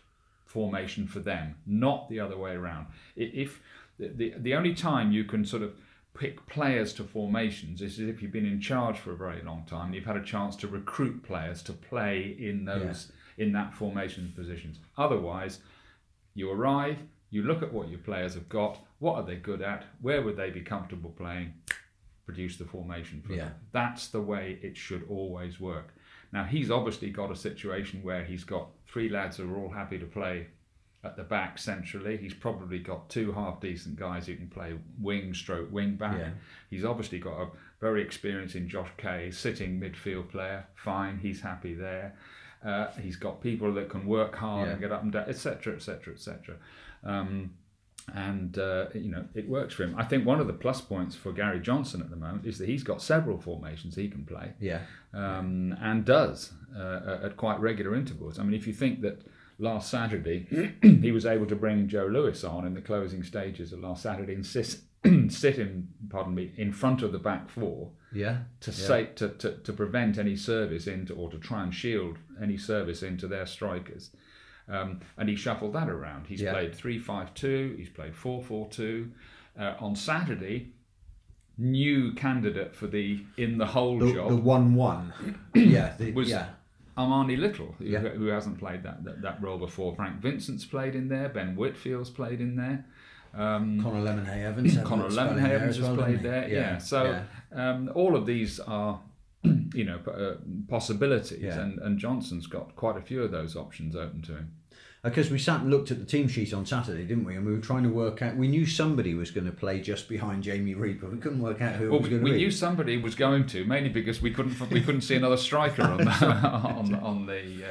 formation 0.48 1.06
for 1.06 1.20
them, 1.20 1.54
not 1.66 2.08
the 2.08 2.18
other 2.18 2.36
way 2.36 2.52
around. 2.52 2.86
If 3.14 3.60
the, 3.98 4.34
the 4.38 4.54
only 4.54 4.74
time 4.74 5.12
you 5.12 5.24
can 5.24 5.44
sort 5.44 5.62
of 5.62 5.74
pick 6.18 6.44
players 6.46 6.92
to 6.94 7.04
formations 7.04 7.80
is 7.82 8.00
if 8.00 8.20
you've 8.22 8.32
been 8.32 8.46
in 8.46 8.60
charge 8.60 8.98
for 8.98 9.12
a 9.12 9.16
very 9.16 9.42
long 9.42 9.64
time 9.66 9.86
and 9.86 9.94
you've 9.94 10.06
had 10.06 10.16
a 10.16 10.24
chance 10.24 10.56
to 10.56 10.66
recruit 10.66 11.22
players 11.22 11.62
to 11.64 11.72
play 11.72 12.34
in 12.40 12.64
those 12.64 13.12
in 13.36 13.52
that 13.52 13.72
formation 13.72 14.32
positions. 14.34 14.78
Otherwise, 14.96 15.60
you 16.34 16.50
arrive, 16.50 16.98
you 17.30 17.42
look 17.42 17.62
at 17.62 17.72
what 17.72 17.88
your 17.88 18.00
players 18.00 18.34
have 18.34 18.48
got, 18.48 18.80
what 18.98 19.14
are 19.14 19.22
they 19.22 19.36
good 19.36 19.62
at, 19.62 19.84
where 20.00 20.22
would 20.22 20.36
they 20.36 20.50
be 20.50 20.60
comfortable 20.62 21.11
playing, 21.11 21.52
produce 22.26 22.56
the 22.56 22.64
formation 22.64 23.22
for 23.24 23.34
Yeah. 23.34 23.44
them. 23.44 23.54
That's 23.72 24.08
the 24.08 24.20
way 24.22 24.58
it 24.62 24.76
should 24.76 25.04
always 25.08 25.61
work. 25.61 25.94
Now 26.32 26.44
he's 26.44 26.70
obviously 26.70 27.10
got 27.10 27.30
a 27.30 27.36
situation 27.36 28.02
where 28.02 28.24
he's 28.24 28.44
got 28.44 28.68
three 28.86 29.08
lads 29.08 29.36
who 29.36 29.52
are 29.52 29.56
all 29.56 29.70
happy 29.70 29.98
to 29.98 30.06
play 30.06 30.48
at 31.04 31.16
the 31.16 31.22
back 31.22 31.58
centrally. 31.58 32.16
He's 32.16 32.34
probably 32.34 32.78
got 32.78 33.08
two 33.08 33.32
half 33.32 33.60
decent 33.60 33.96
guys 33.96 34.26
who 34.26 34.36
can 34.36 34.48
play 34.48 34.74
wing 35.00 35.32
stroke 35.32 35.72
wing 35.72 35.96
back. 35.96 36.18
Yeah. 36.18 36.30
He's 36.70 36.84
obviously 36.84 37.18
got 37.18 37.40
a 37.40 37.48
very 37.80 38.02
experienced 38.02 38.56
in 38.56 38.68
Josh 38.68 38.90
Kay, 38.96 39.30
sitting 39.30 39.80
midfield 39.80 40.28
player. 40.30 40.66
Fine, 40.74 41.18
he's 41.18 41.40
happy 41.40 41.74
there. 41.74 42.16
Uh, 42.64 42.88
he's 43.00 43.16
got 43.16 43.40
people 43.40 43.72
that 43.74 43.88
can 43.88 44.04
work 44.04 44.34
hard 44.34 44.68
and 44.68 44.80
get 44.80 44.90
up 44.90 45.02
and 45.02 45.12
down, 45.12 45.28
etc., 45.28 45.76
etc., 45.76 46.14
etc. 46.14 46.56
And 48.14 48.59
uh, 48.59 48.87
you 48.94 49.11
know 49.11 49.25
it 49.35 49.49
works 49.49 49.75
for 49.75 49.85
him. 49.85 49.94
I 49.97 50.05
think 50.05 50.25
one 50.25 50.40
of 50.40 50.47
the 50.47 50.53
plus 50.53 50.81
points 50.81 51.14
for 51.14 51.33
Gary 51.33 51.61
Johnson 51.61 52.01
at 52.01 52.11
the 52.11 52.16
moment 52.16 52.47
is 52.47 52.59
that 52.59 52.68
he's 52.68 52.83
got 52.83 53.03
several 53.03 53.38
formations 53.38 53.97
he 53.97 54.09
can 54.09 54.25
play 54.25 54.53
yeah, 54.61 54.81
um, 55.12 55.77
and 55.81 56.05
does 56.05 56.53
uh, 56.77 57.18
at 57.23 57.37
quite 57.37 57.61
regular 57.61 57.94
intervals. 57.94 58.38
I 58.38 58.42
mean, 58.42 58.55
if 58.55 58.66
you 58.66 58.73
think 58.73 59.03
that 59.03 59.23
last 59.59 59.90
Saturday 59.90 60.47
he 60.83 61.12
was 61.12 61.27
able 61.27 61.47
to 61.47 61.57
bring 61.57 61.88
Joe 61.88 62.07
Lewis 62.07 62.44
on 62.44 62.66
in 62.66 62.75
the 62.75 62.81
closing 62.81 63.23
stages 63.23 63.73
of 63.73 63.81
last 63.81 64.03
Saturday 64.03 64.35
and 64.35 64.47
sit, 64.47 64.77
sit 65.29 65.59
in, 65.59 65.88
pardon 66.09 66.35
me, 66.35 66.53
in 66.57 66.73
front 66.73 67.03
of 67.03 67.12
the 67.12 67.18
back 67.18 67.49
four 67.49 67.90
yeah, 68.12 68.38
to 68.61 68.73
say 68.73 69.07
to, 69.16 69.29
to, 69.29 69.53
to 69.59 69.73
prevent 69.73 70.16
any 70.16 70.37
service 70.37 70.87
into 70.87 71.14
or 71.14 71.31
to 71.31 71.38
try 71.38 71.62
and 71.62 71.75
shield 71.75 72.16
any 72.40 72.57
service 72.57 73.03
into 73.03 73.27
their 73.27 73.47
strikers. 73.47 74.11
Um, 74.68 75.00
and 75.16 75.28
he 75.28 75.35
shuffled 75.37 75.72
that 75.74 75.88
around. 75.88 76.26
He's 76.26 76.42
Yeah. 76.42 76.52
played 76.52 76.74
3 76.74 76.98
5 76.98 77.33
2, 77.35 77.74
he's 77.78 77.88
played 77.88 78.14
4 78.14 78.42
4 78.42 78.68
2. 78.68 79.11
Uh, 79.59 79.74
on 79.81 79.96
Saturday, 79.96 80.72
new 81.57 82.12
candidate 82.12 82.74
for 82.74 82.87
the 82.87 83.24
in 83.37 83.59
the 83.59 83.66
hole 83.66 83.98
the, 83.98 84.12
job 84.12 84.28
the 84.28 84.37
one 84.37 84.74
one. 84.74 85.12
yeah, 85.54 85.94
the, 85.98 86.12
was 86.12 86.28
yeah, 86.31 86.50
Armani 86.96 87.37
Little, 87.38 87.74
who, 87.78 87.85
Yeah. 87.85 88.00
who 88.00 88.26
hasn't 88.26 88.59
played 88.59 88.83
that, 88.85 89.04
that 89.04 89.22
that 89.22 89.42
role 89.42 89.59
before. 89.59 89.94
Frank 89.96 90.20
Vincent's 90.20 90.64
played 90.64 90.94
in 90.94 91.09
there. 91.09 91.28
Ben 91.28 91.57
Whitfield's 91.57 92.11
played 92.11 92.40
in 92.40 92.57
there. 92.57 92.85
Um, 93.35 93.83
Connor 93.83 94.02
Lemonheigh 94.04 94.44
Evans. 94.44 94.74
had 94.74 94.85
a 94.85 94.87
Connor 94.87 95.02
little 95.09 95.16
spell 95.16 95.31
in 95.37 95.42
there 95.42 95.59
Lemonheigh 95.59 95.68
as 95.68 95.76
has 95.76 95.85
well, 95.87 95.96
played 95.96 96.22
there. 96.22 96.48
Yeah. 96.48 96.78
So 96.78 97.22
Um, 97.52 97.90
all 97.94 98.14
of 98.16 98.26
these 98.26 98.61
are, 98.61 99.00
you 99.74 99.85
know, 99.85 99.98
uh, 100.07 100.37
possibilities, 100.68 101.42
Yeah. 101.42 101.61
and, 101.61 101.78
and 101.81 101.98
Johnson's 101.98 102.46
got 102.46 102.76
quite 102.76 102.96
a 102.96 103.00
few 103.02 103.22
of 103.22 103.31
those 103.31 103.57
options 103.57 103.96
open 103.96 104.22
to 104.22 104.33
him. 104.37 104.52
Because 105.09 105.31
we 105.31 105.38
sat 105.38 105.61
and 105.61 105.71
looked 105.71 105.90
at 105.90 105.99
the 105.99 106.05
team 106.05 106.29
sheet 106.29 106.53
on 106.55 106.64
Saturday, 106.66 107.05
didn't 107.05 107.25
we? 107.25 107.37
And 107.37 107.44
we 107.47 107.53
were 107.53 107.61
trying 107.61 107.83
to 107.85 107.88
work 107.88 108.23
out. 108.23 108.37
We 108.37 108.49
knew 108.49 108.66
somebody 108.66 109.14
was 109.14 109.31
going 109.31 109.47
to 109.47 109.53
play 109.53 109.81
just 109.81 110.09
behind 110.09 110.42
Jamie 110.42 110.75
Reid, 110.75 111.01
but 111.01 111.11
we 111.12 111.18
couldn't 111.18 111.40
work 111.40 111.61
out 111.62 111.75
who 111.77 111.87
it 111.87 111.90
Well, 111.90 112.01
was 112.01 112.09
we, 112.09 112.11
going 112.11 112.23
we 112.23 112.31
to 112.31 112.37
be. 112.37 112.42
knew 112.44 112.51
somebody 112.51 112.97
was 112.97 113.14
going 113.14 113.47
to, 113.49 113.64
mainly 113.64 113.88
because 113.90 114.21
we 114.23 114.31
couldn't 114.33 114.59
we 114.71 114.81
couldn't 114.81 115.03
see 115.03 115.16
another 115.16 115.37
striker 115.37 115.83
on 115.83 115.99
the 115.99 116.11
on, 116.27 116.92
the- 116.92 116.99
on 116.99 117.27
the 117.27 117.64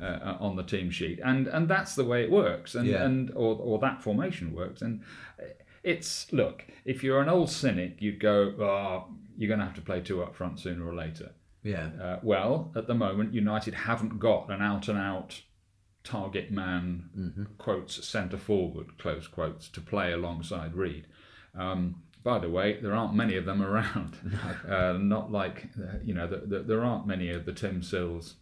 uh, 0.00 0.04
uh, 0.04 0.36
on 0.40 0.56
the 0.56 0.62
team 0.62 0.90
sheet, 0.90 1.20
and 1.24 1.46
and 1.48 1.68
that's 1.68 1.94
the 1.94 2.04
way 2.04 2.22
it 2.22 2.30
works, 2.30 2.74
and 2.74 2.86
Yeah. 2.86 3.04
and 3.04 3.30
or 3.32 3.56
or 3.60 3.78
that 3.80 4.02
formation 4.02 4.54
works, 4.54 4.80
and 4.82 5.02
it's 5.82 6.32
look 6.32 6.64
if 6.84 7.02
you're 7.02 7.20
an 7.20 7.28
old 7.28 7.50
cynic, 7.50 7.96
you'd 8.00 8.20
go, 8.20 8.54
oh, 8.60 9.04
you're 9.36 9.48
going 9.48 9.60
to 9.60 9.66
have 9.66 9.74
to 9.74 9.80
play 9.82 10.00
two 10.00 10.22
up 10.22 10.34
front 10.34 10.58
sooner 10.60 10.86
or 10.86 10.94
later. 10.94 11.30
yeah, 11.62 11.88
Uh, 12.02 12.18
well, 12.22 12.72
at 12.74 12.86
the 12.86 12.94
moment, 12.94 13.34
United 13.34 13.74
haven't 13.74 14.18
got 14.18 14.50
an 14.50 14.60
out 14.62 14.88
and 14.88 14.98
out 14.98 15.40
target 16.04 16.50
man, 16.50 17.48
quotes, 17.58 18.06
centre 18.06 18.38
forward, 18.38 18.98
close 18.98 19.26
quotes, 19.26 19.68
to 19.68 19.80
play 19.80 20.12
alongside 20.12 20.74
Reid. 20.74 21.06
Um, 21.58 22.02
by 22.22 22.38
the 22.38 22.50
way, 22.50 22.78
there 22.80 22.94
aren't 22.94 23.14
many 23.14 23.36
of 23.36 23.44
them 23.46 23.62
around. 23.62 24.16
Uh, 24.68 24.92
not 25.00 25.32
like, 25.32 25.68
uh, 25.78 25.98
you 26.04 26.14
know, 26.14 26.26
the, 26.26 26.36
the, 26.46 26.58
there 26.60 26.84
aren't 26.84 27.06
many 27.06 27.30
of 27.30 27.44
the 27.44 27.52
Tim 27.52 27.82
Sills, 27.82 28.34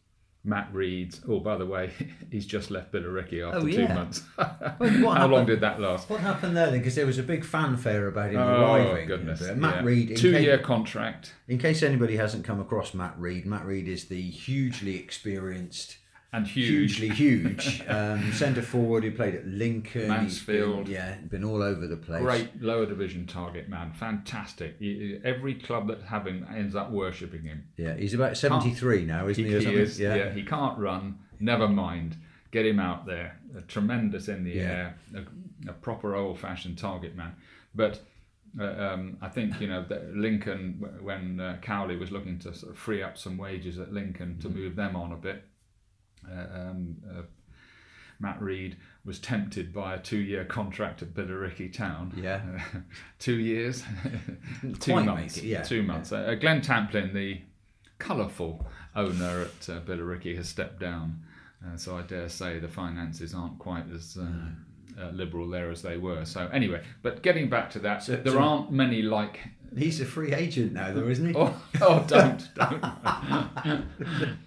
Matt 0.45 0.73
Rheads. 0.73 1.21
Oh, 1.29 1.41
by 1.41 1.57
the 1.57 1.65
way, 1.67 1.93
he's 2.31 2.45
just 2.47 2.71
left 2.71 2.93
Billericay 2.93 3.47
after 3.47 3.59
Oh, 3.59 3.63
two 3.63 3.69
yeah. 3.83 3.95
months. 3.95 4.23
what 4.37 5.19
How 5.19 5.27
long 5.27 5.47
did 5.47 5.61
that 5.61 5.81
last? 5.81 6.09
What 6.11 6.21
happened 6.21 6.57
there 6.57 6.71
then? 6.71 6.79
Because 6.81 6.95
there 6.97 7.07
was 7.07 7.19
a 7.19 7.23
big 7.23 7.45
fanfare 7.45 8.09
about 8.09 8.31
him 8.31 8.39
arriving. 8.39 8.87
Oh, 8.87 8.91
arriving. 8.93 9.09
goodness. 9.09 9.41
Matt 9.57 9.77
yeah. 9.77 9.83
Rhead. 9.85 10.17
Two 10.17 10.33
case, 10.33 10.45
year 10.45 10.59
contract. 10.59 11.35
in 11.47 11.59
case 11.59 11.83
anybody 11.83 12.17
hasn't 12.17 12.45
come 12.45 12.61
across 12.61 12.95
Matt 12.95 13.19
Rhead, 13.19 13.47
Matt 13.47 13.65
Rhead 13.65 13.87
is 13.89 14.07
the 14.07 14.23
hugely 14.23 14.97
experienced 14.97 15.98
and 16.33 16.47
huge. 16.47 16.99
hugely 16.99 17.09
huge. 17.15 17.83
Um, 17.89 18.33
Centre 18.33 18.61
forward, 18.63 19.03
he 19.05 19.11
played 19.11 19.35
at 19.35 19.47
Lincoln. 19.47 20.09
Mansfield. 20.09 20.85
been- 20.85 20.93
yeah, 20.95 21.15
been 21.29 21.43
all 21.45 21.63
over 21.63 21.87
the 21.87 21.97
place. 21.97 22.21
Great 22.23 22.63
lower 22.63 22.85
division 22.87 23.27
target 23.27 23.69
man, 23.69 23.93
fantastic. 23.93 24.77
He- 24.79 25.19
Every 25.25 25.55
club 25.55 25.89
that 25.89 26.03
have 26.03 26.27
him 26.27 26.47
ends 26.55 26.75
up 26.75 26.91
worshipping 26.91 27.43
him. 27.45 27.65
Yeah, 27.77 27.95
he's 27.95 28.15
about 28.15 28.37
73 28.37 29.05
now, 29.07 29.29
isn't 29.29 29.43
he? 29.45 29.51
He, 29.59 29.65
he 29.65 29.75
is, 29.75 29.99
yeah. 29.99 30.31
He 30.33 30.43
can't 30.43 30.79
run. 30.79 31.19
Never 31.41 31.69
mind. 31.69 32.17
Get 32.51 32.67
him 32.67 32.81
out 32.81 33.07
there. 33.07 33.39
A 33.57 33.61
tremendous 33.63 34.29
in 34.29 34.45
the 34.45 34.53
Yeah. 34.53 34.63
air. 34.63 34.99
A, 35.67 35.71
a 35.71 35.73
proper 35.73 36.15
old-fashioned 36.15 36.79
target 36.79 37.15
man. 37.17 37.35
But 37.75 38.01
uh, 38.59 38.65
um, 38.65 39.19
I 39.21 39.29
think 39.29 39.61
you 39.61 39.69
know 39.69 39.85
that 39.89 40.15
Lincoln 40.15 40.83
when 41.03 41.39
uh, 41.41 41.59
Cowley 41.63 41.97
was 41.97 42.11
looking 42.11 42.39
to 42.41 42.55
sort 42.55 42.73
of 42.73 42.79
free 42.79 43.03
up 43.03 43.19
some 43.19 43.37
wages 43.39 43.79
at 43.79 43.93
Lincoln 43.93 44.37
Mm-hmm. 44.39 44.49
to 44.49 44.55
move 44.55 44.77
them 44.77 44.97
on 44.97 45.13
a 45.13 45.17
bit. 45.17 45.45
Uh, 46.31 46.61
um, 46.61 46.97
uh, 47.09 47.23
Matt 48.21 48.41
Rhead 48.41 48.77
was 49.05 49.19
tempted 49.19 49.73
by 49.73 49.95
a 49.95 49.99
two-year 49.99 50.45
contract 50.45 51.03
at 51.03 51.15
Billericay 51.15 51.73
Town. 51.73 52.13
Yeah. 52.17 52.41
Uh, 52.75 52.79
two 53.19 53.39
years, 53.39 53.85
two 54.81 54.93
Quite 54.93 55.07
months. 55.07 55.43
yeah. 55.43 55.63
Two 55.63 55.83
months. 55.83 56.13
Uh, 56.13 56.35
Glenn 56.41 56.61
Tamplin, 56.61 57.13
the 57.15 57.41
colourful 57.99 58.67
owner 58.97 59.43
at 59.43 59.69
uh, 59.69 59.81
Billericay, 59.81 60.37
has 60.37 60.49
stepped 60.49 60.81
down. 60.81 61.23
Uh, 61.65 61.77
so 61.77 61.97
I 61.97 62.03
dare 62.03 62.29
say 62.29 62.59
the 62.59 62.69
finances 62.69 63.35
aren't 63.35 63.59
quite 63.59 63.85
as 63.93 64.17
uh, 64.21 65.01
uh, 65.01 65.11
liberal 65.11 65.49
there 65.49 65.71
as 65.71 65.83
they 65.83 65.97
were. 65.97 66.25
So 66.25 66.49
anyway, 66.53 66.83
but 67.03 67.23
getting 67.23 67.49
back 67.49 67.71
to 67.71 67.79
that, 67.81 68.05
there 68.07 68.25
so- 68.25 68.39
aren't 68.39 68.73
many 68.73 69.03
like. 69.03 69.41
He's 69.77 70.01
a 70.01 70.07
free 70.07 70.33
agent 70.33 70.73
now, 70.73 70.95
though, 70.95 71.09
isn't 71.09 71.29
he? 71.29 71.35
Oh, 71.37 71.55
oh 71.83 72.03
don't, 72.09 72.49
don't. 72.55 72.83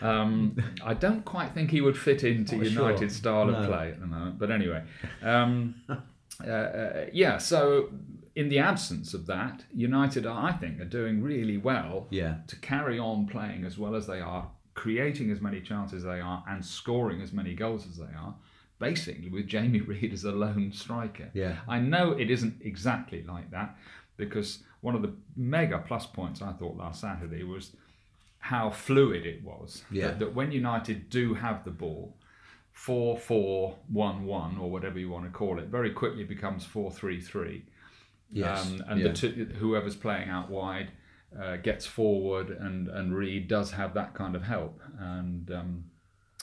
um, 0.00 0.56
I 0.84 0.94
don't 0.94 1.24
quite 1.24 1.52
think 1.52 1.70
he 1.70 1.80
would 1.80 1.96
fit 1.96 2.24
into 2.24 2.56
Not 2.56 2.66
sure. 2.66 2.82
United's 2.88 3.16
style 3.16 3.48
of 3.48 3.62
No. 3.62 3.66
play 3.68 3.88
at 3.88 4.00
the 4.00 4.06
moment. 4.06 4.38
But 4.38 4.50
anyway, 4.50 4.82
um, 5.22 5.74
uh, 5.88 6.50
uh, 6.50 7.06
yeah. 7.12 7.38
So 7.38 7.90
in 8.34 8.48
the 8.48 8.58
absence 8.58 9.14
of 9.14 9.26
that, 9.26 9.64
United, 9.74 10.26
I 10.26 10.52
think, 10.52 10.80
are 10.80 10.84
doing 10.84 11.22
really 11.22 11.56
well 11.56 12.06
Yeah. 12.10 12.36
to 12.48 12.56
carry 12.56 12.98
on 12.98 13.26
playing 13.26 13.64
as 13.64 13.78
well 13.78 13.94
as 13.94 14.06
they 14.06 14.20
are, 14.20 14.50
creating 14.74 15.30
as 15.30 15.40
many 15.40 15.60
chances 15.60 15.98
as 15.98 16.04
they 16.04 16.20
are, 16.20 16.44
and 16.48 16.64
scoring 16.64 17.22
as 17.22 17.32
many 17.32 17.54
goals 17.54 17.86
as 17.86 17.96
they 17.96 18.14
are. 18.14 18.34
Basically, 18.78 19.30
with 19.30 19.46
Jamie 19.46 19.80
Reid 19.90 20.12
as 20.12 20.24
a 20.24 20.32
lone 20.32 20.70
striker. 20.72 21.30
Yeah. 21.32 21.56
I 21.66 21.80
know 21.80 22.12
it 22.12 22.30
isn't 22.30 22.56
exactly 22.60 23.22
like 23.22 23.50
that 23.52 23.74
because 24.18 24.62
one 24.82 24.94
of 24.94 25.00
the 25.02 25.14
mega 25.34 25.78
plus 25.78 26.04
points 26.06 26.42
I 26.42 26.52
thought 26.52 26.76
last 26.76 27.00
Saturday 27.00 27.42
was 27.42 27.74
how 28.46 28.70
fluid 28.70 29.26
it 29.26 29.42
was. 29.42 29.82
Yeah. 29.90 30.08
That, 30.08 30.18
that 30.20 30.34
when 30.34 30.52
United 30.52 31.10
do 31.10 31.34
have 31.34 31.64
the 31.64 31.70
ball, 31.70 32.16
4 32.72 33.16
4 33.16 33.76
1 33.88 34.24
1, 34.24 34.58
or 34.58 34.70
whatever 34.70 34.98
you 34.98 35.10
want 35.10 35.24
to 35.24 35.30
call 35.30 35.58
it, 35.58 35.66
very 35.66 35.90
quickly 35.90 36.24
becomes 36.24 36.64
4 36.64 36.90
3 36.92 37.20
3. 37.20 37.64
Yes, 38.30 38.66
Um, 38.66 38.84
and 38.88 39.00
yeah. 39.00 39.12
two, 39.12 39.50
whoever's 39.58 39.96
playing 39.96 40.28
out 40.28 40.48
wide 40.50 40.90
uh, 41.40 41.56
gets 41.56 41.86
forward, 41.86 42.50
and, 42.50 42.88
and 42.88 43.14
Reid 43.16 43.48
does 43.48 43.72
have 43.72 43.94
that 43.94 44.14
kind 44.14 44.36
of 44.36 44.42
help. 44.44 44.80
And 44.98 45.50
um, 45.50 45.84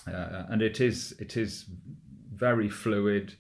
uh, 0.08 0.44
and 0.50 0.62
it 0.62 0.82
is 0.82 1.16
it 1.20 1.38
is 1.38 1.66
very 2.34 2.70
fluid. 2.70 3.36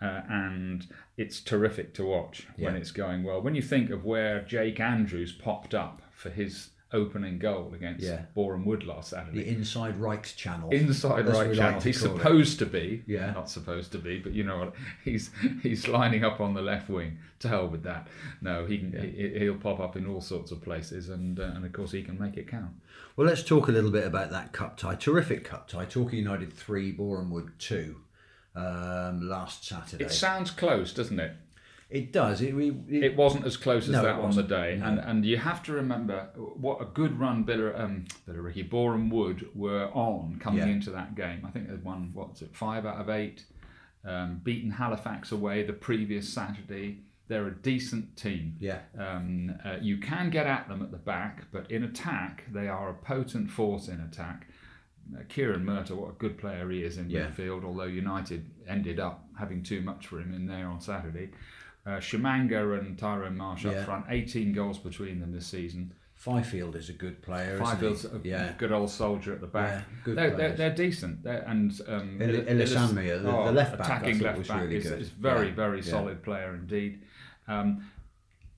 Uh, 0.00 0.22
and 0.30 0.86
it's 1.16 1.40
terrific 1.40 1.92
to 1.92 2.04
watch 2.04 2.46
when 2.56 2.76
it's 2.76 2.92
going 2.92 3.24
well. 3.24 3.42
When 3.42 3.56
you 3.56 3.62
think 3.62 3.90
of 3.90 4.04
where 4.04 4.42
Jake 4.42 4.78
Andrews 4.78 5.32
popped 5.32 5.74
up 5.74 6.02
for 6.12 6.30
his 6.30 6.70
opening 6.92 7.38
goal 7.38 7.72
against 7.74 8.02
Yeah. 8.04 8.22
Boreham 8.34 8.64
Wood 8.64 8.84
last 8.84 9.10
Saturday, 9.10 9.42
The 9.44 9.48
inside 9.48 10.00
right 10.00 10.22
channel. 10.22 10.70
inside 10.70 11.26
right 11.26 11.54
channel. 11.54 11.74
like 11.74 11.82
he's 11.82 12.00
call 12.02 12.14
it. 12.14 12.18
supposed 12.18 12.58
to 12.60 12.66
be, 12.66 13.02
Yeah. 13.06 13.32
not 13.32 13.50
supposed 13.50 13.92
to 13.92 13.98
be, 13.98 14.18
but 14.20 14.32
you 14.32 14.42
know 14.44 14.58
what? 14.58 14.74
He's 15.04 15.30
he's 15.62 15.86
lining 15.88 16.24
up 16.24 16.40
on 16.40 16.54
the 16.54 16.62
left 16.62 16.88
wing. 16.88 17.18
To 17.40 17.48
hell 17.48 17.68
with 17.68 17.82
that. 17.84 18.08
No, 18.40 18.66
he 18.66 18.78
can. 18.78 18.92
He, 18.92 19.38
he'll 19.38 19.54
pop 19.58 19.78
up 19.80 19.96
in 19.96 20.06
all 20.06 20.20
sorts 20.20 20.50
of 20.50 20.60
places, 20.62 21.08
and 21.08 21.38
uh, 21.38 21.52
and 21.54 21.64
of 21.64 21.72
course 21.72 21.92
he 21.92 22.02
can 22.02 22.18
make 22.18 22.36
it 22.36 22.48
count. 22.48 22.72
Well, 23.16 23.26
let's 23.26 23.42
talk 23.44 23.68
a 23.68 23.72
little 23.72 23.90
bit 23.92 24.06
about 24.06 24.30
that 24.30 24.52
cup 24.52 24.76
tie. 24.76 24.94
Terrific 24.96 25.44
cup 25.44 25.68
tie. 25.68 25.84
Torquay 25.84 26.16
United 26.16 26.52
3, 26.52 26.92
Boreham 26.92 27.30
Wood 27.30 27.50
2 27.58 27.96
um, 28.56 29.28
last 29.28 29.64
Saturday. 29.66 30.04
It 30.04 30.10
sounds 30.12 30.50
close, 30.50 30.92
doesn't 30.92 31.18
it? 31.20 31.32
It 31.90 32.12
does. 32.12 32.42
It, 32.42 32.54
we, 32.54 32.68
it, 32.90 33.02
It 33.02 33.16
wasn't 33.16 33.46
as 33.46 33.56
close 33.56 33.84
as 33.84 33.90
No, 33.90 34.02
that 34.02 34.16
on 34.16 34.34
the 34.36 34.42
day, 34.42 34.76
No. 34.78 34.86
and 34.86 34.98
and 34.98 35.24
you 35.24 35.38
have 35.38 35.62
to 35.64 35.72
remember 35.72 36.28
what 36.36 36.82
a 36.82 36.84
good 36.84 37.18
run 37.18 37.44
Biller, 37.44 37.78
um, 37.80 38.04
Billericay, 38.28 38.68
Boreham 38.68 39.08
Wood 39.08 39.48
were 39.54 39.86
on 39.94 40.38
coming 40.38 40.60
Yeah. 40.60 40.66
into 40.74 40.90
that 40.90 41.14
game. 41.14 41.44
I 41.46 41.50
think 41.50 41.68
they'd 41.68 41.82
won 41.82 42.10
what's 42.12 42.42
it, 42.42 42.54
five 42.54 42.84
out 42.84 42.96
of 43.00 43.08
eight, 43.08 43.44
um, 44.04 44.40
beaten 44.44 44.72
Halifax 44.72 45.32
away 45.32 45.62
the 45.62 45.72
previous 45.72 46.28
Saturday. 46.28 47.04
They're 47.28 47.46
a 47.46 47.54
decent 47.54 48.16
team. 48.16 48.56
yeah. 48.58 48.80
Um, 48.98 49.54
uh, 49.64 49.76
you 49.80 49.96
can 49.98 50.30
get 50.30 50.46
at 50.46 50.68
them 50.68 50.82
at 50.82 50.90
the 50.90 50.96
back, 50.98 51.44
but 51.52 51.70
in 51.70 51.84
attack, 51.84 52.44
they 52.52 52.68
are 52.68 52.88
a 52.90 52.94
potent 52.94 53.50
force 53.50 53.88
in 53.88 54.00
attack. 54.00 54.46
Uh, 55.14 55.22
Kieran 55.28 55.64
Murtagh, 55.64 55.96
what 55.96 56.10
a 56.10 56.14
good 56.18 56.36
player 56.38 56.68
he 56.70 56.82
is 56.82 56.96
in 56.98 57.08
Yeah. 57.10 57.28
midfield, 57.28 57.64
although 57.64 57.84
United 57.84 58.50
ended 58.66 58.98
up 59.00 59.26
having 59.38 59.62
too 59.62 59.80
much 59.82 60.06
for 60.06 60.20
him 60.20 60.32
in 60.34 60.46
there 60.46 60.68
on 60.68 60.80
Saturday. 60.80 61.30
Uh, 61.88 61.92
Tshimanga 62.00 62.78
and 62.78 62.98
Tyrone 62.98 63.34
Marsh 63.38 63.64
up 63.64 63.72
Yeah. 63.72 63.84
front, 63.84 64.04
18 64.10 64.52
goals 64.52 64.78
between 64.78 65.20
them 65.20 65.32
this 65.32 65.46
season. 65.46 65.94
Fyfield 66.22 66.74
is 66.74 66.90
a 66.90 66.92
good 66.92 67.22
player. 67.22 67.58
Fyfield's 67.58 68.04
a 68.04 68.20
yeah. 68.22 68.52
good 68.58 68.72
old 68.72 68.90
soldier 68.90 69.32
at 69.32 69.40
the 69.40 69.46
back. 69.46 69.70
Yeah, 69.70 69.96
good 70.04 70.16
they're, 70.18 70.36
they're, 70.36 70.52
they're 70.52 70.74
decent. 70.74 71.22
They're, 71.22 71.44
and 71.46 71.72
um, 71.88 72.20
Eli- 72.20 72.44
Elis- 72.44 72.74
Elisamia, 72.74 73.22
the- 73.22 73.30
the 73.30 73.52
left 73.52 73.78
back, 73.78 73.86
attacking 73.86 74.18
left 74.18 74.46
back, 74.46 74.62
really 74.62 74.76
is, 74.76 74.84
good. 74.90 75.00
is 75.00 75.08
very 75.08 75.48
Yeah, 75.48 75.54
very 75.54 75.82
solid 75.82 76.22
player 76.22 76.54
indeed. 76.54 77.04
Um, 77.46 77.88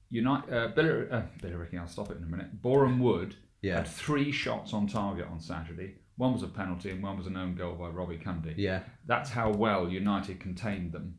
Unite, 0.09 0.51
uh, 0.51 0.57
uh, 0.57 0.71
Billericay, 0.75 1.79
I'll 1.79 1.87
stop 1.87 2.11
it 2.11 2.17
in 2.17 2.25
a 2.25 2.27
minute. 2.27 2.61
Boreham 2.61 2.99
Wood 2.99 3.37
had 3.63 3.87
three 3.87 4.33
shots 4.33 4.73
on 4.75 4.89
target 4.89 5.29
on 5.31 5.39
Saturday. 5.39 5.95
One 6.17 6.33
was 6.33 6.43
a 6.43 6.49
penalty 6.49 6.91
and 6.91 7.01
one 7.01 7.17
was 7.17 7.29
an 7.29 7.37
own 7.37 7.55
goal 7.55 7.75
by 7.75 7.89
Robbie 7.89 8.19
Cundy. 8.19 8.55
Yeah. 8.57 8.81
That's 9.07 9.31
how 9.31 9.51
well 9.53 9.89
United 9.89 10.41
contained 10.41 10.91
them. 10.91 11.19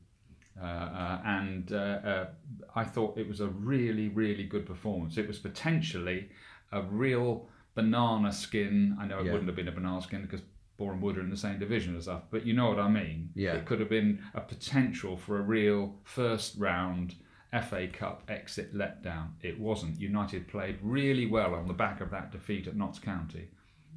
Uh, 0.60 0.64
uh, 0.66 1.22
and 1.26 1.72
uh, 1.72 1.76
uh, 1.76 2.28
I 2.76 2.84
thought 2.84 3.18
it 3.18 3.28
was 3.28 3.40
a 3.42 3.48
really, 3.48 4.10
really 4.10 4.44
good 4.44 4.66
performance. 4.66 5.18
It 5.18 5.28
was 5.28 5.40
potentially 5.40 6.30
a 6.72 6.82
real 6.84 7.48
banana 7.76 8.32
skin. 8.32 8.96
I 9.00 9.06
know 9.08 9.20
it 9.20 9.26
Yeah. 9.26 9.32
wouldn't 9.32 9.48
have 9.50 9.56
been 9.56 9.68
a 9.68 9.72
banana 9.72 10.02
skin 10.02 10.22
because 10.24 10.42
Boreham 10.78 11.02
Wood 11.02 11.18
are 11.18 11.22
in 11.22 11.30
the 11.30 11.38
same 11.38 11.60
division 11.60 11.96
as 11.96 12.08
us, 12.08 12.24
but 12.32 12.46
you 12.46 12.54
know 12.54 12.70
what 12.70 12.80
I 12.80 12.90
mean. 12.90 13.30
Yeah. 13.36 13.54
It 13.54 13.66
could 13.66 13.80
have 13.80 13.90
been 13.90 14.20
a 14.34 14.42
potential 14.42 15.16
for 15.18 15.38
a 15.38 15.42
real 15.42 15.96
first 16.04 16.58
round 16.58 17.16
FA 17.54 17.88
Cup 17.88 18.24
exit 18.30 18.74
letdown. 18.74 19.30
It 19.42 19.60
wasn't. 19.60 20.00
United 20.00 20.48
played 20.48 20.78
really 20.82 21.26
well 21.28 21.54
on 21.54 21.68
the 21.68 21.74
back 21.74 22.02
of 22.02 22.10
that 22.12 22.32
defeat 22.32 22.68
at 22.68 22.76
Notts 22.76 23.00
County. 23.00 23.50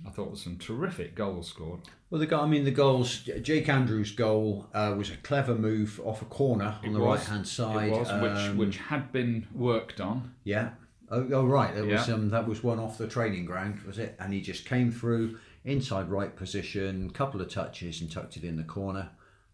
I 0.07 0.11
thought 0.11 0.31
was 0.31 0.43
some 0.43 0.59
terrific 0.59 1.15
goals 1.15 1.49
scored. 1.49 1.81
Well, 2.11 2.19
the 2.21 2.27
go- 2.27 2.41
I 2.41 2.47
mean, 2.47 2.65
the 2.65 2.71
goals. 2.71 3.21
Jake 3.21 3.69
Andrews' 3.69 4.13
goal 4.13 4.69
uh, 4.75 4.95
was 4.97 5.11
a 5.11 5.17
clever 5.17 5.55
move 5.55 6.01
off 6.05 6.23
a 6.23 6.27
corner 6.27 6.77
on 6.83 6.91
It 6.91 6.93
the 6.93 7.01
right 7.01 7.21
hand 7.21 7.49
side. 7.49 7.91
Was, 7.91 8.11
um, 8.11 8.21
which 8.21 8.67
which 8.67 8.77
had 8.77 9.13
been 9.13 9.47
worked 9.55 10.01
on. 10.01 10.35
Yeah. 10.45 10.71
Oh, 11.11 11.27
oh 11.33 11.47
right. 11.47 11.75
There 11.75 11.85
was 11.87 12.09
um, 12.09 12.31
that 12.31 12.47
was 12.47 12.63
one 12.63 12.79
off 12.79 12.99
the 12.99 13.09
training 13.09 13.47
ground, 13.47 13.81
was 13.87 13.99
it? 13.99 14.17
And 14.19 14.33
he 14.33 14.41
just 14.41 14.65
came 14.67 14.93
through 14.93 15.39
inside 15.65 16.11
right 16.11 16.35
position, 16.37 17.11
couple 17.11 17.41
of 17.41 17.49
touches, 17.49 18.01
and 18.01 18.11
tucked 18.11 18.37
it 18.37 18.45
in 18.45 18.57
the 18.57 18.65
corner. 18.65 19.11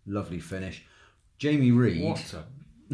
Lovely 0.06 0.40
finish. 0.40 0.84
Jamie 1.38 1.72
Reid. 1.72 2.02
What 2.02 2.34
a 2.34 2.44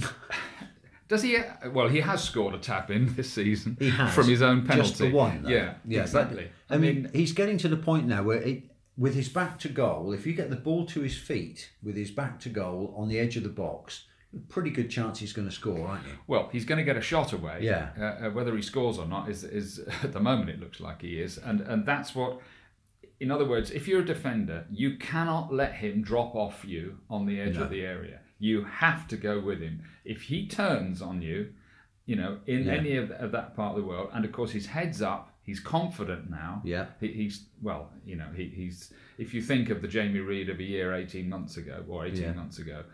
Does 1.08 1.22
he? 1.22 1.38
Well, 1.72 1.88
he 1.88 2.00
has 2.00 2.22
scored 2.24 2.54
a 2.54 2.58
tap 2.58 2.90
in 2.90 3.14
this 3.14 3.32
season 3.32 3.76
He 3.78 3.90
has 3.90 4.12
from 4.14 4.28
his 4.28 4.42
own 4.42 4.66
penalty. 4.66 4.88
Just 4.88 4.98
the 5.00 5.10
one, 5.12 5.42
though. 5.42 5.48
Yeah, 5.50 5.74
yeah, 5.86 6.02
exactly. 6.02 6.48
But, 6.68 6.74
I 6.74 6.78
mean, 6.78 7.10
he's 7.12 7.32
getting 7.32 7.58
to 7.58 7.68
the 7.68 7.76
point 7.76 8.06
now 8.06 8.22
where, 8.24 8.38
it, 8.42 8.64
with 8.96 9.14
his 9.14 9.28
back 9.28 9.58
to 9.60 9.68
goal, 9.68 10.12
if 10.12 10.26
you 10.26 10.32
get 10.32 10.50
the 10.50 10.56
ball 10.56 10.84
to 10.86 11.00
his 11.02 11.16
feet 11.16 11.70
with 11.82 11.96
his 11.96 12.10
back 12.10 12.40
to 12.40 12.48
goal 12.48 12.94
on 12.96 13.08
the 13.08 13.18
edge 13.18 13.36
of 13.36 13.42
the 13.44 13.48
box, 13.48 14.04
pretty 14.48 14.70
good 14.70 14.90
chance 14.90 15.18
he's 15.20 15.32
going 15.32 15.48
to 15.48 15.54
score, 15.54 15.86
aren't 15.86 16.04
you? 16.06 16.12
well, 16.26 16.48
he's 16.50 16.64
going 16.64 16.78
to 16.78 16.84
get 16.84 16.96
a 16.96 17.00
shot 17.00 17.32
away. 17.32 17.60
Yeah. 17.62 17.90
Uh, 17.98 18.26
uh, 18.26 18.30
whether 18.30 18.56
he 18.56 18.62
scores 18.62 18.98
or 18.98 19.06
not 19.06 19.28
is 19.28 19.44
is 19.44 19.78
at 20.02 20.12
the 20.12 20.20
moment 20.20 20.50
it 20.50 20.58
looks 20.60 20.80
like 20.80 21.02
he 21.02 21.20
is, 21.20 21.38
and 21.38 21.60
and 21.60 21.86
that's 21.86 22.14
what. 22.14 22.40
In 23.18 23.30
other 23.30 23.46
words, 23.46 23.70
if 23.70 23.88
you're 23.88 24.00
a 24.02 24.04
defender, 24.04 24.66
you 24.70 24.98
cannot 24.98 25.50
let 25.50 25.76
him 25.76 26.02
drop 26.02 26.34
off 26.34 26.66
you 26.66 26.98
on 27.08 27.24
the 27.24 27.40
edge 27.40 27.54
No. 27.56 27.62
of 27.62 27.70
the 27.70 27.80
area. 27.80 28.20
You 28.38 28.64
have 28.64 29.09
to 29.09 29.16
go 29.16 29.40
with 29.40 29.61
him. 29.61 29.83
If 30.05 30.22
he 30.22 30.46
turns 30.46 31.01
on 31.03 31.22
you, 31.22 31.53
you 32.05 32.16
know, 32.16 32.38
in 32.46 32.64
Yeah. 32.64 32.72
any 32.75 32.96
of, 32.96 33.11
of 33.12 33.33
that 33.33 33.57
part 33.57 33.77
of 33.77 33.83
the 33.83 33.88
world, 33.88 34.11
and 34.12 34.25
of 34.25 34.33
course 34.33 34.51
his 34.53 34.66
head's 34.66 35.01
up, 35.03 35.33
he's 35.42 35.59
confident 35.61 36.31
now. 36.31 36.61
Yeah. 36.64 36.87
He, 37.01 37.09
he's 37.09 37.46
well, 37.62 37.90
you 38.05 38.16
know, 38.16 38.29
he, 38.35 38.49
he's. 38.49 38.92
If 39.18 39.33
you 39.35 39.40
think 39.42 39.70
of 39.70 39.81
the 39.83 39.88
Jamie 39.88 40.20
Reid 40.20 40.51
of 40.51 40.59
a 40.61 40.62
year, 40.62 40.94
eighteen 40.94 41.29
months 41.29 41.57
ago 41.57 41.85
or 41.88 42.05
eighteen 42.07 42.22
Yeah. 42.22 42.33
months 42.35 42.59
ago, 42.59 42.85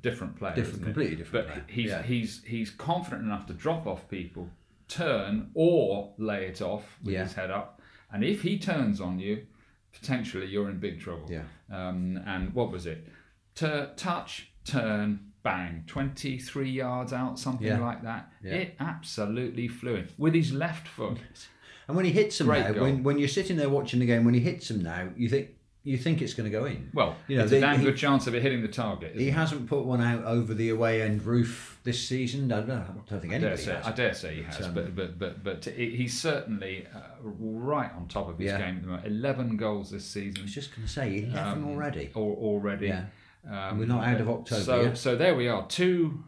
different 0.00 0.36
player, 0.36 0.54
Different- 0.54 0.82
completely 0.84 1.16
different 1.16 1.46
But 1.46 1.52
player. 1.54 1.64
he's 1.68 1.90
Yeah. 1.90 2.02
he's 2.02 2.42
he's 2.44 2.70
confident 2.70 3.22
enough 3.24 3.46
to 3.46 3.52
drop 3.54 3.86
off 3.86 4.08
people, 4.08 4.48
turn 4.88 5.50
or 5.54 6.14
lay 6.18 6.46
it 6.46 6.60
off 6.62 6.98
with 7.04 7.14
Yeah. 7.14 7.24
his 7.24 7.34
head 7.34 7.50
up, 7.50 7.80
and 8.10 8.24
if 8.24 8.42
he 8.42 8.58
turns 8.58 9.00
on 9.00 9.18
you, 9.20 9.46
potentially 9.92 10.46
you're 10.46 10.70
in 10.70 10.78
big 10.78 11.00
trouble. 11.00 11.28
Yeah. 11.30 11.44
Um, 11.70 12.16
and 12.26 12.52
what 12.54 12.70
was 12.72 12.86
it? 12.86 13.06
Tur 13.54 13.92
touch, 13.96 14.51
turn, 14.64 15.32
bang, 15.42 15.84
23 15.86 16.70
yards 16.70 17.12
out, 17.12 17.38
something 17.38 17.66
Yeah. 17.66 17.78
like 17.80 18.02
that. 18.02 18.32
Yeah. 18.42 18.52
It 18.54 18.76
absolutely 18.80 19.68
flew 19.68 19.96
in 19.96 20.08
with 20.18 20.34
his 20.34 20.52
left 20.52 20.88
foot. 20.88 21.18
And 21.88 21.96
when 21.96 22.04
he 22.06 22.12
hits 22.12 22.38
them 22.38 22.46
Great 22.46 22.60
now, 22.64 22.72
goal. 22.72 22.84
when, 22.84 23.02
when 23.02 23.18
you're 23.18 23.26
sitting 23.28 23.56
there 23.56 23.68
watching 23.68 23.98
the 23.98 24.06
game, 24.06 24.24
when 24.24 24.34
he 24.34 24.40
hits 24.40 24.68
them 24.68 24.82
now, 24.84 25.08
you 25.16 25.28
think 25.28 25.48
you 25.82 25.98
think 25.98 26.22
it's 26.22 26.32
going 26.32 26.48
to 26.50 26.56
go 26.58 26.64
in. 26.64 26.88
Well, 26.94 27.16
You 27.26 27.36
know, 27.38 27.42
it's 27.42 27.50
they- 27.50 27.58
a 27.58 27.60
damn 27.60 27.80
he- 27.80 27.84
good 27.84 27.96
chance 27.96 28.28
of 28.28 28.36
it 28.36 28.40
hitting 28.42 28.62
the 28.62 28.68
target. 28.68 29.16
He 29.16 29.28
it? 29.28 29.32
hasn't 29.34 29.66
put 29.68 29.84
one 29.84 30.00
out 30.00 30.24
over 30.24 30.54
the 30.54 30.68
away 30.70 31.02
end 31.02 31.24
roof 31.24 31.80
this 31.82 32.00
season. 32.08 32.50
I 32.52 32.58
don't, 32.60 32.68
know, 32.68 32.74
I 32.88 33.10
don't 33.10 33.20
think 33.20 33.34
I 33.34 33.38
dare, 33.38 33.48
anybody 33.48 33.62
say, 33.62 33.74
has. 33.74 33.86
I 33.86 33.90
dare 33.92 34.14
say 34.14 34.34
he 34.36 34.42
has, 34.44 34.60
um, 34.64 34.74
but 34.74 34.94
but 34.94 35.18
but 35.18 35.42
but 35.42 35.64
he- 35.64 35.96
he's 35.96 36.18
certainly 36.18 36.86
uh, 36.94 37.00
right 37.20 37.92
on 37.96 38.06
top 38.06 38.28
of 38.28 38.38
his 38.38 38.52
Yeah. 38.52 38.58
game 38.58 38.76
at 38.76 38.82
the 38.82 38.86
moment. 38.88 39.06
Eleven 39.08 39.56
goals 39.56 39.90
this 39.90 40.04
season 40.06 40.38
I 40.38 40.42
was 40.44 40.54
just 40.54 40.70
going 40.74 40.86
to 40.86 40.92
say, 40.92 41.24
11 41.24 41.64
Um, 41.64 41.68
already. 41.68 42.10
al- 42.14 42.22
already. 42.22 42.86
Yeah. 42.86 43.06
Um, 43.48 43.78
We're 43.78 43.86
not 43.86 44.04
out 44.06 44.20
of 44.20 44.28
October 44.30 44.62
So 44.62 44.80
yet. 44.82 44.98
so 44.98 45.16
there 45.16 45.34
we 45.34 45.48
are, 45.48 45.66
two 45.66 46.24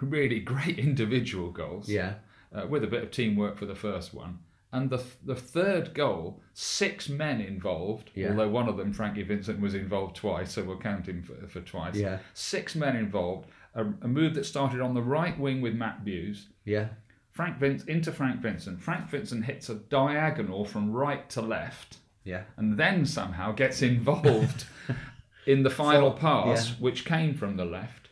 really 0.00 0.40
great 0.52 0.78
individual 0.78 1.50
goals. 1.50 1.88
Yeah. 1.88 2.14
uh, 2.54 2.66
with 2.66 2.82
a 2.84 2.86
bit 2.86 3.02
of 3.02 3.10
teamwork 3.10 3.58
for 3.58 3.66
the 3.66 3.74
first 3.74 4.14
one. 4.14 4.38
And 4.72 4.90
the 4.90 5.02
the 5.24 5.34
third 5.34 5.94
goal, 5.94 6.42
six 6.52 7.08
men 7.08 7.40
involved. 7.40 8.10
Yeah. 8.14 8.30
Although 8.30 8.50
one 8.50 8.68
of 8.68 8.76
them, 8.76 8.92
Frankie 8.92 9.22
Vincent, 9.22 9.60
was 9.60 9.74
involved 9.74 10.16
twice, 10.16 10.52
so 10.52 10.62
we'll 10.62 10.78
count 10.78 11.06
him 11.06 11.22
for, 11.22 11.46
for 11.48 11.60
twice. 11.62 11.96
Yeah. 11.96 12.18
Six 12.34 12.74
men 12.74 12.94
involved. 12.96 13.48
A, 13.74 13.82
a 14.02 14.08
move 14.08 14.34
that 14.34 14.44
started 14.44 14.80
on 14.82 14.92
the 14.94 15.00
right 15.02 15.38
wing 15.38 15.60
with 15.62 15.74
Matt 15.74 16.04
Buse. 16.04 16.48
Yeah. 16.66 16.88
Frank 17.30 17.58
Vince 17.58 17.84
into 17.84 18.12
Frank 18.12 18.40
Vincent. 18.40 18.82
Frank 18.82 19.08
Vincent 19.08 19.44
hits 19.46 19.68
a 19.70 19.74
diagonal 19.76 20.64
from 20.66 20.92
right 20.92 21.30
to 21.30 21.40
left, 21.40 21.96
Yeah. 22.24 22.42
and 22.58 22.76
then 22.78 23.06
somehow 23.06 23.52
gets 23.52 23.80
involved 23.80 24.66
in 25.48 25.62
the 25.62 25.70
final 25.70 26.12
Fo- 26.12 26.18
pass, 26.18 26.68
yeah. 26.70 26.74
which 26.78 27.04
came 27.04 27.34
from 27.34 27.56
the 27.56 27.64
left. 27.64 28.08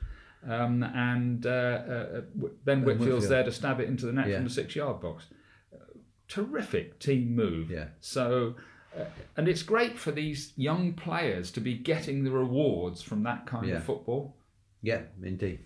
Um, 0.49 0.83
and 0.83 1.45
uh, 1.45 1.51
uh, 1.51 1.53
uh, 1.53 2.21
Ben 2.65 2.83
Whitfield's 2.85 3.25
Whitfield. 3.25 3.31
there 3.33 3.43
to 3.45 3.53
stab 3.53 3.81
it 3.81 3.89
into 3.89 4.07
the 4.07 4.13
net 4.13 4.29
Yeah. 4.29 4.37
from 4.37 4.45
the 4.45 4.51
six-yard 4.51 5.01
box. 5.01 5.27
Uh, 5.75 5.79
terrific 6.29 6.99
team 7.01 7.35
move. 7.35 7.71
Yeah. 7.71 7.89
So, 8.01 8.55
uh, 8.97 9.05
and 9.37 9.49
it's 9.49 9.63
great 9.65 9.99
for 9.99 10.13
these 10.13 10.53
young 10.57 10.93
players 10.93 11.51
to 11.53 11.61
be 11.61 11.75
getting 11.75 12.23
the 12.25 12.31
rewards 12.31 13.03
from 13.03 13.23
that 13.25 13.47
kind 13.47 13.67
Yeah. 13.67 13.77
of 13.77 13.85
football. 13.85 14.37
Yeah, 14.83 15.03
indeed. 15.23 15.61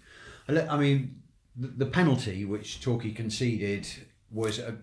I 0.48 0.76
mean, 0.78 1.20
the, 1.56 1.68
the 1.68 1.87
penalty 1.87 2.44
which 2.44 2.80
Torquay 2.80 3.12
conceded 3.12 3.87
was 4.30 4.59
a. 4.59 4.76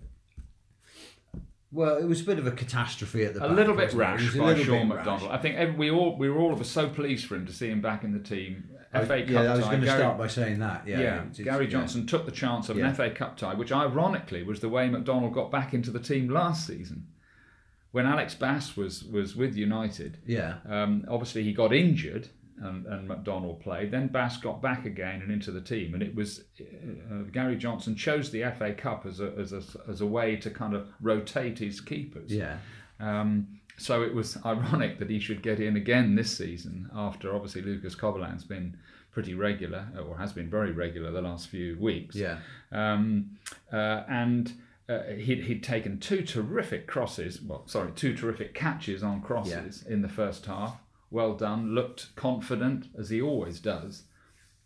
Well, 1.77 1.97
it 1.97 2.05
was 2.05 2.21
a 2.21 2.23
bit 2.23 2.39
of 2.39 2.47
a 2.47 2.51
catastrophe 2.51 3.23
at 3.23 3.33
the 3.35 3.43
a 3.45 3.47
back, 3.49 3.55
little 3.57 3.75
bit 3.75 3.93
wasn't 3.93 4.01
it? 4.01 4.35
It 4.35 4.39
rash 4.41 4.57
by 4.57 4.63
Sean 4.63 4.89
rash. 4.89 4.97
McDonald. 4.97 5.31
I 5.31 5.37
think 5.37 5.55
every, 5.55 5.75
we 5.75 5.91
all 5.91 6.17
we 6.17 6.27
were 6.29 6.39
all 6.39 6.51
of 6.51 6.59
us 6.59 6.69
so 6.69 6.89
pleased 6.89 7.25
for 7.27 7.35
him 7.35 7.45
to 7.45 7.53
see 7.53 7.69
him 7.69 7.81
back 7.81 8.03
in 8.03 8.11
the 8.13 8.19
team. 8.19 8.69
FA 8.91 9.05
Cup 9.21 9.29
yeah, 9.29 9.41
I 9.53 9.55
was 9.57 9.65
going 9.65 9.81
to 9.81 9.85
Gary- 9.85 9.99
start 9.99 10.17
by 10.17 10.27
saying 10.27 10.59
that. 10.59 10.87
Yeah, 10.87 10.99
Yeah, 10.99 11.15
it's- 11.21 11.39
it's- 11.39 11.45
Gary 11.45 11.65
yeah. 11.65 11.71
Johnson 11.71 12.07
took 12.07 12.25
the 12.25 12.31
chance 12.31 12.69
of 12.69 12.77
Yeah. 12.77 12.85
an 12.87 12.95
FA 12.95 13.09
Cup 13.11 13.37
tie, 13.37 13.53
which 13.53 13.71
ironically 13.71 14.41
was 14.43 14.59
the 14.59 14.69
way 14.69 14.89
McDonald 14.89 15.33
got 15.33 15.51
back 15.51 15.73
into 15.73 15.91
the 15.91 15.99
team 15.99 16.29
last 16.29 16.65
season. 16.65 17.05
When 17.91 18.05
Alex 18.05 18.33
Bass 18.33 18.75
was 18.75 19.03
was 19.03 19.35
with 19.35 19.55
United, 19.55 20.17
Yeah, 20.25 20.55
um, 20.67 21.05
obviously 21.07 21.43
he 21.43 21.53
got 21.53 21.73
injured 21.73 22.29
and, 22.61 22.85
and 22.85 23.07
McDonald 23.07 23.59
played. 23.61 23.91
Then 23.91 24.07
Bass 24.07 24.37
got 24.37 24.61
back 24.61 24.85
again 24.85 25.21
and 25.21 25.31
into 25.31 25.51
the 25.51 25.61
team, 25.61 25.93
and 25.93 26.01
it 26.03 26.15
was 26.15 26.41
uh, 26.59 27.23
Gary 27.31 27.55
Johnson 27.57 27.95
chose 27.95 28.31
the 28.31 28.43
FA 28.57 28.73
Cup 28.73 29.05
as 29.05 29.19
a, 29.19 29.33
as 29.37 29.53
a 29.53 29.61
as 29.89 30.01
a 30.01 30.05
way 30.05 30.35
to 30.37 30.49
kind 30.49 30.73
of 30.73 30.87
rotate 31.01 31.59
his 31.59 31.79
keepers. 31.81 32.31
yeah, 32.31 32.57
Um, 32.99 33.59
so 33.77 34.01
it 34.03 34.13
was 34.13 34.37
ironic 34.45 34.99
that 34.99 35.09
he 35.09 35.19
should 35.19 35.41
get 35.41 35.59
in 35.59 35.75
again 35.77 36.15
this 36.15 36.35
season 36.37 36.89
after 36.95 37.33
obviously 37.35 37.61
Lucas 37.61 37.95
Covolan's 37.95 38.43
been 38.43 38.77
pretty 39.11 39.33
regular 39.33 39.87
or 39.99 40.17
has 40.17 40.31
been 40.33 40.49
very 40.49 40.71
regular 40.71 41.11
the 41.11 41.21
last 41.21 41.47
few 41.49 41.77
weeks. 41.79 42.15
yeah, 42.15 42.37
Um, 42.71 43.37
uh, 43.73 44.03
and 44.07 44.53
uh, 44.87 45.03
he'd, 45.17 45.43
he'd 45.45 45.63
taken 45.63 45.99
two 45.99 46.21
terrific 46.21 46.87
crosses, 46.87 47.41
well, 47.41 47.67
sorry, 47.67 47.91
two 47.93 48.15
terrific 48.15 48.53
catches 48.53 49.03
on 49.03 49.21
crosses 49.21 49.83
in 49.87 50.01
the 50.01 50.07
first 50.09 50.45
half. 50.45 50.77
Well 51.09 51.35
done, 51.35 51.73
looked 51.73 52.15
confident 52.15 52.87
as 52.97 53.09
he 53.09 53.21
always 53.21 53.59
does. 53.59 54.03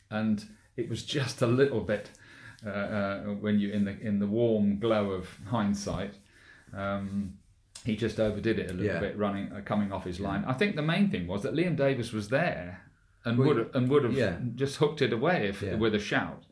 And 0.10 0.44
it 0.76 0.90
was 0.90 1.04
just 1.04 1.42
a 1.42 1.48
little 1.48 1.82
bit 1.82 2.10
uh, 2.66 2.70
uh, 2.70 3.20
when 3.40 3.60
you 3.60 3.72
in 3.72 3.86
the 3.86 4.00
in 4.00 4.20
the 4.20 4.28
warm 4.28 4.80
glow 4.80 5.12
of 5.12 5.28
hindsight. 5.48 6.16
Um, 6.76 7.38
he 7.84 7.96
just 7.96 8.20
overdid 8.20 8.60
it 8.60 8.70
a 8.70 8.74
little 8.74 8.94
Yeah. 8.94 9.00
bit, 9.00 9.18
running, 9.18 9.52
uh, 9.52 9.62
coming 9.66 9.92
off 9.92 10.04
his 10.06 10.20
line. 10.20 10.44
I 10.46 10.54
think 10.54 10.76
the 10.76 10.84
main 10.84 11.10
thing 11.10 11.26
was 11.26 11.42
that 11.42 11.54
Liam 11.56 11.76
Davis 11.76 12.12
was 12.14 12.30
there, 12.30 12.82
and 13.26 13.40
Well, 13.40 13.48
would 13.48 13.58
have, 13.58 13.76
and 13.76 13.90
would 13.90 14.04
have 14.04 14.14
yeah. 14.14 14.38
just 14.54 14.76
hooked 14.78 15.02
it 15.02 15.12
away 15.12 15.48
if 15.48 15.64
Yeah. 15.64 15.76
with 15.76 15.96
a 15.96 16.00
shout. 16.00 16.44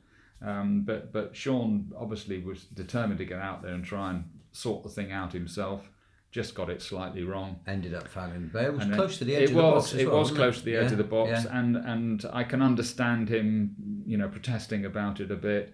Um, 0.41 0.81
but 0.83 1.11
but 1.13 1.35
Sean 1.35 1.91
obviously 1.95 2.39
was 2.41 2.63
determined 2.65 3.19
to 3.19 3.25
get 3.25 3.39
out 3.39 3.61
there 3.61 3.73
and 3.75 3.83
try 3.85 4.09
and 4.11 4.23
sort 4.51 4.83
the 4.83 4.89
thing 4.89 5.11
out 5.11 5.33
himself. 5.33 5.91
Just 6.31 6.53
got 6.53 6.69
it 6.69 6.81
slightly 6.81 7.23
wrong. 7.23 7.59
ended 7.65 7.93
up 7.95 8.07
fouling. 8.07 8.49
But 8.53 8.65
it 8.65 8.73
was 8.73 8.83
And 8.83 8.93
close 8.93 9.17
to 9.17 9.25
the 9.25 9.35
edge 9.35 9.41
it 9.43 9.49
of 9.49 9.55
the 9.55 9.63
was, 9.63 9.83
box. 9.85 9.93
as 9.95 9.99
It 10.01 10.07
well, 10.09 10.19
was 10.19 10.31
close 10.31 10.59
to 10.59 10.65
the 10.65 10.75
edge 10.75 10.85
Yeah, 10.87 10.91
of 10.91 10.97
the 10.99 11.03
box, 11.03 11.29
yeah. 11.45 11.59
and 11.59 11.75
and 11.75 12.25
I 12.31 12.43
can 12.43 12.61
understand 12.61 13.29
him, 13.29 13.75
you 14.05 14.17
know, 14.17 14.27
protesting 14.29 14.85
about 14.85 15.19
it 15.19 15.31
a 15.31 15.35
bit. 15.35 15.73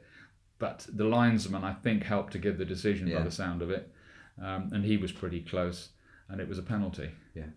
But 0.57 0.87
the 0.91 1.03
linesman, 1.03 1.65
I 1.65 1.73
think, 1.73 2.03
helped 2.03 2.31
to 2.33 2.39
give 2.39 2.57
the 2.57 2.63
decision 2.65 3.11
by 3.13 3.21
the 3.21 3.31
sound 3.31 3.61
of 3.61 3.69
it, 3.69 3.91
um, 4.41 4.69
and 4.71 4.85
he 4.85 4.95
was 4.95 5.11
pretty 5.11 5.41
close, 5.41 5.89
and 6.29 6.39
it 6.39 6.47
was 6.47 6.57
a 6.57 6.63
penalty. 6.63 7.09
Yeah. 7.33 7.47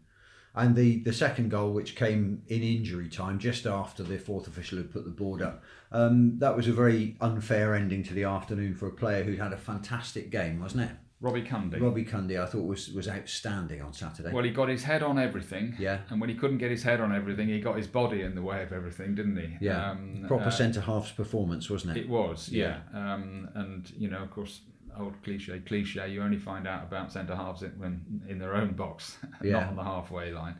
And 0.57 0.75
the, 0.75 0.99
the 1.05 1.13
second 1.13 1.51
goal, 1.51 1.73
which 1.73 1.95
came 1.95 2.43
in 2.49 2.63
injury 2.65 3.09
time, 3.09 3.39
just 3.39 3.65
after 3.67 4.03
the 4.03 4.19
fourth 4.19 4.49
official 4.49 4.79
had 4.79 4.91
put 4.93 5.05
the 5.05 5.11
board 5.13 5.41
up, 5.41 5.63
um, 5.93 6.41
that 6.41 6.57
was 6.57 6.67
a 6.67 6.73
very 6.73 7.17
unfair 7.21 7.77
ending 7.77 8.03
to 8.05 8.15
the 8.15 8.25
afternoon 8.25 8.75
for 8.75 8.89
a 8.89 8.93
player 8.93 9.23
who'd 9.23 9.39
had 9.39 9.53
a 9.53 9.57
fantastic 9.57 10.31
game, 10.31 10.59
wasn't 10.61 10.91
it? 10.91 10.97
Robbie 11.21 11.43
Cundy. 11.43 11.81
Robbie 11.81 12.05
Cundy, 12.05 12.41
I 12.41 12.47
thought 12.47 12.65
was 12.65 12.91
was 12.91 13.09
outstanding 13.09 13.83
on 13.83 13.93
Saturday. 13.93 14.33
Well, 14.33 14.45
he 14.45 14.51
got 14.51 14.69
his 14.69 14.85
head 14.85 15.03
on 15.03 15.19
everything. 15.19 15.75
Yeah. 15.79 15.99
And 16.11 16.21
when 16.21 16.31
he 16.31 16.37
couldn't 16.37 16.59
get 16.59 16.71
his 16.71 16.83
head 16.85 17.01
on 17.01 17.13
everything, 17.15 17.49
he 17.49 17.61
got 17.61 17.77
his 17.77 17.89
body 17.89 18.23
in 18.23 18.35
the 18.37 18.43
way 18.43 18.63
of 18.63 18.73
everything, 18.73 19.15
didn't 19.17 19.37
he? 19.37 19.57
yeah, 19.61 19.91
Um, 19.91 20.25
proper 20.29 20.45
uh, 20.45 20.51
centre 20.51 20.81
half's 20.81 21.11
performance, 21.11 21.69
wasn't 21.69 21.97
it? 21.97 22.03
It 22.03 22.09
was, 22.09 22.49
yeah. 22.49 22.79
Um, 22.95 23.49
and 23.55 23.91
you 23.99 24.09
know, 24.09 24.23
of 24.23 24.31
course, 24.31 24.61
old 24.97 25.15
cliche, 25.25 25.59
cliche. 25.61 26.09
You 26.09 26.23
only 26.23 26.39
find 26.39 26.69
out 26.69 26.85
about 26.85 27.11
centre 27.13 27.35
halves 27.35 27.63
in, 27.63 27.71
when 27.79 28.23
in 28.29 28.39
their 28.39 28.55
own 28.55 28.75
box, 28.75 29.19
Yeah. 29.43 29.55
not 29.55 29.69
on 29.71 29.77
the 29.77 29.85
halfway 29.85 30.31
line. 30.33 30.55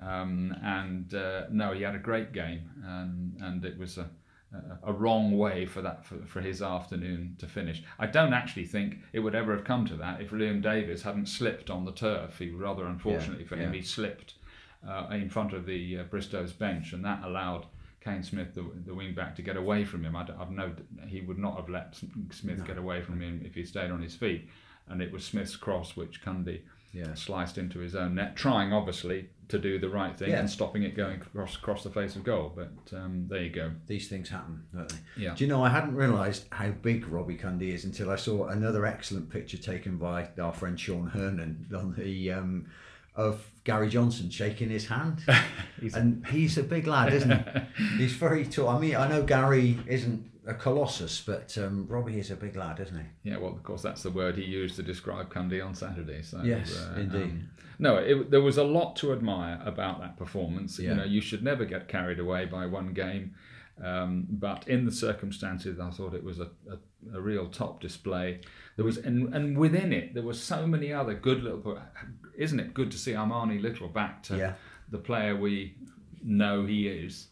Um, 0.00 0.54
and 0.62 1.12
uh, 1.14 1.46
no, 1.50 1.72
he 1.72 1.82
had 1.82 1.94
a 1.96 1.98
great 2.00 2.32
game, 2.32 2.70
and 2.84 3.36
and 3.40 3.64
it 3.64 3.76
was 3.78 3.98
a. 3.98 4.08
A, 4.82 4.92
wrong 4.92 5.36
way 5.36 5.66
for 5.66 5.82
that 5.82 6.04
for, 6.04 6.16
for 6.26 6.40
his 6.40 6.62
afternoon 6.62 7.36
to 7.38 7.46
finish. 7.46 7.82
I 7.98 8.06
don't 8.06 8.32
actually 8.32 8.66
think 8.66 8.98
it 9.12 9.20
would 9.20 9.34
ever 9.34 9.54
have 9.54 9.64
come 9.64 9.86
to 9.86 9.96
that 9.96 10.20
if 10.20 10.30
Liam 10.30 10.62
Davis 10.62 11.02
hadn't 11.02 11.26
slipped 11.26 11.70
on 11.70 11.84
the 11.84 11.92
turf. 11.92 12.38
He 12.38 12.50
rather 12.50 12.86
unfortunately 12.86 13.44
for 13.44 13.56
him, 13.56 13.72
yeah. 13.72 13.80
he 13.80 13.84
slipped 13.84 14.34
uh, 14.88 15.08
in 15.10 15.28
front 15.28 15.52
of 15.52 15.66
the 15.66 15.98
uh, 15.98 16.02
Bristow's 16.04 16.52
bench, 16.52 16.92
and 16.92 17.04
that 17.04 17.22
allowed 17.24 17.66
Kane 18.04 18.22
Smith, 18.22 18.54
the, 18.54 18.64
the 18.84 18.94
wing 18.94 19.14
back, 19.14 19.34
to 19.36 19.42
get 19.42 19.56
away 19.56 19.84
from 19.84 20.04
him. 20.04 20.14
I, 20.14 20.26
have 20.38 20.50
no, 20.50 20.72
he 21.06 21.22
would 21.22 21.38
not 21.38 21.56
have 21.56 21.68
let 21.68 21.96
Smith 22.30 22.64
get 22.66 22.76
away 22.76 23.00
from 23.00 23.20
him 23.20 23.42
if 23.44 23.54
he 23.54 23.64
stayed 23.64 23.90
on 23.90 24.02
his 24.02 24.14
feet. 24.14 24.48
And 24.88 25.00
it 25.00 25.10
was 25.10 25.24
Smith's 25.24 25.56
cross 25.56 25.96
which 25.96 26.22
Cundy 26.22 26.60
Yeah. 26.94 27.14
sliced 27.14 27.58
into 27.58 27.80
his 27.80 27.94
own 27.94 28.14
net, 28.14 28.36
trying 28.36 28.72
obviously 28.72 29.28
to 29.48 29.58
do 29.58 29.78
the 29.78 29.88
right 29.90 30.16
thing 30.18 30.30
Yeah. 30.30 30.38
and 30.40 30.48
stopping 30.48 30.84
it 30.84 30.96
going 30.96 31.20
across 31.20 31.56
across 31.56 31.82
the 31.82 31.90
face 31.90 32.16
of 32.16 32.24
goal. 32.24 32.52
But 32.54 32.96
um, 32.96 33.26
there 33.28 33.42
you 33.42 33.50
go. 33.50 33.72
These 33.86 34.08
things 34.08 34.28
happen, 34.30 34.62
don't 34.74 34.88
they? 34.88 35.22
Yeah. 35.24 35.34
Do 35.34 35.44
you 35.44 35.50
know, 35.50 35.62
I 35.62 35.68
hadn't 35.68 35.94
realised 35.96 36.46
how 36.50 36.70
big 36.70 37.06
Robbie 37.08 37.36
Cundy 37.36 37.72
is 37.74 37.84
until 37.84 38.10
I 38.10 38.16
saw 38.16 38.46
another 38.46 38.86
excellent 38.86 39.28
picture 39.28 39.58
taken 39.58 39.98
by 39.98 40.28
our 40.40 40.52
friend 40.52 40.78
Sean 40.80 41.08
Hernan 41.08 41.66
on 41.76 41.94
the 41.98 42.32
um, 42.32 42.66
of 43.16 43.46
Gary 43.64 43.88
Johnson 43.88 44.30
shaking 44.30 44.70
his 44.70 44.86
hand. 44.86 45.22
and 45.94 46.26
he's 46.28 46.56
a 46.58 46.62
big 46.62 46.86
lad, 46.86 47.12
isn't 47.12 47.30
he? 47.30 47.96
he's 47.98 48.12
very 48.14 48.44
tall. 48.44 48.68
I 48.68 48.78
mean, 48.78 48.96
I 48.96 49.08
know 49.08 49.22
Gary 49.22 49.78
isn't 49.86 50.30
a 50.46 50.54
colossus, 50.54 51.20
but 51.20 51.56
um, 51.58 51.86
Robbie 51.88 52.18
is 52.18 52.30
a 52.30 52.36
big 52.36 52.56
lad, 52.56 52.80
isn't 52.80 52.96
he? 52.98 53.30
Yeah, 53.30 53.38
well, 53.38 53.52
of 53.52 53.62
course, 53.62 53.82
that's 53.82 54.02
the 54.02 54.10
word 54.10 54.36
he 54.36 54.44
used 54.44 54.76
to 54.76 54.82
describe 54.82 55.32
Cundy 55.32 55.64
on 55.64 55.74
Saturday. 55.74 56.22
So, 56.22 56.42
Yes, 56.42 56.76
uh, 56.78 57.00
indeed. 57.00 57.22
um, 57.22 57.50
no, 57.78 57.96
it, 57.96 58.30
there 58.30 58.40
was 58.42 58.58
a 58.58 58.64
lot 58.64 58.96
to 58.96 59.12
admire 59.12 59.60
about 59.64 60.00
that 60.00 60.16
performance. 60.16 60.78
Yeah. 60.78 60.90
You 60.90 60.94
know, 60.96 61.04
you 61.04 61.20
should 61.20 61.42
never 61.42 61.64
get 61.64 61.88
carried 61.88 62.18
away 62.18 62.44
by 62.46 62.66
one 62.66 62.92
game. 62.92 63.34
Um, 63.82 64.26
but 64.30 64.68
in 64.68 64.84
the 64.84 64.92
circumstances, 64.92 65.80
I 65.80 65.90
thought 65.90 66.14
it 66.14 66.22
was 66.22 66.38
a, 66.38 66.48
a, 66.70 67.16
a 67.16 67.20
real 67.20 67.48
top 67.48 67.80
display. 67.80 68.40
There 68.76 68.84
was, 68.84 68.98
and, 68.98 69.34
and 69.34 69.58
within 69.58 69.92
it, 69.92 70.14
there 70.14 70.22
were 70.22 70.34
so 70.34 70.66
many 70.66 70.92
other 70.92 71.14
good 71.14 71.42
little. 71.42 71.80
Isn't 72.36 72.60
it 72.60 72.72
good 72.74 72.90
to 72.92 72.98
see 72.98 73.12
Armani 73.12 73.60
Little 73.60 73.88
back 73.88 74.22
to 74.24 74.36
Yeah. 74.36 74.52
the 74.90 74.98
player 74.98 75.34
we 75.36 75.74
know 76.22 76.64
he 76.64 76.86
is, 76.86 77.28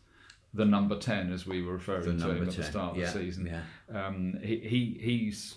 the 0.54 0.64
number 0.64 0.98
ten, 0.98 1.32
as 1.32 1.46
we 1.46 1.62
were 1.62 1.74
referring 1.74 2.18
The 2.18 2.24
to 2.26 2.30
him 2.32 2.42
at 2.42 2.50
the 2.50 2.62
10, 2.62 2.70
start 2.70 2.90
of 2.92 2.98
yeah, 2.98 3.06
the 3.06 3.12
season 3.12 3.46
yeah. 3.46 4.06
um, 4.06 4.38
he, 4.42 4.56
he 4.58 4.98
he's 5.00 5.56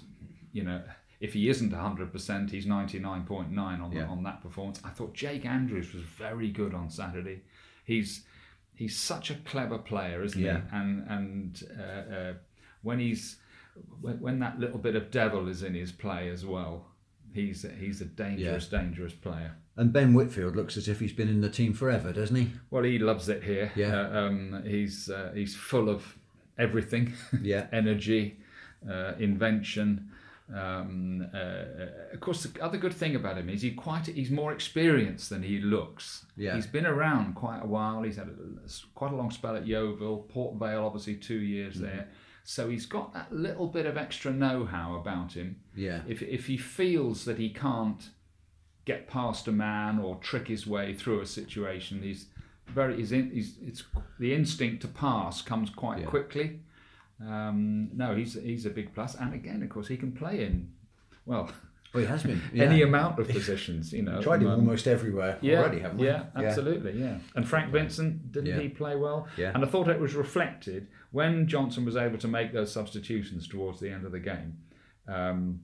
you 0.54 0.64
know 0.64 0.82
if 1.22 1.34
he 1.34 1.48
isn't 1.50 1.72
100%, 1.72 2.52
he's 2.52 2.66
99.9 2.66 3.58
on, 3.58 3.92
Yeah. 3.94 4.06
on 4.06 4.24
that 4.24 4.42
performance. 4.42 4.82
I 4.84 4.90
thought 4.90 5.14
Jake 5.14 5.46
Andrews 5.46 5.94
was 5.94 6.04
very 6.04 6.50
good 6.52 6.74
on 6.74 6.90
Saturday. 6.90 7.42
He's 7.86 8.26
he's 8.76 8.98
such 9.00 9.32
a 9.32 9.36
clever 9.36 9.78
player, 9.78 10.24
isn't 10.24 10.40
he? 10.40 10.48
And 10.72 11.06
and 11.08 11.64
uh, 11.80 12.14
uh, 12.16 12.34
when 12.84 13.00
he's 13.00 13.38
when, 14.02 14.20
when 14.20 14.40
that 14.40 14.60
little 14.60 14.78
bit 14.78 14.96
of 14.96 15.10
devil 15.12 15.48
is 15.48 15.64
in 15.64 15.74
his 15.74 15.92
play 15.92 16.30
as 16.30 16.46
well, 16.46 16.88
he's 17.34 17.66
he's 17.80 18.02
a 18.02 18.06
dangerous, 18.06 18.68
dangerous 18.68 19.14
player. 19.14 19.56
And 19.78 19.92
Ben 19.92 20.14
Whitfield 20.14 20.56
looks 20.56 20.78
as 20.78 20.88
if 20.88 21.00
he's 21.02 21.12
been 21.14 21.28
in 21.28 21.42
the 21.42 21.50
team 21.50 21.74
forever, 21.74 22.14
doesn't 22.14 22.36
he? 22.36 22.52
Well, 22.72 22.84
he 22.84 22.98
loves 22.98 23.28
it 23.30 23.44
here. 23.44 23.72
Yeah. 23.76 23.96
Uh, 24.10 24.20
um, 24.28 24.64
he's 24.66 25.10
uh, 25.10 25.32
he's 25.36 25.56
full 25.56 25.90
of 25.90 26.18
everything. 26.58 27.14
Yeah. 27.42 27.68
Energy, 27.74 28.40
uh, 28.90 29.14
invention. 29.20 30.12
Um, 30.54 31.28
uh, 31.34 32.14
of 32.14 32.20
course, 32.20 32.44
the 32.44 32.62
other 32.64 32.78
good 32.78 32.94
thing 32.94 33.16
about 33.16 33.38
him 33.38 33.50
is 33.50 33.64
he 33.64 33.72
quite 33.72 34.06
he's 34.06 34.30
more 34.32 34.54
experienced 34.54 35.30
than 35.30 35.44
he 35.44 35.60
looks. 35.60 36.26
Yeah. 36.38 36.56
He's 36.56 36.68
been 36.68 36.86
around 36.86 37.34
quite 37.36 37.62
a 37.64 37.68
while. 37.68 38.04
He's 38.04 38.18
had 38.18 38.28
a, 38.28 38.70
quite 38.94 39.12
a 39.12 39.16
long 39.16 39.32
spell 39.32 39.56
at 39.56 39.66
Yeovil, 39.68 40.28
Port 40.30 40.56
Vale, 40.60 40.86
obviously 40.86 41.16
two 41.16 41.40
years 41.40 41.76
Mm-hmm. 41.76 41.84
there. 41.86 42.08
So 42.48 42.70
he's 42.70 42.86
got 42.86 43.12
that 43.16 43.34
little 43.34 43.66
bit 43.68 43.88
of 43.88 43.98
extra 43.98 44.32
know-how 44.32 44.96
about 44.98 45.34
him. 45.34 45.56
Yeah. 45.76 46.02
If 46.08 46.22
if 46.22 46.46
he 46.46 46.58
feels 46.58 47.26
that 47.26 47.40
he 47.40 47.50
can't 47.50 48.10
get 48.86 49.08
past 49.08 49.48
a 49.48 49.52
man 49.52 50.00
or 50.00 50.16
trick 50.18 50.48
his 50.48 50.66
way 50.68 50.94
through 50.94 51.20
a 51.22 51.26
situation, 51.26 52.02
he's 52.02 52.28
very 52.68 52.98
he's 52.98 53.12
in, 53.12 53.32
he's 53.32 53.58
it's 53.66 53.84
the 54.20 54.34
instinct 54.34 54.82
to 54.82 54.88
pass 54.88 55.42
comes 55.42 55.70
quite 55.70 56.00
Yeah. 56.00 56.06
quickly. 56.06 56.60
Um, 57.26 57.90
no, 57.94 58.16
he's 58.16 58.34
he's 58.34 58.66
a 58.66 58.70
big 58.70 58.94
plus. 58.94 59.14
plus, 59.16 59.22
and 59.26 59.34
again, 59.34 59.64
of 59.64 59.70
course, 59.70 59.88
he 59.88 59.98
can 59.98 60.12
play 60.12 60.44
in 60.46 60.72
well 61.26 61.50
Well, 61.94 62.04
he 62.04 62.10
has 62.10 62.24
been. 62.24 62.42
any 62.56 62.82
amount 62.82 63.20
of 63.20 63.28
positions. 63.30 63.94
You 63.94 64.04
know, 64.04 64.22
Tried 64.30 64.42
him 64.42 64.50
Um, 64.50 64.60
almost 64.60 64.86
everywhere 64.88 65.38
yeah, 65.42 65.60
already, 65.62 65.80
haven't 65.80 66.00
we? 66.00 66.08
yeah, 66.08 66.26
absolutely, 66.36 67.00
yeah. 67.00 67.20
And 67.36 67.48
Frank 67.48 67.72
Vincent, 67.72 68.32
didn't 68.34 68.48
Yeah. 68.50 68.60
he 68.60 68.68
play 68.70 68.96
well? 68.98 69.28
Yeah. 69.38 69.52
And 69.56 69.64
I 69.64 69.68
thought 69.68 69.88
it 69.88 70.00
was 70.00 70.14
reflected 70.14 70.88
when 71.12 71.48
Johnson 71.48 71.86
was 71.86 71.96
able 71.96 72.18
to 72.18 72.28
make 72.28 72.52
those 72.52 72.72
substitutions 72.72 73.48
towards 73.48 73.80
the 73.80 73.90
end 73.90 74.06
of 74.06 74.12
the 74.12 74.20
game. 74.20 74.58
Um, 75.08 75.62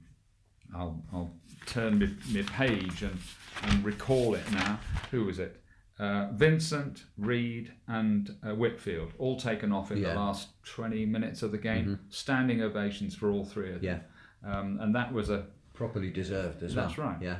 I'll, 0.74 1.02
I'll 1.12 1.34
turn 1.66 1.98
my, 1.98 2.08
my 2.32 2.42
page 2.48 3.02
and, 3.02 3.18
and 3.64 3.84
recall 3.84 4.34
it 4.34 4.50
now. 4.52 4.80
Who 5.10 5.24
was 5.24 5.38
it? 5.38 5.58
Uh, 5.98 6.28
Vincent, 6.32 7.04
Reid, 7.16 7.72
and 7.86 8.34
uh, 8.44 8.54
Whitfield, 8.54 9.12
all 9.18 9.38
taken 9.38 9.70
off 9.72 9.92
in 9.92 9.98
Yeah. 9.98 10.08
Mm-hmm. 10.08 10.14
the 10.16 10.20
last 10.20 10.48
20 10.64 11.06
minutes 11.06 11.42
of 11.42 11.52
the 11.52 11.58
game. 11.58 12.00
Standing 12.08 12.62
ovations 12.62 13.14
for 13.14 13.30
all 13.30 13.44
three 13.44 13.72
of 13.72 13.82
them. 13.82 14.00
Yeah. 14.44 14.50
Um, 14.58 14.78
and 14.80 14.94
that 14.94 15.12
was 15.12 15.30
a 15.30 15.46
Properly 15.74 16.10
deserved 16.10 16.62
as 16.62 16.76
well. 16.76 16.84
That's 16.86 16.98
right. 16.98 17.16
Yeah. 17.20 17.36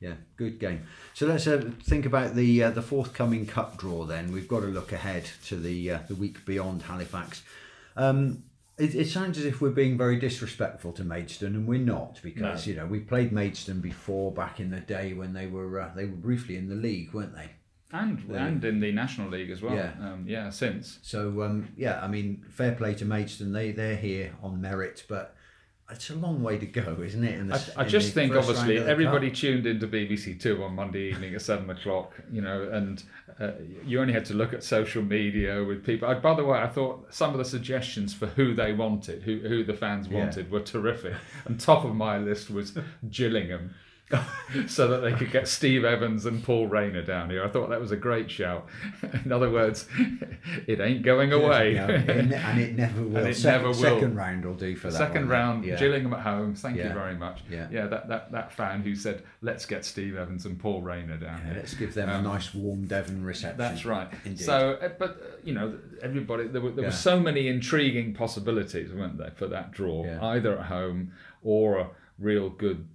Yeah, 0.00 0.14
good 0.36 0.58
game. 0.60 0.82
So 1.14 1.26
let's 1.26 1.46
uh, 1.46 1.70
think 1.82 2.06
about 2.06 2.34
the 2.34 2.62
uh, 2.64 2.70
the 2.70 2.80
forthcoming 2.82 3.44
cup 3.46 3.76
draw. 3.76 4.04
Then 4.04 4.32
we've 4.32 4.48
got 4.48 4.60
to 4.60 4.66
look 4.66 4.92
ahead 4.92 5.28
to 5.46 5.56
the 5.56 5.90
uh, 5.92 5.98
the 6.08 6.14
week 6.14 6.44
beyond 6.46 6.82
Halifax. 6.82 7.42
Um, 7.96 8.44
it, 8.78 8.94
it 8.94 9.08
sounds 9.08 9.38
as 9.38 9.44
if 9.44 9.60
we're 9.60 9.70
being 9.70 9.96
very 9.98 10.18
disrespectful 10.18 10.92
to 10.92 11.04
Maidstone, 11.04 11.54
and 11.54 11.66
we're 11.66 11.78
not 11.78 12.20
because 12.22 12.66
No. 12.66 12.70
you 12.70 12.76
know 12.76 12.86
we 12.86 13.00
played 13.00 13.32
Maidstone 13.32 13.80
before 13.80 14.32
back 14.32 14.60
in 14.60 14.70
the 14.70 14.80
day 14.80 15.12
when 15.12 15.32
they 15.32 15.46
were 15.46 15.80
uh, 15.80 15.90
they 15.94 16.04
were 16.06 16.16
briefly 16.16 16.56
in 16.56 16.68
the 16.68 16.74
league, 16.74 17.12
weren't 17.12 17.34
they? 17.34 17.50
and 17.94 18.18
and 18.30 18.64
in 18.64 18.80
the 18.80 18.90
National 18.90 19.28
League 19.28 19.50
as 19.50 19.60
well. 19.60 19.74
Yeah. 19.74 19.92
um, 20.00 20.24
yeah. 20.26 20.48
Since 20.50 20.98
So 21.02 21.42
um, 21.42 21.68
yeah, 21.76 22.00
I 22.02 22.08
mean, 22.08 22.42
fair 22.48 22.72
play 22.72 22.94
to 22.94 23.04
Maidstone. 23.04 23.52
They 23.52 23.70
they're 23.72 23.96
here 23.96 24.32
on 24.42 24.60
merit, 24.60 25.04
but 25.08 25.36
it's 25.92 26.10
a 26.10 26.14
long 26.14 26.42
way 26.42 26.58
to 26.58 26.66
go, 26.66 27.00
isn't 27.04 27.22
it? 27.24 27.48
The, 27.48 27.72
I, 27.76 27.82
I 27.82 27.84
just 27.86 28.12
think 28.14 28.34
obviously 28.34 28.78
everybody 28.78 29.28
cup? 29.28 29.36
tuned 29.38 29.66
into 29.66 29.86
BBC 29.86 30.40
Two 30.40 30.62
on 30.64 30.74
Monday 30.74 31.10
evening 31.10 31.34
at 31.34 31.42
seven 31.42 31.70
o'clock, 31.70 32.12
you 32.32 32.40
know, 32.40 32.68
and 32.72 33.02
uh, 33.40 33.52
you 33.84 34.00
only 34.00 34.12
had 34.12 34.24
to 34.26 34.34
look 34.34 34.52
at 34.52 34.62
social 34.64 35.02
media 35.02 35.62
with 35.64 35.84
people. 35.84 36.08
I, 36.08 36.14
by 36.14 36.34
the 36.34 36.44
way, 36.44 36.58
I 36.58 36.66
thought 36.68 37.12
some 37.14 37.30
of 37.30 37.38
the 37.38 37.44
suggestions 37.44 38.12
for 38.12 38.26
who 38.26 38.54
they 38.54 38.72
wanted, 38.72 39.22
who 39.22 39.38
who 39.40 39.64
the 39.64 39.74
fans 39.74 40.08
Yeah. 40.08 40.18
wanted, 40.24 40.50
were 40.50 40.60
terrific. 40.60 41.14
And 41.44 41.58
top 41.60 41.84
of 41.84 41.94
my 41.94 42.18
list 42.18 42.50
was 42.50 42.76
Gillingham. 43.10 43.74
so 44.66 44.88
that 44.88 44.98
they 44.98 45.12
could 45.12 45.30
get 45.30 45.48
Steve 45.48 45.84
Evans 45.84 46.26
and 46.26 46.42
Paul 46.44 46.66
Rayner 46.66 47.02
down 47.02 47.30
here. 47.30 47.44
I 47.44 47.48
thought 47.48 47.70
that 47.70 47.80
was 47.80 47.90
a 47.92 47.96
great 47.96 48.30
shout. 48.30 48.66
In 49.24 49.32
other 49.32 49.50
words, 49.50 49.86
it 50.66 50.80
ain't 50.80 51.02
going 51.02 51.32
away. 51.32 51.76
It 51.76 52.26
ne- 52.26 52.34
and 52.36 52.60
it 52.60 52.76
never 52.76 53.02
will. 53.02 53.24
it 53.26 53.34
Sec- 53.34 53.52
never 53.52 53.68
will. 53.68 53.74
Second 53.74 54.16
round 54.16 54.44
will 54.44 54.54
do 54.54 54.76
for 54.76 54.90
that. 54.90 54.98
Second 54.98 55.22
one, 55.22 55.28
round, 55.30 55.64
yeah. 55.64 55.76
Gillingham 55.76 56.12
at 56.12 56.20
home. 56.20 56.54
Thank 56.54 56.76
Yeah. 56.76 56.88
you 56.88 56.94
very 56.94 57.14
much. 57.16 57.40
Yeah. 57.50 57.68
yeah 57.70 57.86
that, 57.86 58.08
that, 58.08 58.32
that 58.32 58.52
fan 58.52 58.82
who 58.82 58.94
said, 58.94 59.22
let's 59.40 59.64
get 59.66 59.84
Steve 59.84 60.16
Evans 60.16 60.44
and 60.46 60.58
Paul 60.58 60.82
Rayner 60.82 61.16
down 61.16 61.40
Yeah, 61.40 61.44
here. 61.52 61.54
let's 61.56 61.74
give 61.74 61.94
them 61.94 62.08
a 62.08 62.20
nice 62.20 62.52
warm 62.54 62.86
Devon 62.86 63.24
reception. 63.24 63.60
Um, 63.60 63.68
That's 63.68 63.84
right. 63.84 64.08
Indeed. 64.24 64.44
So, 64.44 64.78
uh, 64.82 64.90
but 64.98 65.10
uh, 65.10 65.36
you 65.44 65.54
know, 65.54 65.78
everybody 66.02 66.48
there 66.48 66.60
were, 66.60 66.70
there 66.70 66.84
were 66.84 66.90
so 66.92 67.18
many 67.18 67.48
intriguing 67.48 68.12
possibilities, 68.14 68.92
weren't 68.92 69.18
there, 69.18 69.32
for 69.36 69.46
that 69.48 69.72
draw, 69.72 70.04
either 70.22 70.58
at 70.58 70.66
home 70.66 71.12
or 71.42 71.78
a 71.78 71.88
real 72.18 72.50
good, 72.50 72.86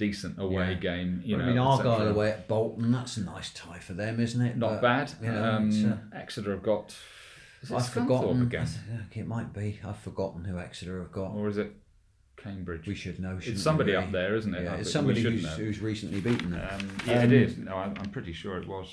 decent 0.00 0.40
away 0.40 0.72
Yeah. 0.72 0.74
game. 0.74 1.20
You 1.24 1.36
I 1.36 1.38
know, 1.40 1.46
mean, 1.46 1.58
Argyle 1.58 2.08
away 2.08 2.30
at 2.32 2.48
Bolton, 2.48 2.90
that's 2.90 3.16
a 3.18 3.22
nice 3.24 3.52
tie 3.52 3.78
for 3.78 3.92
them, 3.92 4.18
isn't 4.18 4.40
it? 4.44 4.56
not 4.56 4.80
But, 4.80 4.82
bad. 4.82 5.12
you 5.22 5.30
know, 5.30 5.44
um, 5.44 5.92
uh, 6.12 6.16
Exeter 6.16 6.50
have 6.52 6.62
got. 6.62 6.96
I've 7.72 7.86
forgotten. 7.88 8.40
again, 8.42 8.66
it 9.12 9.26
might 9.26 9.52
be. 9.52 9.78
I've 9.84 9.98
forgotten 9.98 10.44
who 10.44 10.58
Exeter 10.58 10.98
have 11.00 11.12
got. 11.12 11.32
or 11.34 11.46
is 11.48 11.58
it 11.58 11.72
Cambridge? 12.36 12.86
We 12.88 12.94
should 12.94 13.20
know. 13.20 13.38
it's 13.40 13.62
somebody 13.62 13.92
really? 13.92 14.04
up 14.06 14.12
there, 14.12 14.34
isn't 14.34 14.54
it? 14.54 14.64
Yeah, 14.64 14.76
it's 14.76 14.90
somebody 14.90 15.20
who's, 15.22 15.46
who's 15.56 15.80
recently 15.80 16.20
beaten 16.22 16.50
them. 16.52 16.66
Um, 16.80 16.88
yeah, 17.06 17.18
Um, 17.18 17.24
it 17.26 17.32
is. 17.32 17.58
No, 17.58 17.76
I'm, 17.76 17.94
I'm 17.98 18.10
pretty 18.10 18.32
sure 18.32 18.56
it 18.56 18.66
was. 18.66 18.88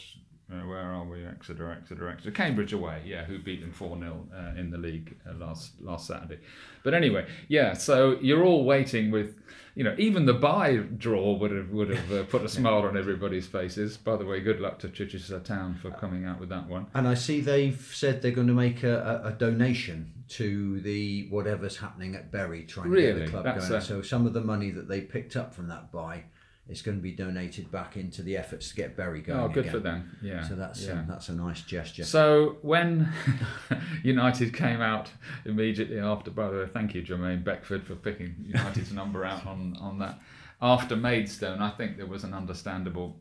Uh, 0.49 0.65
where 0.65 0.79
are 0.79 1.03
we? 1.03 1.25
Exeter, 1.25 1.69
Exeter, 1.71 2.07
Exeter. 2.09 2.31
Cambridge 2.31 2.71
away, 2.71 3.01
yeah, 3.05 3.25
who 3.25 3.37
beat 3.37 3.59
them 3.59 3.71
4 3.71 3.99
0 3.99 4.27
uh, 4.33 4.57
in 4.59 4.69
the 4.71 4.77
league 4.77 5.17
uh, 5.29 5.33
last 5.33 5.73
last 5.81 6.07
Saturday. 6.07 6.39
But 6.83 6.93
anyway, 6.93 7.27
yeah, 7.49 7.73
so 7.73 8.17
you're 8.21 8.45
all 8.45 8.63
waiting 8.63 9.11
with, 9.11 9.35
you 9.75 9.83
know, 9.83 9.93
even 9.97 10.25
the 10.25 10.33
bye 10.33 10.77
draw 10.77 11.33
would 11.33 11.51
have 11.51 11.69
would 11.71 11.89
have 11.89 12.11
uh, 12.13 12.23
put 12.23 12.43
a 12.43 12.47
smile 12.57 12.83
on 12.83 12.95
everybody's 12.95 13.45
faces. 13.45 13.97
By 13.97 14.15
the 14.15 14.23
way, 14.25 14.39
good 14.39 14.61
luck 14.61 14.79
to 14.79 14.89
Chichester 14.89 15.39
Town 15.41 15.75
for 15.75 15.91
coming 15.91 16.23
out 16.23 16.39
with 16.39 16.47
that 16.47 16.69
one. 16.69 16.87
And 16.93 17.09
I 17.09 17.15
see 17.15 17.41
they've 17.41 17.81
said 17.93 18.21
they're 18.21 18.31
going 18.31 18.47
to 18.47 18.53
make 18.53 18.83
a, 18.83 19.21
a, 19.25 19.27
a 19.29 19.31
donation 19.33 20.13
to 20.29 20.79
the 20.79 21.27
whatever's 21.29 21.75
happening 21.77 22.15
at 22.15 22.31
Bury, 22.31 22.63
trying 22.63 22.91
to 22.91 23.01
get 23.01 23.19
the 23.19 23.27
club 23.31 23.43
That's 23.43 23.67
going. 23.67 23.81
a- 23.81 23.85
So 23.85 24.01
some 24.01 24.25
of 24.25 24.31
the 24.31 24.41
money 24.41 24.71
that 24.71 24.87
they 24.87 25.01
picked 25.01 25.35
up 25.35 25.53
from 25.53 25.67
that 25.67 25.91
bye 25.91 26.23
is 26.69 26.81
going 26.81 26.97
to 26.97 27.01
be 27.01 27.11
donated 27.11 27.71
back 27.71 27.95
into 27.95 28.21
the 28.21 28.35
efforts 28.35 28.69
to 28.69 28.75
get 28.75 28.97
Bury 28.97 29.21
going. 29.21 29.39
Oh, 29.39 29.47
good 29.47 29.65
again. 29.65 29.71
for 29.71 29.79
them. 29.79 30.17
Yeah. 30.21 30.47
So 30.47 30.55
that's 30.55 30.85
yeah. 30.85 30.93
um, 30.93 31.05
that's 31.07 31.29
a 31.29 31.33
nice 31.33 31.61
gesture. 31.61 32.03
So 32.03 32.57
when 32.61 33.11
United 34.03 34.53
came 34.53 34.81
out 34.81 35.09
immediately 35.45 35.99
after, 35.99 36.31
by 36.31 36.49
the 36.49 36.57
way, 36.57 36.67
thank 36.67 36.93
you 36.93 37.01
Jermaine 37.01 37.43
Beckford 37.43 37.85
for 37.85 37.95
picking 37.95 38.35
United's 38.41 38.91
number 38.91 39.23
out 39.25 39.45
on, 39.45 39.77
on 39.79 39.99
that. 39.99 40.19
After 40.61 40.95
Maidstone, 40.95 41.61
I 41.61 41.69
think 41.69 41.97
there 41.97 42.07
was 42.07 42.23
an 42.23 42.33
understandable. 42.33 43.19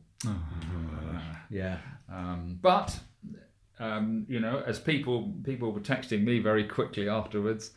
yeah, 1.51 1.79
Um, 2.11 2.59
but 2.63 2.99
um, 3.79 4.25
you 4.29 4.41
know, 4.41 4.63
as 4.67 4.79
people 4.79 5.35
people 5.45 5.73
were 5.73 5.81
texting 5.81 6.25
me 6.25 6.39
very 6.39 6.65
quickly 6.65 7.09
afterwards, 7.09 7.73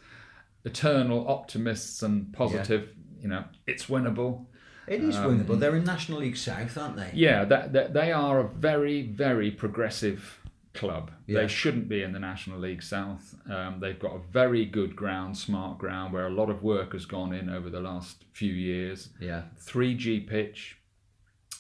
eternal 0.66 1.28
optimists 1.28 2.04
and 2.04 2.32
positive. 2.34 2.94
You 3.22 3.28
know, 3.28 3.44
it's 3.68 3.88
winnable. 3.88 4.46
It 4.90 5.02
is 5.04 5.16
Um, 5.18 5.26
winnable. 5.46 5.60
They're 5.60 5.76
in 5.76 5.84
National 5.84 6.20
League 6.20 6.38
South, 6.38 6.78
aren't 6.78 6.96
they? 6.98 7.12
Yeah, 7.14 7.46
that, 7.46 7.74
that 7.74 7.94
they 7.94 8.12
are 8.12 8.40
a 8.40 8.48
very, 8.48 9.02
very 9.04 9.52
progressive 9.52 10.40
club. 10.74 11.12
Yeah. 11.28 11.42
They 11.42 11.48
shouldn't 11.48 11.90
be 11.90 12.04
in 12.04 12.12
the 12.14 12.20
National 12.20 12.60
League 12.60 12.84
South. 12.84 13.36
Um, 13.50 13.80
they've 13.80 14.00
got 14.00 14.16
a 14.16 14.20
very 14.32 14.66
good 14.66 14.96
ground, 14.96 15.38
smart 15.38 15.78
ground, 15.78 16.14
where 16.14 16.28
a 16.28 16.32
lot 16.32 16.50
of 16.50 16.62
work 16.64 16.94
has 16.94 17.06
gone 17.06 17.34
in 17.34 17.50
over 17.50 17.70
the 17.70 17.80
last 17.82 18.24
few 18.34 18.54
years. 18.54 19.10
Yeah, 19.20 19.44
3G 19.66 20.28
pitch, 20.28 20.78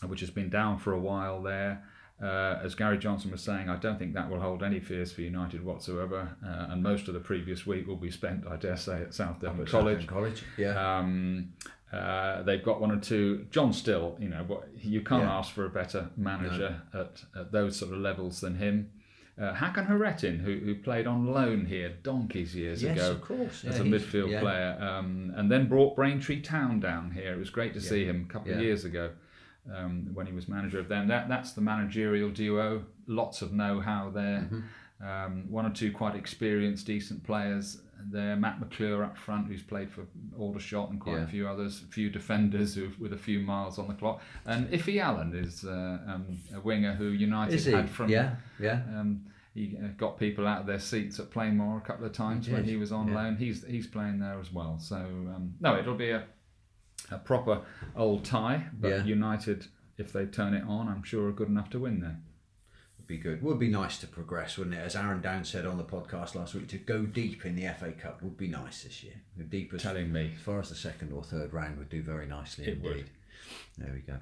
which 0.06 0.20
has 0.22 0.30
been 0.30 0.50
down 0.50 0.78
for 0.78 0.94
a 0.94 1.00
while 1.00 1.42
there. 1.42 1.84
Uh, 2.22 2.60
as 2.62 2.76
Gary 2.76 2.98
Johnson 2.98 3.32
was 3.32 3.42
saying, 3.42 3.70
I 3.70 3.78
don't 3.78 3.98
think 3.98 4.13
that 4.13 4.30
will 4.30 4.42
hold 4.42 4.62
any 4.62 4.82
fears 4.82 5.12
for 5.13 5.22
United 5.22 5.63
whatsoever. 5.63 6.36
Uh, 6.46 6.68
and 6.72 6.84
most 6.84 7.08
of 7.08 7.13
the 7.13 7.20
previous 7.22 7.65
week 7.65 7.88
will 7.88 7.96
be 7.96 8.12
spent, 8.12 8.46
I 8.46 8.58
dare 8.58 8.76
say, 8.76 9.02
at 9.02 9.13
South 9.13 9.39
Devon 9.39 9.65
College. 9.65 10.06
College. 10.06 10.44
Yeah, 10.58 10.98
Um, 11.00 11.54
uh, 11.91 12.43
they've 12.43 12.63
got 12.63 12.80
one 12.80 12.91
or 12.91 12.99
two. 12.99 13.47
John 13.52 13.73
Still, 13.73 14.15
you 14.19 14.30
know, 14.30 14.43
what 14.45 14.67
you 14.82 15.02
can't 15.02 15.23
Yeah. 15.23 15.38
ask 15.38 15.52
for 15.54 15.65
a 15.65 15.69
better 15.69 16.10
manager 16.17 16.82
at, 16.93 17.23
at 17.36 17.52
those 17.52 17.78
sort 17.78 17.91
of 17.93 17.99
levels 17.99 18.41
than 18.41 18.56
him. 18.56 18.91
Uh, 19.39 19.54
Hakan 19.56 19.88
Hayrettin, 19.88 20.41
who, 20.41 20.58
who 20.58 20.75
played 20.75 21.08
on 21.08 21.25
loan 21.34 21.65
here 21.65 21.95
donkeys 22.04 22.54
years 22.54 22.84
yes, 22.84 22.97
ago 22.97 23.12
of 23.12 23.21
course. 23.21 23.63
as 23.63 23.80
a 23.80 23.84
midfield 23.84 24.30
yeah. 24.30 24.41
player, 24.41 24.78
um, 24.82 25.34
and 25.38 25.49
then 25.49 25.67
brought 25.69 25.95
Braintree 25.95 26.41
Town 26.41 26.82
down 26.82 27.12
here. 27.12 27.34
It 27.34 27.38
was 27.38 27.49
great 27.49 27.73
to 27.75 27.82
see 27.82 28.04
him 28.04 28.28
a 28.30 28.34
couple 28.34 28.52
of 28.52 28.60
years 28.60 28.84
ago 28.84 29.12
um, 29.73 30.10
when 30.13 30.25
he 30.25 30.34
was 30.34 30.50
manager 30.50 30.77
of 30.77 30.90
them. 30.90 31.08
That 31.08 31.29
that's 31.29 31.54
the 31.54 31.62
managerial 31.62 32.29
duo. 32.31 32.83
Lots 33.08 33.42
of 33.42 33.54
know-how 33.54 34.10
there. 34.10 34.50
Mm-hmm. 34.52 35.08
Um, 35.08 35.46
one 35.50 35.65
or 35.65 35.69
two 35.69 35.94
quite 35.94 36.15
experienced, 36.15 36.85
decent 36.85 37.23
players. 37.23 37.81
There. 38.12 38.35
Matt 38.35 38.60
McClure 38.60 39.03
up 39.03 39.17
front, 39.17 39.47
who's 39.47 39.62
played 39.63 39.91
for 39.91 40.05
Aldershot 40.37 40.89
and 40.91 40.99
quite 40.99 41.17
Yeah. 41.17 41.23
a 41.23 41.27
few 41.27 41.47
others. 41.47 41.81
A 41.83 41.91
few 41.91 42.10
defenders 42.10 42.75
who, 42.75 42.89
with 42.99 43.13
a 43.13 43.17
few 43.17 43.39
miles 43.39 43.77
on 43.79 43.87
the 43.87 43.93
clock. 43.93 44.21
And 44.45 44.67
Iffy 44.69 44.99
Allen 45.01 45.33
is 45.35 45.63
uh, 45.65 45.99
um, 46.07 46.37
a 46.53 46.60
winger 46.60 46.93
who 46.93 47.10
United 47.10 47.63
had 47.65 47.89
from. 47.89 48.10
yeah, 48.10 48.35
yeah. 48.60 48.81
Um, 48.95 49.25
he 49.53 49.75
uh, 49.83 49.87
got 49.97 50.17
people 50.19 50.45
out 50.47 50.62
of 50.62 50.67
their 50.67 50.79
seats 50.79 51.19
at 51.19 51.31
Plainmoor 51.31 51.77
a 51.79 51.81
couple 51.81 52.05
of 52.05 52.13
times 52.13 52.45
He 52.47 52.53
when 52.53 52.63
he 52.63 52.75
was 52.75 52.91
on 52.91 53.07
yeah. 53.10 53.15
loan. 53.15 53.35
He's 53.37 53.65
he's 53.65 53.87
playing 53.87 54.19
there 54.19 54.39
as 54.39 54.53
well. 54.53 54.79
So 54.79 54.95
um, 54.97 55.55
no, 55.60 55.77
it'll 55.77 55.95
be 55.95 56.12
a 56.12 56.23
a 57.12 57.17
proper 57.17 57.62
old 57.95 58.23
tie. 58.25 58.67
But 58.73 58.89
Yeah. 58.89 59.03
United, 59.05 59.65
if 59.97 60.13
they 60.13 60.25
turn 60.27 60.53
it 60.53 60.63
on, 60.67 60.87
I'm 60.87 61.01
sure 61.03 61.27
are 61.27 61.31
good 61.31 61.47
enough 61.49 61.69
to 61.71 61.79
win 61.79 61.99
there. 61.99 62.19
Be 63.10 63.17
good. 63.17 63.41
Would 63.41 63.57
be 63.57 63.69
nice 63.69 63.97
to 63.97 64.07
progress, 64.07 64.55
wouldn't 64.55 64.75
it? 64.75 64.79
As 64.85 64.95
Aaron 64.95 65.19
Downes 65.19 65.49
said 65.49 65.65
on 65.65 65.79
the 65.79 65.83
podcast 65.83 66.35
last 66.35 66.53
week, 66.53 66.67
to 66.67 66.77
go 66.77 67.07
deep 67.07 67.43
in 67.43 67.55
the 67.55 67.67
FA 67.79 67.91
Cup 67.91 68.21
would 68.21 68.37
be 68.37 68.47
nice 68.47 68.83
this 68.83 69.03
year. 69.03 69.15
Go 69.35 69.45
deep 69.45 69.73
as, 69.73 69.81
Telling 69.81 70.12
me. 70.12 70.31
as 70.35 70.41
far 70.43 70.60
as 70.60 70.69
the 70.69 70.75
second 70.75 71.12
or 71.12 71.23
third 71.23 71.51
round 71.51 71.79
would 71.79 71.89
do 71.89 72.03
very 72.03 72.27
nicely 72.27 72.65
It 72.67 72.73
indeed. 72.77 72.83
would. 72.87 73.10
There 73.79 73.93
we 73.93 73.99
go. 74.01 74.19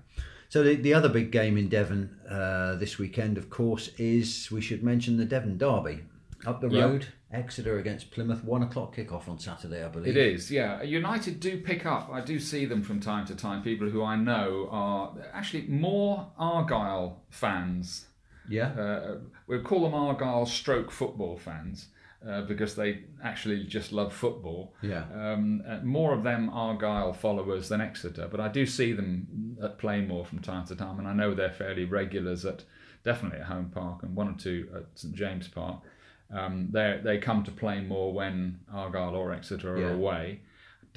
So 0.48 0.64
the, 0.64 0.76
the 0.76 0.94
other 0.94 1.10
big 1.10 1.32
game 1.32 1.58
in 1.58 1.68
Devon 1.68 2.18
uh, 2.30 2.76
this 2.76 2.98
weekend, 2.98 3.38
of 3.38 3.50
course, 3.50 3.90
is 3.98 4.50
we 4.52 4.62
should 4.62 4.84
mention 4.84 5.18
the 5.18 5.26
Devon 5.26 5.58
Derby. 5.58 6.00
Up 6.46 6.62
the 6.62 6.70
Yep. 6.70 6.90
road, 6.90 7.08
Exeter 7.34 7.80
against 7.80 8.12
Plymouth, 8.12 8.44
one 8.46 8.64
o'clock 8.64 8.96
kickoff 8.96 9.28
on 9.28 9.38
Saturday, 9.38 9.84
I 9.84 9.90
believe. 9.90 10.16
It 10.16 10.34
is, 10.34 10.50
yeah. 10.50 10.82
United 10.82 11.42
do 11.42 11.60
pick 11.60 11.86
up. 11.86 12.10
I 12.10 12.22
do 12.22 12.40
see 12.40 12.64
them 12.64 12.84
from 12.84 13.02
time 13.02 13.26
to 13.26 13.36
time. 13.36 13.64
People 13.64 13.90
who 13.90 14.02
I 14.02 14.16
know 14.16 14.70
are 14.72 15.14
actually 15.34 15.64
more 15.68 16.32
Argyle 16.38 17.20
fans. 17.30 18.06
Yeah. 18.50 18.70
Uh, 18.72 19.18
we'll 19.48 19.62
call 19.64 19.84
them 19.84 19.94
Argyle 19.94 20.46
stroke 20.46 20.92
football 20.92 21.38
fans 21.38 21.90
uh, 22.28 22.42
because 22.42 22.76
they 22.76 23.04
actually 23.24 23.64
just 23.66 23.92
love 23.92 24.14
football. 24.14 24.74
Yeah. 24.82 25.06
Um, 25.14 25.62
uh, 25.68 25.80
more 25.84 26.14
of 26.14 26.24
them 26.24 26.50
Argyle 26.50 27.14
followers 27.14 27.70
than 27.70 27.82
Exeter, 27.82 28.28
but 28.30 28.40
I 28.40 28.48
do 28.48 28.66
see 28.66 28.94
them 28.94 29.58
at 29.64 29.78
Plainmoor 29.78 30.26
from 30.26 30.40
time 30.40 30.66
to 30.68 30.76
time, 30.76 31.00
and 31.00 31.08
I 31.08 31.14
know 31.14 31.34
they're 31.34 31.52
fairly 31.52 31.86
regulars 31.86 32.46
at 32.46 32.64
definitely 33.04 33.40
at 33.40 33.46
Home 33.46 33.70
Park 33.74 34.04
and 34.04 34.16
one 34.16 34.28
or 34.30 34.38
two 34.38 34.68
at 34.76 34.86
St 34.96 35.14
James 35.14 35.48
Park. 35.48 35.82
Um, 36.30 36.70
they 36.72 37.00
they 37.04 37.18
come 37.20 37.44
to 37.44 37.52
Plainmoor 37.52 38.14
when 38.14 38.60
Argyle 38.74 39.16
or 39.16 39.32
Exeter 39.32 39.76
are 39.76 39.82
Yeah. 39.82 39.92
away. 39.94 40.42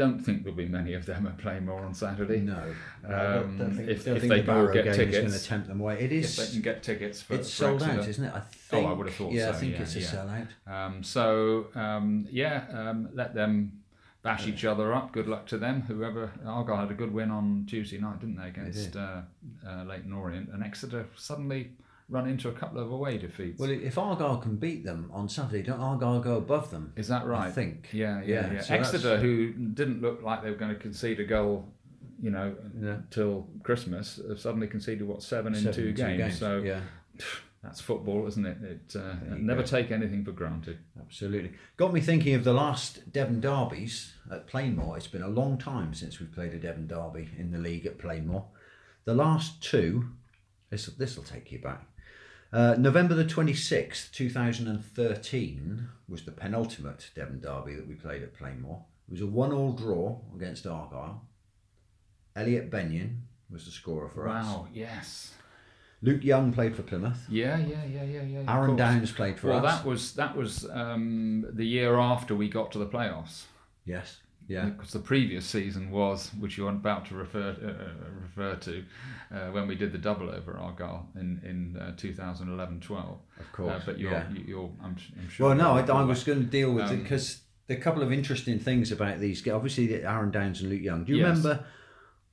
Don't 0.00 0.18
think 0.18 0.44
there'll 0.44 0.56
be 0.56 0.66
many 0.66 0.94
of 0.94 1.04
them 1.04 1.26
at 1.30 1.36
Plainmoor 1.36 1.84
on 1.84 1.92
Saturday. 1.92 2.38
No. 2.40 2.72
No, 3.06 3.42
Um, 3.44 3.58
don't 3.58 3.74
think, 3.76 3.88
if- 3.90 4.04
don't 4.06 4.16
if 4.16 4.22
think 4.22 4.32
they 4.32 4.40
the 4.40 4.50
all 4.52 4.62
Barrow 4.62 4.72
get 4.72 4.86
is 4.86 4.96
going 4.96 5.08
to 5.10 5.20
tickets. 5.20 5.46
tempt 5.46 5.68
them 5.68 5.80
away. 5.82 5.96
It 6.00 6.10
If 6.12 6.24
is. 6.24 6.36
they 6.38 6.52
can 6.54 6.62
get 6.62 6.82
tickets 6.82 7.20
for, 7.20 7.34
it's 7.34 7.50
for 7.50 7.54
sold 7.64 7.82
Exeter. 7.82 8.00
out, 8.00 8.08
isn't 8.08 8.24
it? 8.24 8.32
I 8.34 8.40
think. 8.40 8.86
Oh. 8.86 8.90
I 8.90 8.92
would 8.94 9.06
have 9.08 9.14
thought 9.16 9.32
yeah, 9.32 9.50
so, 9.50 9.56
I 9.58 9.60
think 9.60 9.72
yeah, 9.74 9.82
it's 9.82 9.96
a 9.96 10.00
yeah. 10.00 10.06
sellout. 10.06 10.72
Um, 10.72 11.02
so 11.02 11.66
um, 11.74 12.26
yeah, 12.30 12.64
um, 12.72 13.10
let 13.12 13.34
them 13.34 13.72
bash 14.22 14.46
each 14.46 14.64
other 14.64 14.94
up. 14.94 15.12
Good 15.12 15.28
luck 15.28 15.46
to 15.48 15.58
them. 15.58 15.82
Whoever 15.82 16.30
Argyle 16.46 16.76
had 16.78 16.90
a 16.90 16.94
good 16.94 17.12
win 17.12 17.30
on 17.30 17.66
Tuesday 17.68 17.98
night, 17.98 18.20
didn't 18.20 18.36
they, 18.36 18.48
against 18.48 18.96
uh, 18.96 19.20
uh, 19.66 19.84
Leyton 19.84 20.12
Orient, 20.14 20.48
and 20.52 20.62
Exeter 20.62 21.06
suddenly 21.16 21.72
run 22.10 22.28
into 22.28 22.48
a 22.48 22.52
couple 22.52 22.80
of 22.80 22.90
away 22.90 23.16
defeats. 23.18 23.58
Well, 23.58 23.70
if 23.70 23.96
Argyle 23.96 24.36
can 24.38 24.56
beat 24.56 24.84
them 24.84 25.10
on 25.14 25.28
Saturday, 25.28 25.62
don't 25.62 25.80
Argyle 25.80 26.20
go 26.20 26.36
above 26.36 26.70
them? 26.70 26.92
Is 26.96 27.08
that 27.08 27.24
right? 27.26 27.46
I 27.48 27.50
think. 27.52 27.88
Yeah, 27.92 28.20
yeah, 28.22 28.46
Yeah, 28.48 28.52
yeah. 28.54 28.60
so 28.60 28.74
Exeter, 28.74 28.98
that's- 28.98 29.22
who 29.22 29.52
didn't 29.52 30.02
look 30.02 30.22
like 30.22 30.42
they 30.42 30.50
were 30.50 30.56
going 30.56 30.74
to 30.74 30.80
concede 30.80 31.20
a 31.20 31.24
goal, 31.24 31.72
you 32.20 32.30
know, 32.30 32.54
Yeah. 32.80 32.98
till 33.10 33.48
Christmas, 33.62 34.20
have 34.28 34.40
suddenly 34.40 34.66
conceded 34.66 35.06
what 35.06 35.22
seven 35.22 35.54
in 35.54 35.60
Seven 35.62 35.74
two, 35.74 35.88
in 35.90 35.94
games. 35.94 36.38
So 36.38 36.58
yeah, 36.62 36.80
that's 37.62 37.80
football, 37.80 38.26
isn't 38.26 38.44
it? 38.46 38.56
It 38.62 38.96
uh, 38.96 39.14
never 39.36 39.62
go. 39.62 39.66
take 39.66 39.90
anything 39.90 40.24
for 40.24 40.32
granted. 40.32 40.78
absolutely. 41.00 41.52
Got 41.76 41.92
me 41.92 42.00
thinking 42.00 42.34
of 42.34 42.42
the 42.44 42.52
last 42.54 43.12
Devon 43.12 43.40
derbies 43.40 44.14
at 44.32 44.46
Plainmoor. 44.48 44.96
It's 44.96 45.06
been 45.06 45.22
a 45.22 45.28
long 45.28 45.58
time 45.58 45.94
since 45.94 46.18
we've 46.18 46.32
played 46.32 46.54
a 46.54 46.58
Devon 46.58 46.86
derby 46.86 47.28
in 47.38 47.50
the 47.52 47.58
league 47.58 47.86
at 47.86 47.98
Plainmoor. 47.98 48.44
The 49.04 49.14
last 49.14 49.62
two, 49.62 50.10
this 50.70 50.86
this 50.86 51.16
will 51.16 51.24
take 51.24 51.50
you 51.52 51.58
back. 51.60 51.86
Uh, 52.52 52.74
November 52.78 53.14
the 53.14 53.24
26th, 53.24 54.10
2013, 54.12 55.88
was 56.08 56.24
the 56.24 56.32
penultimate 56.32 57.10
Devon 57.14 57.40
derby 57.40 57.74
that 57.76 57.86
we 57.86 57.94
played 57.94 58.22
at 58.22 58.34
Plainmoor. 58.34 58.82
It 59.08 59.12
was 59.12 59.20
a 59.20 59.26
one 59.26 59.52
all 59.52 59.72
draw 59.72 60.20
against 60.34 60.66
Argyle. 60.66 61.22
Elliot 62.34 62.70
Benyon 62.70 63.22
was 63.50 63.64
the 63.64 63.70
scorer 63.70 64.08
for 64.08 64.28
us. 64.28 64.46
Wow. 64.46 64.68
Yes. 64.72 65.32
Luke 66.02 66.24
Young 66.24 66.52
played 66.52 66.74
for 66.74 66.82
Plymouth. 66.82 67.26
Yeah, 67.28 67.58
yeah, 67.58 67.84
yeah, 67.84 68.02
yeah, 68.04 68.22
yeah. 68.22 68.52
Aaron. 68.52 68.74
Downes 68.76 69.12
played 69.12 69.38
for 69.38 69.48
Well, 69.48 69.58
us. 69.58 69.62
Well, 69.64 69.76
that 69.76 69.84
was 69.86 70.12
that 70.14 70.36
was 70.36 70.70
um, 70.70 71.44
the 71.52 71.64
year 71.66 71.98
after 71.98 72.34
we 72.34 72.48
got 72.48 72.72
to 72.72 72.78
the 72.78 72.86
playoffs. 72.86 73.44
Yes. 73.84 74.18
Yeah. 74.50 74.64
Because 74.70 74.90
the 74.92 74.98
previous 74.98 75.46
season 75.46 75.90
was, 75.92 76.30
which 76.40 76.58
you're 76.58 76.70
about 76.70 77.06
to 77.06 77.14
refer 77.14 77.50
uh, 77.50 78.20
refer 78.26 78.56
to, 78.66 78.84
uh, 79.32 79.50
when 79.54 79.68
we 79.68 79.76
did 79.76 79.92
the 79.92 79.98
double 79.98 80.28
over 80.28 80.56
Argyle 80.58 81.08
in 81.14 81.40
in 81.50 81.76
uh, 81.80 81.92
2011-12. 81.96 83.18
Of 83.38 83.52
course. 83.52 83.70
Uh, 83.72 83.80
but 83.86 83.98
you're, 83.98 84.10
yeah. 84.10 84.24
you- 84.32 84.44
you're 84.46 84.70
I'm, 84.82 84.96
I'm 85.18 85.28
sure. 85.28 85.48
Well, 85.48 85.56
no, 85.56 85.72
I, 85.72 85.82
I 85.82 86.02
was 86.04 86.24
going 86.24 86.40
to 86.40 86.50
deal 86.50 86.72
with 86.72 86.86
it 86.86 86.94
Um, 86.94 87.02
because 87.02 87.42
there 87.68 87.76
are 87.76 87.80
a 87.80 87.82
couple 87.82 88.02
of 88.02 88.12
interesting 88.12 88.58
things 88.58 88.90
about 88.90 89.20
these. 89.20 89.46
Obviously, 89.48 90.02
Aaron 90.04 90.30
Downes 90.32 90.60
and 90.60 90.70
Luke 90.70 90.82
Young. 90.82 91.04
Do 91.04 91.12
you 91.12 91.18
Yes. 91.18 91.28
remember? 91.28 91.64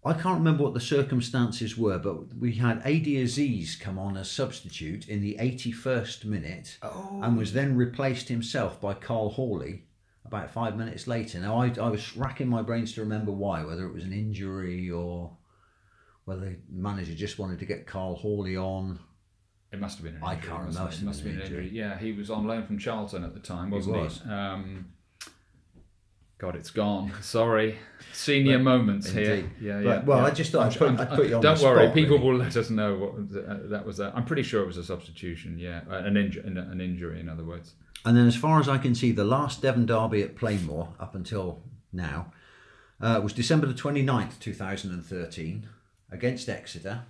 I 0.06 0.14
can't 0.14 0.38
remember 0.40 0.64
what 0.64 0.74
the 0.74 0.80
circumstances 0.80 1.78
were, 1.78 2.00
but 2.00 2.34
we 2.38 2.54
had 2.54 2.82
Ade 2.86 3.08
Azeez 3.26 3.78
come 3.80 4.00
on 4.00 4.16
as 4.16 4.32
substitute 4.32 5.08
in 5.10 5.22
the 5.22 5.36
81st 5.40 6.24
minute 6.26 6.78
Oh. 6.82 7.20
and 7.22 7.38
was 7.38 7.52
then 7.54 7.76
replaced 7.76 8.30
himself 8.30 8.80
by 8.80 8.94
Karl 8.94 9.30
Hawley 9.32 9.84
about 10.28 10.52
five 10.52 10.78
minutes 10.78 11.08
later. 11.08 11.40
Now, 11.40 11.62
I, 11.62 11.74
I 11.82 11.90
was 11.90 12.16
racking 12.18 12.48
my 12.48 12.62
brains 12.62 12.94
to 12.94 13.02
remember 13.02 13.32
why, 13.32 13.64
whether 13.64 13.86
it 13.86 13.94
was 13.94 14.04
an 14.04 14.14
injury 14.14 14.90
or 14.92 15.36
whether 16.26 16.42
the 16.42 16.58
manager 16.70 17.14
just 17.14 17.40
wanted 17.40 17.60
to 17.60 17.66
get 17.66 17.88
Karl 17.88 18.16
Hawley 18.16 18.58
on. 18.58 19.00
It 19.72 19.80
must 19.80 19.98
have 19.98 20.06
been 20.06 20.16
an 20.16 20.22
injury. 20.22 20.38
I 20.38 20.40
can't 20.40 20.60
remember. 20.68 20.80
Have, 20.80 21.04
must 21.04 21.20
have 21.22 21.28
been 21.30 21.36
an 21.38 21.42
injury. 21.42 21.70
Yeah, 21.72 21.98
he 21.98 22.12
was 22.14 22.30
on 22.30 22.46
loan 22.48 22.66
from 22.66 22.78
Charlton 22.78 23.24
at 23.24 23.34
the 23.34 23.40
time, 23.40 23.70
wasn't 23.72 23.96
he? 23.98 24.02
was. 24.04 24.22
Um, 24.28 24.88
God, 26.40 26.56
it's 26.56 26.70
gone. 26.70 27.12
Sorry, 27.22 27.78
senior 28.14 28.60
moments 28.60 29.10
here. 29.10 29.50
Yeah, 29.60 29.82
But- 29.82 29.84
yeah. 29.86 30.04
well, 30.04 30.20
yeah. 30.20 30.26
I 30.26 30.30
just 30.30 30.52
thought 30.52 30.72
I'd 30.72 30.78
put- 30.78 31.00
I'd 31.00 31.10
put 31.10 31.28
you 31.30 31.36
on 31.38 31.42
Don't 31.42 31.60
worry, 31.62 31.86
spot, 31.86 31.96
people 31.96 32.18
really. 32.18 32.30
will 32.30 32.38
let 32.38 32.56
us 32.56 32.70
know 32.70 32.96
what 32.96 33.44
uh, 33.44 33.58
that 33.70 33.84
was. 33.86 34.00
A, 34.00 34.14
I'm 34.16 34.24
pretty 34.24 34.44
sure 34.44 34.62
it 34.62 34.68
was 34.68 34.78
a 34.78 34.84
substitution. 34.84 35.58
Yeah, 35.58 35.82
Uh, 35.90 35.96
an 35.96 36.16
injury. 36.16 36.44
An 36.46 36.80
injury, 36.80 37.20
in 37.20 37.28
other 37.28 37.44
words. 37.44 37.74
And 38.06 38.16
then, 38.16 38.28
as 38.28 38.36
far 38.36 38.60
as 38.60 38.70
I 38.70 38.78
can 38.78 38.96
see, 38.96 39.12
the 39.12 39.24
last 39.24 39.62
Devon 39.62 39.86
derby 39.86 40.22
at 40.22 40.36
Plainmoor 40.36 40.90
up 41.00 41.16
until 41.16 41.64
now 41.92 42.32
uh, 43.02 43.20
was 43.24 43.34
December 43.34 43.68
the 43.68 43.74
29th, 43.74 44.40
2013, 44.40 45.68
against 46.12 46.50
Exeter. 46.50 47.02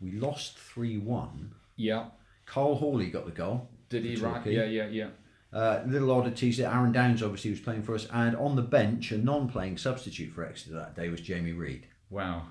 We 0.00 0.12
lost 0.12 0.58
3 0.58 0.98
1. 0.98 1.54
Yeah. 1.76 2.06
Karl 2.46 2.76
Hawley 2.76 3.10
got 3.10 3.26
the 3.26 3.32
goal. 3.32 3.68
Did 3.88 4.04
he 4.04 4.16
right? 4.16 4.44
Yeah, 4.46 4.64
yeah, 4.64 4.86
yeah. 4.88 5.08
Uh, 5.52 5.82
little 5.86 6.10
oddities 6.10 6.56
that 6.56 6.74
Aaron 6.74 6.92
Downes 6.92 7.22
obviously 7.22 7.50
was 7.50 7.60
playing 7.60 7.82
for 7.82 7.94
us, 7.94 8.06
and 8.10 8.34
on 8.36 8.56
the 8.56 8.62
bench, 8.62 9.12
a 9.12 9.18
non 9.18 9.48
playing 9.48 9.76
substitute 9.76 10.32
for 10.32 10.44
Exeter 10.44 10.74
that 10.74 10.96
day 10.96 11.08
was 11.10 11.20
Jamie 11.20 11.52
Reid. 11.52 11.86
Wow. 12.08 12.46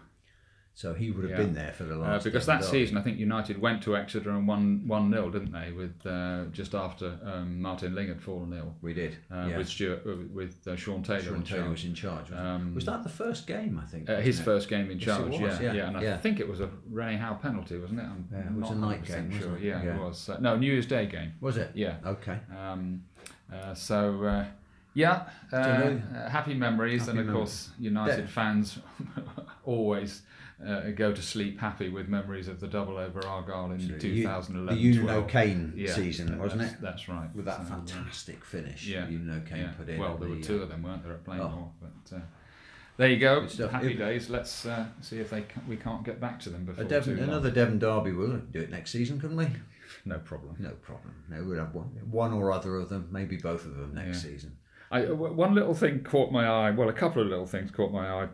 So 0.74 0.94
he 0.94 1.12
would 1.12 1.24
have 1.30 1.32
Yeah. 1.32 1.46
been 1.46 1.54
there 1.54 1.74
for 1.74 1.84
the 1.84 1.96
Uh, 1.96 1.98
last. 1.98 2.24
because 2.24 2.46
that 2.46 2.64
season, 2.64 2.98
I 2.98 3.02
think 3.02 3.20
United 3.20 3.60
went 3.60 3.84
to 3.84 3.96
Exeter 3.98 4.30
and 4.32 4.48
won 4.48 4.88
one 4.88 5.12
0 5.12 5.30
didn't 5.30 5.52
they? 5.52 5.72
With 5.74 6.04
uh, 6.08 6.46
just 6.54 6.74
after 6.74 7.20
um, 7.24 7.62
Martin 7.62 7.94
Ling 7.94 8.08
had 8.08 8.22
fallen 8.22 8.54
ill, 8.54 8.74
We 8.82 8.94
did. 8.94 9.18
uh, 9.30 9.48
yeah. 9.50 9.58
with 9.58 9.68
Stuart, 9.68 10.02
uh, 10.08 10.16
with 10.34 10.66
uh, 10.66 10.76
Shaun 10.78 11.04
Taylor. 11.04 11.22
Shaun 11.22 11.44
Taylor 11.44 11.70
was 11.70 11.84
in 11.84 11.94
charge. 11.94 12.32
Um, 12.32 12.74
was 12.74 12.86
that 12.86 13.04
the 13.04 13.10
first 13.10 13.48
game, 13.48 13.80
I 13.84 13.86
think? 13.86 14.10
Uh, 14.10 14.22
his 14.22 14.40
it? 14.40 14.44
first 14.44 14.70
game 14.70 14.90
in 14.90 14.98
Yes, 14.98 15.06
charge, 15.06 15.32
was, 15.34 15.40
yeah, 15.42 15.62
yeah, 15.62 15.74
yeah, 15.74 15.88
and 15.90 15.98
I 15.98 16.18
think 16.18 16.40
it 16.40 16.48
was 16.48 16.62
a 16.62 16.70
Rene 16.90 17.18
Howe 17.18 17.36
penalty, 17.36 17.78
wasn't 17.78 18.00
it? 18.00 18.04
I'm 18.04 18.28
Yeah, 18.32 18.40
it 18.40 18.52
was 18.54 18.70
not 18.70 18.72
a 18.72 18.80
night 18.80 19.02
100% 19.04 19.30
game, 19.30 19.40
Sure. 19.40 19.58
it? 19.58 19.64
Yeah, 19.64 19.82
it 19.82 20.00
was. 20.00 20.30
Uh, 20.30 20.38
no, 20.40 20.56
New 20.56 20.72
Year's 20.72 20.86
Day 20.86 21.06
game. 21.06 21.34
Was 21.42 21.58
it? 21.58 21.72
Yeah. 21.76 21.98
Okay. 22.06 22.40
Um, 22.58 23.04
uh, 23.54 23.74
so 23.74 24.24
uh, 24.24 24.46
yeah, 24.94 25.24
uh, 25.52 25.56
uh, 25.58 26.30
happy 26.30 26.54
memories, 26.54 27.02
Happy 27.02 27.12
and 27.12 27.20
of 27.20 27.26
memories. 27.28 27.38
course, 27.68 27.70
United 27.78 28.30
fans 28.30 28.80
always 29.66 30.22
uh, 30.66 30.92
go 30.92 31.12
to 31.12 31.22
sleep 31.22 31.60
happy 31.60 31.90
with 31.90 32.08
memories 32.08 32.48
of 32.48 32.60
the 32.60 32.68
double 32.68 32.98
over 32.98 33.26
Argyle 33.26 33.72
in 33.72 33.88
The 33.88 33.98
2011. 33.98 34.80
Union 34.80 35.04
12. 35.04 35.24
O'Kane 35.24 35.74
Yeah, 35.76 35.94
season, 35.94 36.38
wasn't 36.40 36.62
that's, 36.62 36.74
it? 36.74 36.82
That's 36.82 37.10
right. 37.10 37.34
With 37.36 37.46
that 37.46 37.60
So, 37.68 37.74
fantastic 37.74 38.44
finish. 38.46 38.88
yeah, 38.88 39.06
Eunan 39.08 39.42
O'Kane 39.44 39.60
yeah. 39.60 39.72
put 39.72 39.90
in. 39.90 40.00
Well, 40.00 40.18
there 40.18 40.30
were 40.30 40.36
the, 40.36 40.42
two 40.44 40.60
uh, 40.60 40.64
of 40.64 40.70
them, 40.70 40.84
weren't 40.84 41.04
there, 41.04 41.14
at 41.14 41.24
Plainmoor? 41.24 41.42
Oh. 41.42 41.72
But 41.82 42.16
uh, 42.18 42.20
there 42.98 43.10
you 43.10 43.18
go. 43.18 43.48
Happy 43.70 43.94
If- 43.94 43.98
days. 43.98 44.30
Let's 44.30 44.66
uh, 44.66 44.86
see 45.02 45.20
if 45.20 45.30
they 45.30 45.42
can, 45.42 45.68
we 45.68 45.78
can't 45.78 46.04
get 46.04 46.20
back 46.20 46.40
to 46.42 46.50
them 46.50 46.66
before 46.66 46.84
A 46.84 46.88
Devon, 46.88 47.20
another 47.20 47.50
Devon 47.52 47.80
derby. 47.80 48.12
We'll 48.12 48.38
do 48.38 48.60
it 48.60 48.70
next 48.70 48.92
season, 48.92 49.20
couldn't 49.20 49.38
we? 49.38 49.48
No 50.06 50.20
problem. 50.20 50.56
No 50.60 50.70
problem. 50.82 51.14
No, 51.30 51.44
we'll 51.44 51.58
have 51.60 51.74
one, 51.74 51.86
one 52.10 52.34
or 52.34 52.52
other 52.52 52.76
of 52.78 52.90
them, 52.90 53.10
maybe 53.12 53.38
both 53.38 53.66
of 53.66 53.76
them 53.76 53.94
next 53.94 54.24
Yeah. 54.24 54.32
season. 54.32 54.58
I, 54.92 55.02
one 55.12 55.56
little 55.56 55.74
thing 55.74 56.04
caught 56.04 56.32
my 56.32 56.46
eye. 56.46 56.72
Well, 56.72 56.90
a 56.90 56.94
couple 56.94 57.22
of 57.22 57.30
little 57.30 57.46
things 57.46 57.72
caught 57.72 57.92
my 57.94 58.08
eye. 58.10 58.24
uh, 58.24 58.28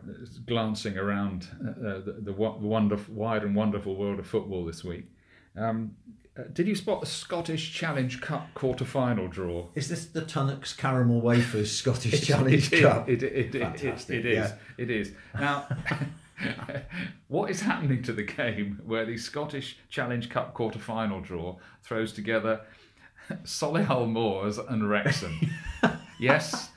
Glancing 0.46 0.98
around 0.98 1.46
uh, 1.62 2.00
the, 2.00 2.16
the 2.20 2.32
wonderful, 2.32 3.14
wide 3.14 3.44
and 3.44 3.54
wonderful 3.54 3.94
world 3.94 4.18
of 4.18 4.26
football 4.26 4.64
this 4.64 4.82
week. 4.84 5.06
Um, 5.56 5.96
Uh, 6.38 6.42
did 6.52 6.68
you 6.68 6.74
spot 6.76 7.00
the 7.00 7.06
Scottish 7.06 7.72
Challenge 7.74 8.20
Cup 8.20 8.54
quarter-final 8.54 9.26
draw? 9.28 9.66
Is 9.74 9.88
this 9.88 10.06
the 10.06 10.22
Tunnocks 10.22 10.76
Caramel 10.76 11.20
Wafers 11.20 11.70
Scottish 11.72 12.20
Challenge 12.28 12.72
it, 12.72 12.82
Cup? 12.82 13.08
It, 13.08 13.22
it, 13.24 13.54
it, 13.54 13.84
it, 13.84 14.10
it 14.10 14.24
is. 14.26 14.36
yeah. 14.36 14.52
It 14.76 14.90
is. 14.90 15.12
Now, 15.34 15.66
what 17.28 17.50
is 17.50 17.60
happening 17.62 18.02
to 18.04 18.12
the 18.12 18.22
game 18.22 18.80
where 18.86 19.04
the 19.04 19.16
Scottish 19.16 19.78
Challenge 19.88 20.28
Cup 20.30 20.54
quarter-final 20.54 21.20
draw 21.22 21.56
throws 21.82 22.12
together 22.12 22.60
Solihull 23.44 24.08
Moors 24.08 24.58
and 24.58 24.88
Wrexham? 24.88 25.38
Yes. 26.18 26.70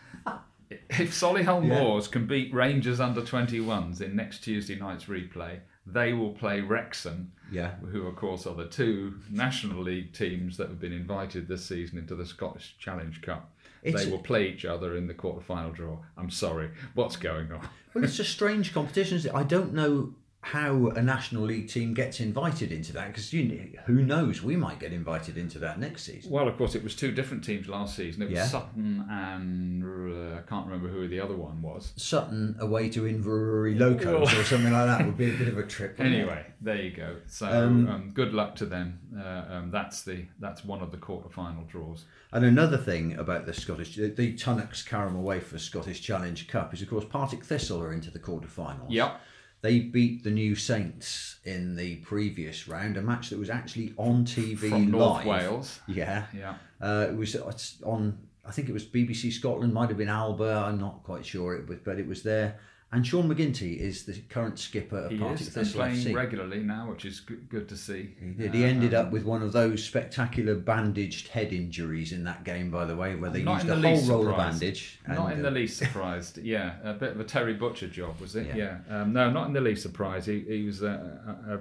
If 0.70 1.12
Solihull 1.14 1.68
Yeah. 1.68 1.80
Moors 1.82 2.08
can 2.08 2.28
beat 2.28 2.54
Rangers 2.54 3.00
under 3.00 3.22
21s 3.22 4.00
in 4.02 4.16
next 4.16 4.40
Tuesday 4.40 4.76
night's 4.78 5.06
replay, 5.06 5.60
they 5.86 6.14
will 6.14 6.32
play 6.32 6.62
Wrexham 6.62 7.32
Yeah. 7.52 7.76
who 7.92 8.08
of 8.08 8.16
course 8.16 8.46
are 8.48 8.56
the 8.56 8.68
two 8.68 9.16
National 9.30 9.82
League 9.84 10.14
teams 10.14 10.56
that 10.58 10.70
have 10.70 10.80
been 10.80 10.94
invited 10.94 11.48
this 11.48 11.66
season 11.66 11.98
into 11.98 12.16
the 12.16 12.26
Scottish 12.26 12.76
Challenge 12.80 13.22
Cup. 13.22 13.54
It's- 13.84 14.06
they 14.06 14.10
will 14.12 14.20
play 14.20 14.48
each 14.50 14.64
other 14.64 14.96
in 14.96 15.08
the 15.08 15.14
quarter-final 15.14 15.72
draw. 15.72 15.98
I'm 16.16 16.30
sorry, 16.30 16.70
what's 16.94 17.16
going 17.18 17.52
on? 17.52 17.68
Well, 17.94 18.04
it's 18.06 18.20
a 18.20 18.24
strange 18.24 18.74
competition. 18.74 19.20
I 19.34 19.44
don't 19.44 19.74
know 19.74 20.14
how 20.44 20.88
a 20.88 21.02
National 21.04 21.44
League 21.44 21.70
team 21.70 21.94
gets 21.94 22.20
invited 22.20 22.72
into 22.72 22.92
that 22.94 23.08
because 23.10 23.32
you 23.32 23.44
know, 23.44 23.80
who 23.86 24.02
knows? 24.02 24.42
We 24.42 24.56
might 24.56 24.80
get 24.80 24.92
invited 24.92 25.38
into 25.38 25.60
that 25.60 25.80
next 25.80 26.04
season. 26.04 26.32
Well, 26.32 26.48
of 26.48 26.58
course, 26.58 26.74
it 26.74 26.84
was 26.84 26.96
two 26.96 27.12
different 27.12 27.44
teams 27.44 27.68
last 27.70 27.96
season. 27.96 28.24
It 28.24 28.30
was 28.30 28.34
Yeah. 28.34 28.46
Sutton 28.48 29.06
and 29.10 29.84
uh, 29.84 30.38
I 30.38 30.42
can't 30.50 30.66
remember 30.66 30.88
who 30.90 31.08
the 31.08 31.20
other 31.20 31.36
one 31.36 31.62
was. 31.62 31.94
Sutton 31.96 32.56
away 32.60 32.90
to 32.90 33.02
Inverurie 33.04 33.78
Locos 33.78 34.34
or 34.36 34.44
something 34.44 34.74
like 34.74 34.88
that 34.88 35.06
would 35.06 35.18
be 35.18 35.30
a 35.34 35.38
bit 35.38 35.48
of 35.48 35.60
a 35.60 35.64
trip. 35.68 35.98
wouldn't 36.00 36.16
it? 36.16 36.20
Anyway, 36.22 36.44
there 36.60 36.82
you 36.82 36.92
go. 36.92 37.18
So 37.28 37.46
Um, 37.48 37.88
um, 37.88 38.12
good 38.14 38.34
luck 38.34 38.56
to 38.56 38.66
them. 38.66 39.00
Uh, 39.16 39.44
um, 39.50 39.72
that's 39.72 40.02
the 40.02 40.26
that's 40.40 40.66
one 40.66 40.82
of 40.82 40.90
the 40.92 40.98
quarter-final 40.98 41.66
draws. 41.66 42.06
And 42.32 42.44
another 42.46 42.78
thing 42.78 43.16
about 43.18 43.46
the 43.46 43.54
Scottish, 43.54 43.96
the, 43.96 44.08
the 44.08 44.34
Tunnocks 44.34 44.84
Caramel 44.84 45.22
Wafers 45.22 45.62
Scottish 45.64 46.02
Challenge 46.02 46.48
Cup 46.48 46.74
is, 46.74 46.82
of 46.82 46.90
course, 46.90 47.06
Partick 47.06 47.44
Thistle 47.44 47.84
are 47.84 47.94
into 47.94 48.10
the 48.10 48.20
quarterfinals. 48.20 48.88
Yep. 48.90 49.20
They 49.62 49.80
beat 49.80 50.24
the 50.24 50.32
New 50.32 50.56
Saints 50.56 51.38
in 51.46 51.76
the 51.76 51.98
previous 51.98 52.68
round, 52.68 52.98
a 52.98 53.02
match 53.02 53.30
that 53.30 53.38
was 53.38 53.50
actually 53.50 53.94
on 53.98 54.26
TV 54.26 54.70
From 54.70 54.90
North. 54.90 55.24
Wales. 55.26 55.80
Yeah. 55.88 56.26
Yeah. 56.36 56.56
Uh, 56.82 57.08
it 57.10 57.16
was 57.16 57.36
it's 57.36 57.78
on. 57.84 58.18
I 58.44 58.52
think 58.52 58.70
it 58.70 58.74
was 58.74 58.84
BBC 58.84 59.32
Scotland. 59.32 59.72
Might 59.72 59.90
have 59.90 59.98
been 59.98 60.10
Alba. 60.10 60.66
I'm 60.66 60.80
not 60.80 61.04
quite 61.04 61.24
sure. 61.26 61.54
It 61.56 61.68
was, 61.68 61.78
but 61.84 62.00
it 62.00 62.08
was 62.08 62.24
there. 62.24 62.60
And 62.94 63.08
Sean 63.08 63.34
McGinty 63.34 63.78
is 63.78 64.04
the 64.04 64.20
current 64.28 64.60
skipper 64.60 64.98
of 65.06 65.12
He 65.12 65.18
Partick 65.18 65.42
is 65.42 65.50
Thistle 65.50 65.80
playing 65.80 65.96
FC. 65.96 66.14
regularly 66.14 66.60
now, 66.60 66.90
which 66.90 67.06
is 67.06 67.22
good, 67.22 67.48
good 67.48 67.70
to 67.70 67.78
see. 67.78 68.16
He 68.20 68.32
did. 68.32 68.54
He 68.54 68.66
ended 68.66 68.94
up 68.94 69.12
with 69.12 69.24
one 69.24 69.42
of 69.42 69.54
those 69.54 69.82
spectacular 69.82 70.56
bandaged 70.56 71.30
head 71.30 71.54
injuries 71.54 72.12
in 72.12 72.26
that 72.26 72.44
game, 72.44 72.70
by 72.70 72.84
the 72.84 72.96
way, 72.98 73.16
where 73.16 73.30
they 73.30 73.40
used 73.44 73.66
the 73.66 73.80
whole 73.80 74.02
roll 74.02 74.30
of 74.30 74.36
bandage. 74.36 75.00
Not 75.08 75.32
and, 75.32 75.40
in 75.40 75.46
uh, 75.46 75.50
the 75.50 75.56
least 75.56 75.78
surprised. 75.78 76.38
Yeah, 76.44 76.76
a 76.84 76.94
bit 76.94 77.12
of 77.12 77.20
a 77.20 77.24
Terry 77.24 77.54
Butcher 77.54 77.88
job, 77.88 78.20
was 78.20 78.36
it? 78.36 78.48
Yeah. 78.48 78.80
Yeah. 78.90 79.02
Um, 79.02 79.14
no, 79.14 79.30
not 79.30 79.48
in 79.48 79.54
the 79.54 79.62
least 79.62 79.84
surprised. 79.84 80.28
He, 80.28 80.42
he 80.42 80.64
was 80.64 80.82
a, 80.82 81.38
a, 81.48 81.54
a 81.56 81.60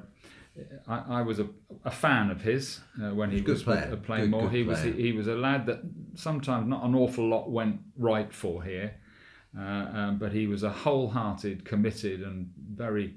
I, 0.89 1.18
I 1.20 1.22
was 1.22 1.39
a, 1.39 1.49
a 1.85 1.91
fan 1.91 2.31
of 2.31 2.41
his 2.43 2.81
uh, 3.01 3.14
when 3.14 3.31
he 3.31 3.41
was 3.41 3.62
player. 3.62 3.97
playing 4.03 4.24
Good, 4.24 4.31
more. 4.31 4.43
good 4.43 4.53
he 4.53 4.62
was 4.64 4.81
player. 4.81 4.93
he 4.95 5.12
was 5.12 5.28
a 5.28 5.35
lad 5.37 5.66
that 5.66 5.81
sometimes 6.14 6.66
not 6.66 6.85
an 6.85 6.95
awful 6.95 7.28
lot 7.28 7.51
went 7.51 7.81
right 7.97 8.33
for 8.33 8.62
here, 8.64 8.95
uh, 8.95 9.09
um, 9.59 10.18
but 10.18 10.32
he 10.32 10.46
was 10.46 10.62
a 10.62 10.70
wholehearted, 10.70 11.64
committed, 11.64 12.22
and 12.22 12.51
very 12.74 13.14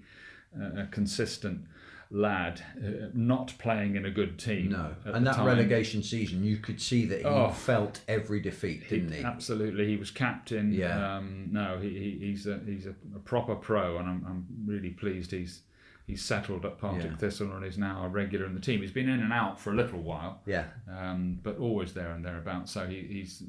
uh, 0.60 0.86
consistent 0.92 1.66
lad. 2.10 2.62
Uh, 2.78 3.08
not 3.14 3.54
playing 3.58 3.96
in 3.96 4.06
a 4.06 4.12
good 4.12 4.38
team. 4.38 4.70
No, 4.72 4.96
and 5.06 5.26
that 5.26 5.36
time. 5.36 5.46
relegation 5.46 6.04
season, 6.04 6.44
you 6.44 6.58
could 6.58 6.80
see 6.82 7.06
that 7.08 7.20
he 7.20 7.26
Oh. 7.26 7.50
felt 7.52 8.02
every 8.08 8.40
defeat, 8.40 8.88
didn't 8.90 9.12
he? 9.14 9.24
Absolutely, 9.24 9.88
he 9.88 9.98
was 9.98 10.12
captain. 10.12 10.72
Yeah. 10.72 11.18
Um, 11.18 11.50
no, 11.52 11.80
he, 11.80 11.90
he, 11.90 12.18
he's 12.28 12.46
a 12.48 12.60
he's 12.66 12.86
a, 12.86 12.96
a 13.16 13.20
proper 13.20 13.56
pro, 13.56 13.98
and 13.98 14.08
I'm, 14.08 14.26
I'm 14.28 14.46
really 14.66 14.92
pleased 14.92 15.32
he's 15.32 15.62
he's 16.06 16.22
settled 16.24 16.66
at 16.66 16.78
Partick 16.78 17.12
Yeah. 17.12 17.16
Thistle 17.18 17.52
and 17.54 17.64
is 17.66 17.78
now 17.78 18.04
a 18.04 18.10
regular 18.10 18.46
in 18.46 18.54
the 18.54 18.60
team. 18.60 18.82
He's 18.82 18.92
been 18.92 19.08
in 19.10 19.22
and 19.22 19.32
out 19.32 19.58
for 19.60 19.72
a 19.72 19.76
little 19.76 20.02
while, 20.02 20.42
Yeah, 20.46 20.66
um, 20.92 21.40
but 21.42 21.58
always 21.58 21.94
there 21.94 22.12
and 22.12 22.24
thereabouts. 22.26 22.72
So 22.74 22.86
he, 22.86 23.02
he's 23.10 23.42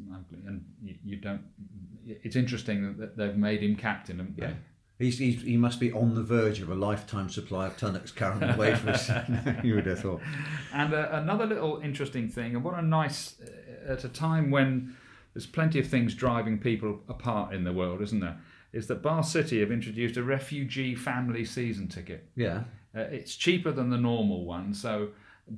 and 0.46 0.64
you 1.04 1.16
don't. 1.16 1.42
It's 2.06 2.36
interesting 2.36 2.96
that 2.98 3.16
they've 3.16 3.36
made 3.36 3.62
him 3.62 3.76
captain, 3.76 4.18
haven't 4.18 4.36
yeah. 4.38 4.46
they? 4.48 5.06
He's, 5.06 5.18
he's, 5.18 5.42
he 5.42 5.56
must 5.56 5.80
be 5.80 5.92
on 5.92 6.14
the 6.14 6.22
verge 6.22 6.60
of 6.60 6.70
a 6.70 6.74
lifetime 6.74 7.28
supply 7.28 7.66
of 7.66 7.76
Tunnocks 7.76 8.14
caramel 8.14 8.56
wafers. 8.56 9.10
you 9.64 9.74
would 9.74 9.86
have 9.86 10.00
thought. 10.00 10.20
And 10.72 10.94
uh, 10.94 11.08
another 11.12 11.46
little 11.46 11.80
interesting 11.82 12.28
thing, 12.28 12.54
and 12.54 12.62
what 12.62 12.78
a 12.78 12.82
nice, 12.82 13.34
uh, 13.40 13.92
at 13.92 14.04
a 14.04 14.08
time 14.08 14.50
when 14.52 14.96
there's 15.32 15.46
plenty 15.46 15.80
of 15.80 15.88
things 15.88 16.14
driving 16.14 16.58
people 16.60 17.00
apart 17.08 17.52
in 17.52 17.64
the 17.64 17.72
world, 17.72 18.02
isn't 18.02 18.20
there? 18.20 18.38
Is 18.72 18.86
that 18.86 19.02
Bath 19.02 19.26
City 19.26 19.60
have 19.60 19.72
introduced 19.72 20.16
a 20.16 20.22
refugee 20.22 20.94
family 20.94 21.44
season 21.44 21.88
ticket. 21.88 22.28
Yeah, 22.36 22.64
Uh, 22.96 23.00
it's 23.00 23.34
cheaper 23.34 23.72
than 23.72 23.90
the 23.90 23.98
normal 23.98 24.44
one, 24.44 24.74
so 24.74 25.08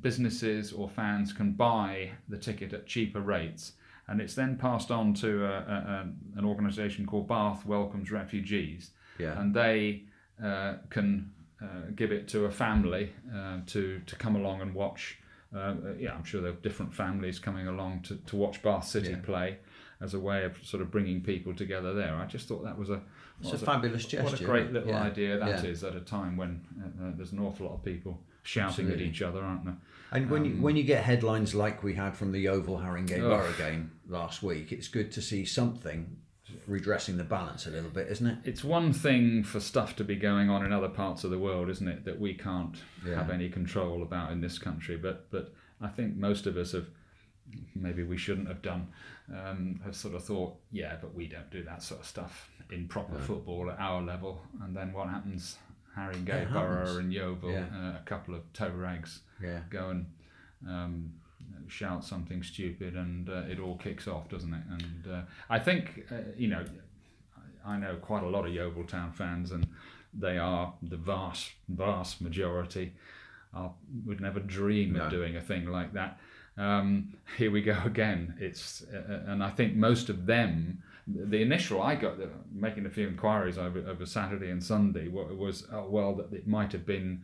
businesses 0.01 0.73
or 0.73 0.89
fans 0.89 1.33
can 1.33 1.53
buy 1.53 2.11
the 2.29 2.39
ticket 2.39 2.73
at 2.73 2.87
cheaper 2.87 3.21
rates. 3.21 3.73
And 4.09 4.21
it's 4.21 4.35
then 4.35 4.57
passed 4.57 4.91
on 4.91 5.15
to 5.15 5.45
a, 5.45 5.49
a, 5.49 5.53
a, 5.55 6.39
an 6.39 6.45
organisation 6.45 7.07
called 7.07 7.27
Bath 7.27 7.67
Welcomes 7.67 8.11
Refugees 8.13 8.91
yeah. 9.19 9.41
and 9.41 9.55
they 9.55 10.05
uh, 10.43 10.75
can 10.91 11.33
uh, 11.63 11.91
give 11.95 12.13
it 12.13 12.29
to 12.29 12.45
a 12.45 12.51
family 12.51 13.13
uh, 13.35 13.59
to 13.67 14.01
to 14.07 14.17
come 14.17 14.37
along 14.37 14.61
and 14.61 14.75
watch. 14.75 15.19
Uh, 15.57 15.75
yeah, 15.99 16.13
I'm 16.13 16.25
sure 16.25 16.41
there 16.43 16.51
are 16.51 16.63
different 16.63 16.93
families 16.93 17.39
coming 17.39 17.69
along 17.69 18.03
to, 18.03 18.17
to 18.17 18.37
watch 18.37 18.63
Bath 18.63 18.85
City 18.87 19.11
Yeah. 19.11 19.21
play 19.23 19.59
as 20.01 20.13
a 20.13 20.21
way 20.21 20.45
of 20.45 20.59
sort 20.63 20.83
of 20.83 20.91
bringing 20.91 21.23
people 21.23 21.55
together 21.55 21.95
there. 21.95 22.15
I 22.15 22.27
just 22.27 22.49
thought 22.49 22.65
that 22.65 22.77
was 22.77 22.91
a 22.91 23.01
It's 23.41 23.53
a 23.53 23.59
fabulous 23.59 24.03
What 24.05 24.11
gesture, 24.11 24.25
What 24.25 24.41
a 24.41 24.45
great 24.45 24.73
little 24.73 24.91
Yeah. 24.91 25.03
idea 25.03 25.39
that 25.39 25.65
is 25.65 25.83
at 25.85 25.95
a 25.95 26.01
time 26.01 26.37
when 26.37 26.67
uh, 26.79 27.07
uh, 27.07 27.13
there's 27.17 27.33
an 27.33 27.39
awful 27.39 27.67
lot 27.67 27.75
of 27.77 27.83
people 27.85 28.21
shouting 28.47 28.87
Absolutely. 28.87 29.05
at 29.05 29.11
each 29.11 29.23
other, 29.23 29.43
aren't 29.43 29.65
there? 29.65 29.77
And 30.13 30.31
when 30.31 30.43
Um, 30.43 30.49
you 30.57 30.63
when 30.63 30.77
you 30.77 30.85
get 30.85 31.03
headlines 31.05 31.55
like 31.55 31.83
we 31.83 31.95
had 31.95 32.15
from 32.17 32.33
the 32.33 32.39
Yeovil 32.41 32.79
Haringey 32.79 33.15
Ugh. 33.19 33.21
Borough 33.23 33.53
game 33.59 33.91
last 34.09 34.43
week, 34.43 34.73
it's 34.73 34.89
good 34.89 35.11
to 35.13 35.21
see 35.23 35.45
something 35.45 36.17
redressing 36.69 37.17
the 37.17 37.25
balance 37.25 37.67
a 37.67 37.71
little 37.71 37.91
bit, 37.91 38.07
isn't 38.09 38.27
it? 38.27 38.39
It's 38.45 38.63
one 38.63 38.93
thing 38.93 39.43
for 39.43 39.59
stuff 39.61 39.97
to 39.97 40.05
be 40.05 40.15
going 40.15 40.49
on 40.49 40.65
in 40.65 40.73
other 40.73 40.89
parts 40.89 41.25
of 41.25 41.31
the 41.31 41.39
world, 41.39 41.69
isn't 41.69 41.89
it, 41.89 42.05
that 42.05 42.21
we 42.21 42.35
can't 42.35 42.77
Yeah. 43.05 43.17
have 43.17 43.31
any 43.31 43.49
control 43.49 44.03
about 44.03 44.31
in 44.31 44.41
this 44.41 44.59
country. 44.59 44.97
But 44.97 45.29
but 45.31 45.53
I 45.81 45.89
think 45.89 46.17
most 46.17 46.47
of 46.47 46.57
us 46.57 46.73
have, 46.73 46.89
maybe 47.75 48.03
we 48.05 48.17
shouldn't 48.17 48.47
have 48.49 48.63
done, 48.63 48.89
um, 49.33 49.81
have 49.85 49.95
sort 49.97 50.15
of 50.15 50.25
thought, 50.25 50.57
yeah, 50.71 50.97
but 51.01 51.15
we 51.15 51.27
don't 51.27 51.51
do 51.51 51.63
that 51.65 51.83
sort 51.83 52.01
of 52.01 52.07
stuff 52.07 52.49
in 52.71 52.87
proper 52.89 53.19
football 53.19 53.71
at 53.71 53.79
our 53.79 54.03
level. 54.03 54.41
And 54.63 54.75
then 54.77 54.93
what 54.93 55.09
happens? 55.09 55.59
Haringey 55.97 56.29
It 56.43 56.53
Borough 56.53 56.99
and 56.99 57.13
Yeovil, 57.13 57.51
Yeah. 57.51 57.65
uh, 57.75 57.97
a 57.99 58.03
couple 58.05 58.35
of 58.35 58.43
toe 58.53 58.71
rags 58.71 59.21
Yeah. 59.43 59.61
go 59.71 59.91
and 59.91 60.07
um, 60.69 61.13
shout 61.69 62.05
something 62.05 62.43
stupid, 62.43 62.97
and 62.97 63.29
uh, 63.29 63.45
it 63.49 63.59
all 63.59 63.77
kicks 63.77 64.07
off, 64.09 64.29
doesn't 64.29 64.53
it? 64.55 64.63
And 64.71 65.13
uh, 65.13 65.23
I 65.51 65.59
think, 65.59 66.07
uh, 66.11 66.17
you 66.37 66.49
know, 66.49 66.65
I 67.65 67.77
know 67.79 67.97
quite 67.97 68.23
a 68.23 68.29
lot 68.29 68.47
of 68.47 68.53
Yeovil 68.53 68.85
Town 68.85 69.13
fans, 69.13 69.51
and 69.53 69.67
they 70.15 70.39
are 70.39 70.73
the 70.83 70.97
vast, 70.97 71.53
vast 71.69 72.21
majority. 72.21 72.93
I 73.55 73.69
would 74.05 74.21
never 74.21 74.41
dream 74.41 74.93
No. 74.95 75.05
of 75.05 75.11
doing 75.11 75.37
a 75.37 75.41
thing 75.41 75.67
like 75.67 75.93
that. 75.95 76.19
Um, 76.57 77.15
here 77.39 77.51
we 77.51 77.63
go 77.63 77.77
again. 77.85 78.35
It's 78.39 78.83
uh, 78.93 79.25
and 79.27 79.43
I 79.43 79.51
think 79.51 79.75
most 79.75 80.09
of 80.09 80.27
them. 80.27 80.83
The 81.07 81.41
initial 81.41 81.81
I 81.81 81.95
got 81.95 82.21
uh, 82.21 82.27
making 82.53 82.87
a 82.87 82.91
few 82.91 83.07
inquiries 83.07 83.59
over, 83.59 83.79
over 83.87 84.05
Saturday 84.07 84.51
and 84.51 84.63
Sunday 84.63 85.07
was 85.09 85.67
oh, 85.73 85.87
well 85.89 86.15
that 86.17 86.33
it 86.33 86.47
might 86.49 86.73
have 86.73 86.85
been 86.85 87.23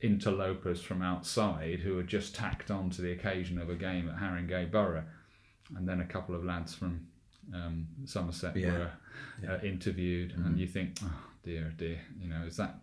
interlopers 0.00 0.80
from 0.80 1.02
outside 1.02 1.80
who 1.80 1.96
had 1.98 2.06
just 2.06 2.34
tacked 2.34 2.70
on 2.70 2.88
to 2.90 3.02
the 3.02 3.12
occasion 3.12 3.58
of 3.58 3.68
a 3.68 3.74
game 3.74 4.08
at 4.08 4.16
Haringey 4.16 4.70
Borough, 4.70 5.04
and 5.76 5.86
then 5.88 6.00
a 6.00 6.06
couple 6.06 6.34
of 6.34 6.44
lads 6.44 6.74
from 6.74 7.06
um, 7.54 7.86
Somerset 8.04 8.56
Yeah. 8.56 8.72
were 8.72 8.90
uh, 9.48 9.58
interviewed, 9.62 10.32
and 10.36 10.58
you 10.58 10.66
think, 10.66 10.98
oh 11.04 11.12
dear, 11.42 11.74
dear, 11.76 11.98
you 12.20 12.28
know, 12.28 12.44
is 12.46 12.56
that, 12.56 12.76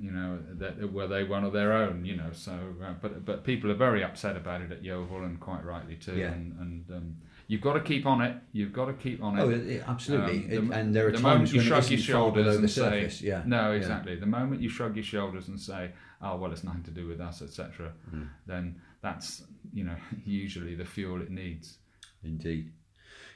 you 0.00 0.10
know, 0.10 0.38
that 0.54 0.92
were 0.92 1.06
they 1.06 1.24
one 1.24 1.44
of 1.44 1.52
their 1.52 1.72
own, 1.72 2.04
you 2.04 2.16
know? 2.16 2.30
So, 2.32 2.52
uh, 2.84 2.94
but 3.00 3.24
but 3.24 3.44
people 3.44 3.70
are 3.70 3.74
very 3.74 4.02
upset 4.04 4.36
about 4.36 4.60
it 4.62 4.70
at 4.72 4.82
Yeovil, 4.84 5.24
and 5.24 5.38
quite 5.40 5.64
rightly 5.64 5.96
too. 5.96 6.16
Yeah. 6.16 6.32
And, 6.32 6.58
and 6.60 6.90
um, 6.96 7.16
you've 7.46 7.60
got 7.60 7.74
to 7.74 7.80
keep 7.80 8.06
on 8.06 8.20
it. 8.20 8.36
You've 8.52 8.72
got 8.72 8.86
to 8.86 8.92
keep 8.94 9.22
on 9.22 9.38
it. 9.38 9.42
Oh, 9.42 9.48
yeah, 9.50 9.82
absolutely. 9.86 10.44
Um, 10.44 10.50
It- 10.64 10.68
the- 10.68 10.74
and 10.78 10.94
there 10.94 11.06
are 11.08 11.10
the 11.12 11.18
times 11.18 11.24
moment 11.24 11.52
you 11.52 11.60
shrug 11.60 11.88
your 11.90 11.98
shoulders 11.98 12.54
the 12.56 12.58
and 12.60 12.70
say. 12.70 13.26
Yeah. 13.26 13.42
no, 13.46 13.70
Yeah. 13.72 13.76
exactly. 13.78 14.16
The 14.16 14.26
moment 14.26 14.60
you 14.60 14.68
shrug 14.68 14.94
your 14.96 15.04
shoulders 15.04 15.48
and 15.48 15.58
say, 15.60 15.90
"Oh 16.22 16.36
well, 16.36 16.52
it's 16.52 16.64
nothing 16.64 16.84
to 16.84 16.90
do 16.90 17.06
with 17.06 17.20
us," 17.20 17.42
etc., 17.42 17.92
Mm. 18.14 18.28
then 18.46 18.80
that's 19.00 19.44
you 19.72 19.84
know 19.84 19.96
usually 20.24 20.74
the 20.74 20.84
fuel 20.84 21.20
it 21.22 21.30
needs. 21.30 21.78
Indeed. 22.24 22.72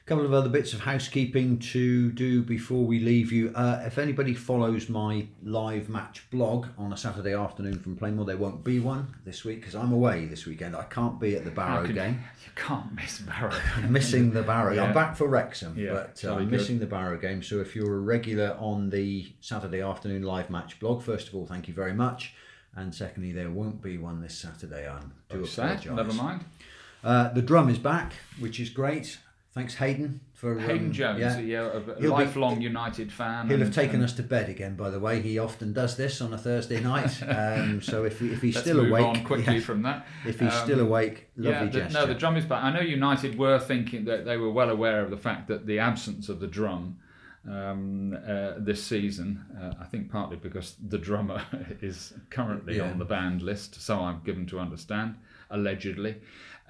Couple 0.05 0.25
of 0.25 0.33
other 0.33 0.49
bits 0.49 0.73
of 0.73 0.81
housekeeping 0.81 1.59
to 1.59 2.11
do 2.11 2.41
before 2.43 2.83
we 2.85 2.99
leave 2.99 3.31
you. 3.31 3.53
Uh, 3.55 3.81
if 3.85 3.97
anybody 3.97 4.33
follows 4.33 4.89
my 4.89 5.25
live 5.43 5.87
match 5.87 6.29
blog 6.29 6.67
on 6.77 6.91
a 6.91 6.97
Saturday 6.97 7.33
afternoon 7.33 7.79
from 7.79 7.95
Plainmoor, 7.95 8.25
there 8.25 8.35
won't 8.35 8.65
be 8.65 8.81
one 8.81 9.15
this 9.23 9.45
week 9.45 9.61
because 9.61 9.75
I'm 9.75 9.93
away 9.93 10.25
this 10.25 10.45
weekend. 10.45 10.75
I 10.75 10.83
can't 10.83 11.21
be 11.21 11.37
at 11.37 11.45
the 11.45 11.51
Barrow 11.51 11.85
can- 11.85 11.95
game. 11.95 12.23
You 12.45 12.51
can't 12.53 12.93
miss 12.93 13.19
Barrow. 13.19 13.53
I'm 13.77 13.93
missing 13.93 14.31
the 14.31 14.43
Barrow. 14.43 14.73
Yeah. 14.73 14.83
I'm 14.83 14.93
back 14.93 15.15
for 15.15 15.25
Wrexham, 15.25 15.73
Yeah, 15.79 15.93
but 15.93 16.21
uh, 16.25 16.35
I'm 16.35 16.49
missing 16.51 16.79
the 16.79 16.85
Barrow 16.85 17.17
game. 17.17 17.41
So 17.41 17.61
if 17.61 17.73
you're 17.73 17.95
a 17.95 18.01
regular 18.01 18.57
on 18.59 18.89
the 18.89 19.31
Saturday 19.39 19.79
afternoon 19.81 20.23
live 20.23 20.49
match 20.49 20.81
blog, 20.81 21.01
first 21.01 21.29
of 21.29 21.35
all, 21.35 21.45
thank 21.45 21.69
you 21.69 21.73
very 21.73 21.93
much. 21.93 22.33
And 22.75 22.93
secondly, 22.93 23.31
there 23.31 23.49
won't 23.49 23.81
be 23.81 23.97
one 23.97 24.19
this 24.19 24.37
Saturday. 24.37 24.85
I 24.85 24.99
do 25.29 25.45
Sad. 25.45 25.85
apologise. 25.85 25.95
Never 25.95 26.13
mind. 26.13 26.43
Uh, 27.05 27.29
the 27.29 27.41
drum 27.41 27.69
is 27.69 27.77
back, 27.79 28.11
which 28.37 28.59
is 28.59 28.69
great. 28.69 29.17
Thanks, 29.53 29.75
Hayden, 29.75 30.19
for 30.33 30.57
Hayden 30.57 30.87
um, 30.87 30.91
Jones, 30.91 31.19
yeah. 31.19 31.37
yeah, 31.37 31.59
a, 31.61 31.77
a 31.77 31.83
He'll 32.01 32.01
be- 32.01 32.07
lifelong 32.23 32.59
United 32.59 33.11
fan. 33.11 33.47
He'll 33.49 33.59
have 33.59 33.71
taken 33.71 33.97
and 33.97 34.03
us 34.05 34.13
to 34.13 34.23
bed 34.23 34.49
again. 34.49 34.75
By 34.75 34.89
the 34.89 34.99
way, 34.99 35.21
he 35.21 35.37
often 35.37 35.73
does 35.73 35.95
this 35.95 36.21
on 36.21 36.33
a 36.33 36.37
Thursday 36.39 36.79
night. 36.81 37.21
Um, 37.27 37.79
so 37.81 38.03
if, 38.03 38.19
if 38.21 38.41
he's 38.41 38.55
Let's 38.55 38.65
still 38.67 38.81
move 38.81 38.89
awake, 38.91 39.05
on 39.05 39.23
quickly 39.23 39.55
yeah, 39.55 39.59
from 39.61 39.83
that. 39.83 40.07
if 40.25 40.39
he's 40.39 40.51
Um, 40.53 40.63
still 40.63 40.79
awake, 40.79 41.29
lovely 41.37 41.51
yeah, 41.51 41.65
the, 41.65 41.79
gesture. 41.81 41.99
no, 41.99 42.05
the 42.07 42.15
drum 42.15 42.35
is 42.35 42.45
back. 42.45 42.63
I 42.63 42.71
know 42.73 42.81
United 42.81 43.37
were 43.37 43.59
thinking 43.59 44.05
that 44.05 44.25
they 44.25 44.37
were 44.37 44.49
well 44.51 44.69
aware 44.71 45.01
of 45.01 45.11
the 45.11 45.17
fact 45.17 45.47
that 45.49 45.67
the 45.67 45.77
absence 45.77 46.29
of 46.29 46.39
the 46.39 46.47
drum 46.47 46.97
um, 47.47 48.17
uh, 48.27 48.53
this 48.57 48.83
season, 48.83 49.45
uh, 49.61 49.73
I 49.79 49.85
think 49.85 50.09
partly 50.11 50.37
because 50.37 50.75
the 50.87 50.97
drummer 50.97 51.43
is 51.81 52.13
currently 52.31 52.77
Yeah. 52.77 52.89
on 52.89 52.97
the 52.97 53.05
banned 53.05 53.41
list, 53.43 53.79
so 53.81 53.99
I'm 53.99 54.21
given 54.23 54.45
to 54.47 54.59
understand, 54.59 55.15
allegedly. 55.51 56.15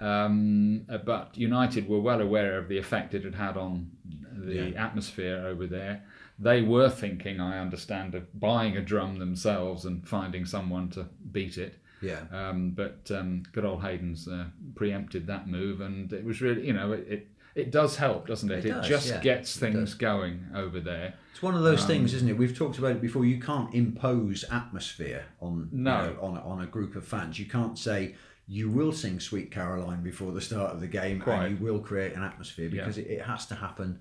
Um, 0.04 0.86
uh, 0.89 0.97
but 0.97 1.38
United 1.38 1.88
were 1.88 1.99
well 2.01 2.22
aware 2.22 2.58
of 2.58 2.68
the 2.68 2.78
effect 2.78 3.14
it 3.14 3.24
had 3.24 3.36
had 3.36 3.58
on 3.58 3.91
the 4.36 4.56
Yeah. 4.72 4.86
atmosphere 4.86 5.43
over 5.47 5.66
there. 5.68 6.04
They 6.39 6.62
were 6.62 6.89
thinking, 6.89 7.39
I 7.39 7.60
understand, 7.60 8.16
of 8.16 8.24
buying 8.39 8.76
a 8.76 8.82
drum 8.82 9.20
themselves 9.20 9.86
and 9.86 10.06
finding 10.08 10.45
someone 10.45 10.89
to 10.89 11.06
beat 11.32 11.58
it. 11.58 11.76
yeah, 12.01 12.22
Um, 12.32 12.72
but 12.72 13.10
um, 13.12 13.43
good 13.54 13.64
old 13.64 13.82
Hayden's 13.82 14.28
uh, 14.28 14.47
preempted 14.76 15.26
that 15.28 15.47
move, 15.47 15.80
and 15.80 16.12
it 16.12 16.26
was 16.26 16.41
really, 16.41 16.68
you 16.68 16.74
know, 16.74 16.91
it 16.91 17.08
it, 17.10 17.28
it 17.56 17.72
does 17.72 17.95
help, 17.95 18.28
doesn't 18.28 18.51
it? 18.51 18.66
It 18.66 18.72
does, 18.72 18.88
just 18.88 19.08
yeah, 19.08 19.22
gets 19.22 19.56
things 19.58 19.93
going 19.93 20.47
over 20.56 20.80
there. 20.82 21.14
it's 21.32 21.41
one 21.41 21.56
of 21.56 21.64
those 21.64 21.82
Um, 21.84 21.88
things, 21.88 22.14
isn't 22.16 22.28
it? 22.28 22.38
We've 22.38 22.58
talked 22.58 22.78
about 22.80 22.91
it 22.91 23.01
before. 23.01 23.24
You 23.26 23.39
can't 23.39 23.74
impose 23.74 24.43
atmosphere 24.51 25.24
on 25.39 25.70
you 25.72 25.78
know, 25.80 26.18
on 26.20 26.38
on 26.39 26.62
a 26.62 26.66
group 26.68 26.95
of 26.97 27.06
fans. 27.06 27.39
You 27.39 27.45
can't 27.45 27.78
say 27.78 28.16
you 28.48 28.70
will 28.70 28.91
sing 28.91 29.20
"Sweet 29.20 29.52
Caroline" 29.52 30.04
before 30.04 30.32
the 30.32 30.41
start 30.41 30.72
of 30.74 30.82
the 30.82 30.88
game, 30.88 31.20
Quite. 31.22 31.46
and 31.46 31.60
you 31.60 31.64
will 31.66 31.80
create 31.80 32.14
an 32.16 32.24
atmosphere 32.24 32.70
Yeah. 32.70 32.82
because 32.82 32.98
it, 32.98 33.08
it 33.08 33.22
has 33.24 33.46
to 33.48 33.56
happen 33.56 34.00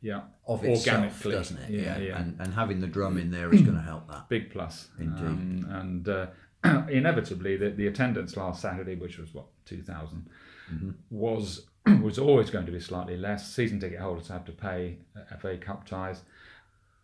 Yeah, 0.00 0.22
of 0.46 0.64
itself, 0.64 0.88
Organically. 1.02 1.32
doesn't 1.32 1.58
it? 1.58 1.70
Yeah, 1.70 1.98
yeah. 1.98 2.18
And, 2.20 2.40
and 2.40 2.54
having 2.54 2.80
the 2.80 2.86
drum 2.88 3.18
in 3.18 3.30
there 3.30 3.52
is 3.54 3.62
going 3.62 3.76
to 3.76 3.82
help 3.82 4.08
that. 4.10 4.28
big 4.28 4.50
plus. 4.50 4.88
Indeed. 4.98 5.24
Um, 5.24 5.66
and 5.70 6.08
uh, 6.08 6.26
inevitably, 6.88 7.56
the, 7.56 7.70
the 7.70 7.86
attendance 7.86 8.36
last 8.36 8.62
Saturday, 8.62 8.94
which 8.96 9.18
was 9.18 9.32
what 9.34 9.46
2,000, 9.66 10.28
Mm-hmm. 10.72 10.90
was 11.10 11.66
was 12.02 12.18
always 12.18 12.48
going 12.48 12.64
to 12.64 12.72
be 12.72 12.80
slightly 12.80 13.16
less. 13.16 13.52
Season 13.52 13.78
ticket 13.80 13.98
holders 14.00 14.28
have 14.28 14.44
to 14.46 14.52
pay 14.52 14.96
FA 15.40 15.58
Cup 15.58 15.84
ties. 15.86 16.22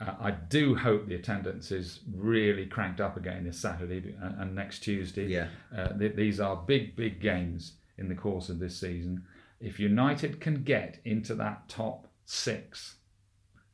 Uh, 0.01 0.15
I 0.21 0.31
do 0.31 0.77
hope 0.77 1.07
the 1.09 1.17
attendance 1.17 1.73
is 1.73 2.01
really 2.15 2.67
cranked 2.67 3.01
up 3.01 3.17
again 3.17 3.45
this 3.45 3.59
Saturday 3.59 4.15
and, 4.21 4.41
and 4.41 4.55
next 4.55 4.81
Tuesday. 4.81 5.27
Yeah. 5.27 5.49
Uh, 5.77 5.89
th- 5.99 6.15
these 6.15 6.39
are 6.41 6.57
big, 6.57 6.95
big 6.95 7.21
games 7.21 7.75
in 7.97 8.09
the 8.09 8.15
course 8.15 8.49
of 8.49 8.59
this 8.61 8.79
season. 8.79 9.25
If 9.61 9.81
United 9.81 10.41
can 10.41 10.63
get 10.63 11.01
into 11.05 11.35
that 11.37 11.69
top 11.69 12.07
six 12.27 12.97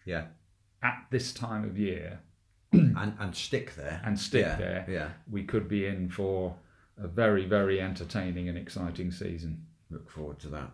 Yeah, 0.06 0.26
at 0.82 1.04
this 1.10 1.32
time 1.34 1.64
of 1.64 1.78
year 1.78 2.20
and 2.72 3.14
and 3.18 3.34
stick 3.36 3.74
there 3.74 4.00
and 4.04 4.18
stick 4.18 4.46
Yeah, 4.46 4.56
there, 4.56 4.86
Yeah, 4.88 5.08
we 5.30 5.44
could 5.44 5.68
be 5.68 5.84
in 5.86 6.08
for 6.08 6.56
a 6.96 7.06
very, 7.06 7.44
very 7.44 7.80
entertaining 7.82 8.48
and 8.48 8.56
exciting 8.56 9.10
season. 9.10 9.66
look 9.90 10.10
forward 10.10 10.38
to 10.40 10.48
that. 10.48 10.70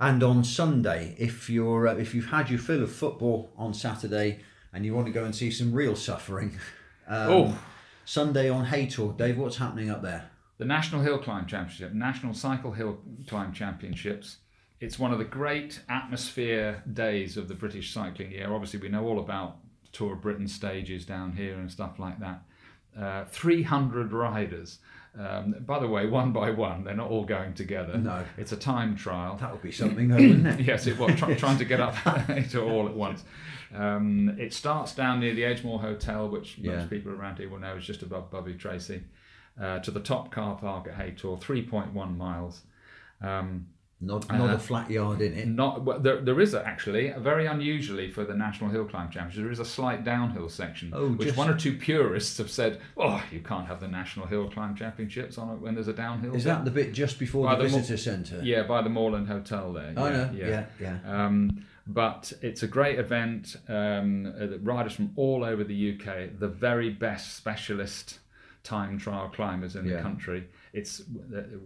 And 0.00 0.22
on 0.22 0.42
Sunday, 0.44 1.14
if 1.18 1.50
you're 1.50 1.86
uh, 1.88 1.94
if 1.96 2.14
you've 2.14 2.30
had 2.30 2.48
your 2.48 2.58
fill 2.58 2.82
of 2.82 2.90
football 2.90 3.52
on 3.56 3.74
Saturday 3.74 4.40
and 4.72 4.84
you 4.84 4.94
want 4.94 5.06
to 5.06 5.12
go 5.12 5.24
and 5.24 5.34
see 5.34 5.50
some 5.50 5.72
real 5.72 5.96
suffering, 5.96 6.58
um, 7.08 7.30
Oh. 7.30 7.58
Sunday 8.04 8.48
on 8.50 8.66
Haytor, 8.66 9.16
Dave, 9.16 9.38
what's 9.38 9.56
happening 9.58 9.88
up 9.90 10.02
there? 10.02 10.30
The 10.58 10.64
National 10.64 11.02
Hill 11.02 11.18
Climb 11.18 11.46
Championship, 11.46 11.92
National 11.92 12.34
Cycle 12.34 12.72
Hill 12.72 12.98
Climb 13.28 13.52
Championships. 13.52 14.38
It's 14.80 14.98
one 14.98 15.12
of 15.12 15.18
the 15.18 15.24
great 15.24 15.80
atmosphere 15.88 16.82
days 16.92 17.36
of 17.36 17.46
the 17.48 17.54
British 17.54 17.92
cycling 17.94 18.32
year. 18.32 18.52
Obviously, 18.52 18.80
we 18.80 18.88
know 18.88 19.06
all 19.06 19.20
about 19.20 19.58
Tour 19.92 20.14
of 20.14 20.20
Britain 20.20 20.48
stages 20.48 21.04
down 21.06 21.32
here 21.32 21.54
and 21.54 21.70
stuff 21.70 21.98
like 21.98 22.18
that. 22.18 22.42
Uh, 22.98 23.24
300 23.26 24.12
riders. 24.12 24.78
Um, 25.18 25.56
by 25.66 25.78
the 25.78 25.86
way, 25.88 26.06
one 26.06 26.32
by 26.32 26.50
one, 26.50 26.84
they're 26.84 26.94
not 26.96 27.10
all 27.10 27.24
going 27.24 27.52
together. 27.52 27.98
No. 27.98 28.24
It's 28.38 28.52
a 28.52 28.56
time 28.56 28.96
trial. 28.96 29.36
That 29.36 29.52
would 29.52 29.60
be 29.62 29.70
something, 29.72 30.08
though, 30.08 30.16
wouldn't 30.16 30.46
it? 30.60 30.60
yes, 30.66 30.86
it 30.86 30.98
was 30.98 31.14
try, 31.16 31.34
trying 31.34 31.58
to 31.58 31.66
get 31.66 31.80
up 31.80 31.94
to 32.50 32.62
all 32.64 32.88
at 32.88 32.94
once. 32.94 33.22
Um, 33.74 34.34
it 34.38 34.54
starts 34.54 34.94
down 34.94 35.20
near 35.20 35.34
the 35.34 35.42
Edgemoor 35.42 35.80
Hotel, 35.80 36.28
which 36.30 36.56
Yeah. 36.58 36.76
most 36.76 36.90
people 36.90 37.12
around 37.12 37.36
here 37.38 37.50
will 37.50 37.58
know 37.58 37.76
is 37.76 37.84
just 37.84 38.02
above 38.02 38.30
Bovey 38.30 38.54
Tracey, 38.54 39.02
uh, 39.60 39.80
to 39.80 39.90
the 39.90 40.00
top 40.00 40.30
car 40.30 40.56
park 40.56 40.88
at 40.88 40.94
Haytor, 40.98 41.38
3.1 41.38 42.16
miles. 42.16 42.62
Um, 43.20 43.66
Not 44.04 44.28
not 44.32 44.50
Uh, 44.50 44.54
a 44.54 44.58
flat 44.58 44.90
yard 44.90 45.20
in 45.20 45.32
it. 45.32 45.46
not 45.46 45.82
well, 45.84 46.00
there, 46.00 46.20
there 46.20 46.40
is 46.40 46.54
a, 46.54 46.66
actually 46.66 47.12
very 47.18 47.46
unusually 47.46 48.10
for 48.10 48.24
the 48.24 48.34
National 48.34 48.68
Hill 48.68 48.84
Climb 48.84 49.10
Championship. 49.10 49.44
There 49.44 49.52
is 49.52 49.60
a 49.60 49.64
slight 49.64 50.02
downhill 50.04 50.48
section, 50.48 50.90
Oh, 50.92 51.10
which 51.12 51.28
just- 51.28 51.38
one 51.38 51.48
or 51.48 51.56
two 51.56 51.76
purists 51.76 52.36
have 52.38 52.50
said, 52.50 52.80
"Oh, 52.96 53.22
you 53.30 53.38
can't 53.40 53.66
have 53.68 53.78
the 53.80 53.86
National 53.86 54.26
Hill 54.26 54.50
Climb 54.50 54.74
Championships 54.74 55.38
on 55.38 55.50
it 55.54 55.60
when 55.60 55.74
there's 55.76 55.86
a 55.86 55.92
downhill." 55.92 56.34
Is 56.34 56.42
bit." 56.42 56.50
that 56.50 56.64
the 56.64 56.72
bit 56.72 56.92
just 56.92 57.20
before 57.20 57.44
By 57.46 57.54
the 57.54 57.62
the 57.64 57.70
mo- 57.70 57.76
visitor 57.78 57.96
centre? 57.96 58.40
Yeah, 58.42 58.64
by 58.64 58.82
the 58.82 58.90
Moorland 58.90 59.28
Hotel 59.28 59.72
there. 59.72 59.94
I 59.96 60.10
yeah, 60.10 60.16
know. 60.16 60.30
Yeah, 60.34 60.64
yeah. 60.80 60.98
Um, 61.26 61.64
but 61.86 62.32
it's 62.42 62.64
a 62.64 62.68
great 62.68 62.98
event. 62.98 63.56
Um, 63.68 64.26
uh, 64.26 64.58
riders 64.62 64.94
from 64.94 65.12
all 65.14 65.44
over 65.44 65.62
the 65.62 65.74
UK, 65.92 66.26
the 66.40 66.48
very 66.48 66.90
best 66.90 67.36
specialist 67.36 68.18
time 68.64 68.98
trial 68.98 69.28
climbers 69.28 69.76
in 69.76 69.84
Yeah. 69.86 69.96
the 69.96 70.02
country. 70.02 70.48
It's 70.72 71.02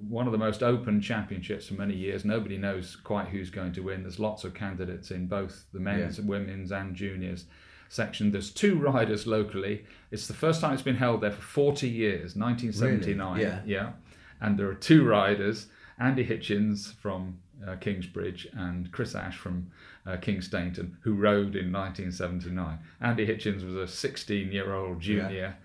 one 0.09 0.27
of 0.27 0.33
the 0.33 0.39
most 0.39 0.63
open 0.63 1.01
championships 1.01 1.69
for 1.69 1.75
many 1.75 1.95
years. 1.95 2.25
Nobody 2.25 2.59
knows 2.59 2.97
quite 2.97 3.29
who's 3.29 3.51
going 3.51 3.73
to 3.75 3.83
win. 3.83 4.03
There's 4.03 4.19
lots 4.19 4.43
of 4.43 4.53
candidates 4.53 5.13
in 5.13 5.27
both 5.27 5.65
the 5.73 5.79
men's, 5.79 6.21
women's, 6.21 6.73
and 6.73 6.95
juniors 6.95 7.45
section. 7.89 8.33
There's 8.33 8.51
two 8.51 8.77
riders 8.79 9.27
locally. 9.27 9.85
It's 10.11 10.27
the 10.27 10.35
first 10.35 10.61
time 10.61 10.73
it's 10.73 10.83
been 10.83 10.97
held 10.97 11.21
there 11.21 11.31
for 11.31 11.43
40 11.43 11.89
years, 11.89 12.35
1979. 12.35 13.35
Really? 13.35 13.45
Yeah. 13.45 13.61
Yeah. 13.65 13.93
And 14.41 14.59
there 14.59 14.69
are 14.69 14.75
two 14.75 15.07
riders, 15.07 15.67
Andy 15.99 16.27
Hitchens 16.27 16.93
from 16.95 17.39
uh, 17.67 17.77
Kingsbridge 17.77 18.49
and 18.53 18.91
Chris 18.93 19.15
Ash 19.15 19.37
from 19.37 19.71
uh, 20.07 20.17
Kingsteignton, 20.17 20.93
who 21.01 21.15
rode 21.15 21.57
in 21.57 21.73
1979. 21.73 22.79
Andy 23.01 23.27
Hitchens 23.27 23.65
was 23.65 23.75
a 23.75 23.87
16 23.87 24.53
year 24.53 24.75
old 24.75 25.01
junior, 25.01 25.57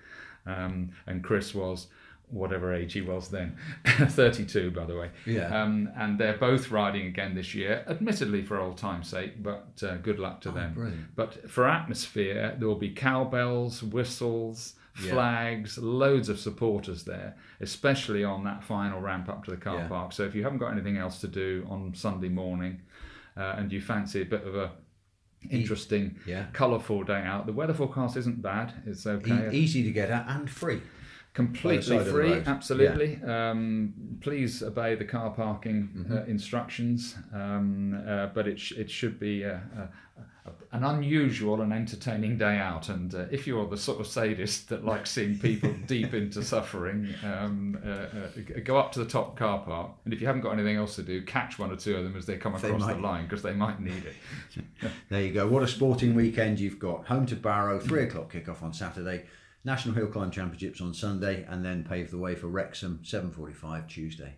um, 0.45 0.91
and 1.05 1.23
Chris 1.23 1.53
was 1.53 1.87
whatever 2.31 2.73
age 2.73 2.93
he 2.93 3.01
was 3.01 3.29
then 3.29 3.55
32 3.85 4.71
by 4.71 4.85
the 4.85 4.95
way 4.95 5.09
Yeah. 5.25 5.63
um, 5.63 5.89
and 5.97 6.17
they're 6.19 6.37
both 6.37 6.71
riding 6.71 7.05
again 7.07 7.35
this 7.35 7.53
year 7.53 7.83
admittedly 7.87 8.41
for 8.43 8.59
old 8.59 8.77
time's 8.77 9.07
sake 9.09 9.41
but 9.43 9.81
uh, 9.83 9.97
good 9.97 10.17
luck 10.19 10.41
to 10.41 10.51
them 10.51 10.73
brilliant. 10.73 11.15
but 11.15 11.49
for 11.49 11.67
atmosphere 11.67 12.55
there 12.57 12.67
will 12.67 12.75
be 12.75 12.89
cowbells 12.91 13.83
whistles 13.83 14.75
Yeah. 15.03 15.11
flags 15.13 15.77
loads 15.77 16.27
of 16.29 16.37
supporters 16.39 17.03
there 17.05 17.35
especially 17.59 18.23
on 18.23 18.43
that 18.45 18.63
final 18.63 18.99
ramp 19.01 19.29
up 19.29 19.43
to 19.45 19.51
the 19.51 19.57
car 19.57 19.77
Yeah. 19.77 19.87
park 19.87 20.11
so 20.13 20.23
if 20.23 20.33
you 20.35 20.43
haven't 20.43 20.59
got 20.59 20.71
anything 20.71 20.97
else 20.97 21.19
to 21.21 21.27
do 21.27 21.65
on 21.69 21.93
sunday 21.95 22.29
morning 22.29 22.81
uh, 23.37 23.55
and 23.57 23.71
you 23.71 23.79
fancy 23.81 24.21
a 24.21 24.25
bit 24.25 24.43
of 24.45 24.55
a 24.55 24.71
interesting 25.49 26.17
Yeah. 26.27 26.45
colourful 26.53 27.03
day 27.03 27.21
out 27.23 27.45
the 27.45 27.53
weather 27.53 27.73
forecast 27.73 28.15
isn't 28.17 28.41
bad 28.41 28.73
it's 28.85 29.07
okay 29.07 29.49
E- 29.51 29.57
easy 29.57 29.83
to 29.83 29.91
get 29.91 30.09
at 30.11 30.25
and 30.29 30.49
free. 30.49 30.81
Completely 31.33 31.81
side 31.81 31.99
of 31.99 32.05
the 32.05 32.11
free 32.11 32.33
absolutely 32.45 33.19
um, 33.23 33.93
please 34.19 34.61
obey 34.61 34.95
the 34.95 35.05
car 35.05 35.29
parking 35.31 35.89
Mm-hmm. 35.95 36.17
uh, 36.17 36.21
instructions 36.25 37.15
um, 37.33 38.01
uh, 38.07 38.27
but 38.27 38.47
it, 38.47 38.59
sh- 38.59 38.73
it 38.73 38.91
should 38.91 39.17
be 39.19 39.43
a, 39.43 39.61
a, 39.77 40.19
a, 40.49 40.51
an 40.73 40.83
unusual 40.83 41.61
and 41.61 41.71
entertaining 41.71 42.37
day 42.37 42.57
out 42.57 42.89
and 42.89 43.15
uh, 43.15 43.25
if 43.31 43.47
you're 43.47 43.65
the 43.67 43.77
sort 43.77 44.01
of 44.01 44.07
sadist 44.07 44.67
that 44.69 44.83
likes 44.83 45.11
seeing 45.11 45.37
people 45.39 45.73
deep 45.87 46.13
into 46.13 46.43
suffering 46.43 47.07
um, 47.23 47.79
uh, 47.85 47.89
uh, 47.89 48.59
go 48.65 48.77
up 48.77 48.91
to 48.91 48.99
the 48.99 49.05
top 49.05 49.37
car 49.37 49.59
park 49.59 49.91
and 50.03 50.13
if 50.13 50.19
you 50.19 50.27
haven't 50.27 50.41
got 50.41 50.51
anything 50.51 50.75
else 50.75 50.95
to 50.97 51.03
do 51.03 51.21
catch 51.23 51.57
one 51.57 51.71
or 51.71 51.77
two 51.77 51.95
of 51.95 52.03
them 52.03 52.17
as 52.17 52.25
they 52.25 52.35
come 52.35 52.53
They 52.59 52.67
across 52.67 52.81
might. 52.81 52.95
the 52.95 52.99
line 52.99 53.23
because 53.23 53.41
they 53.41 53.53
might 53.53 53.79
need 53.79 54.03
it 54.05 54.15
There 55.09 55.21
you 55.21 55.31
go. 55.31 55.47
What 55.47 55.63
a 55.63 55.67
sporting 55.67 56.13
weekend 56.15 56.59
you've 56.59 56.79
got. 56.79 57.05
Home 57.07 57.25
to 57.27 57.35
Barrow, 57.35 57.79
three 57.79 58.03
o'clock 58.03 58.33
kickoff 58.33 58.61
on 58.63 58.73
Saturday. 58.73 59.25
National 59.63 59.93
Hill 59.95 60.07
Climb 60.07 60.31
Championships 60.31 60.81
on 60.81 60.93
Sunday, 60.93 61.45
and 61.47 61.63
then 61.63 61.83
pave 61.83 62.09
the 62.11 62.17
way 62.17 62.35
for 62.35 62.47
Wrexham, 62.47 62.99
seven 63.03 63.31
forty-five 63.31 63.87
Tuesday. 63.87 64.35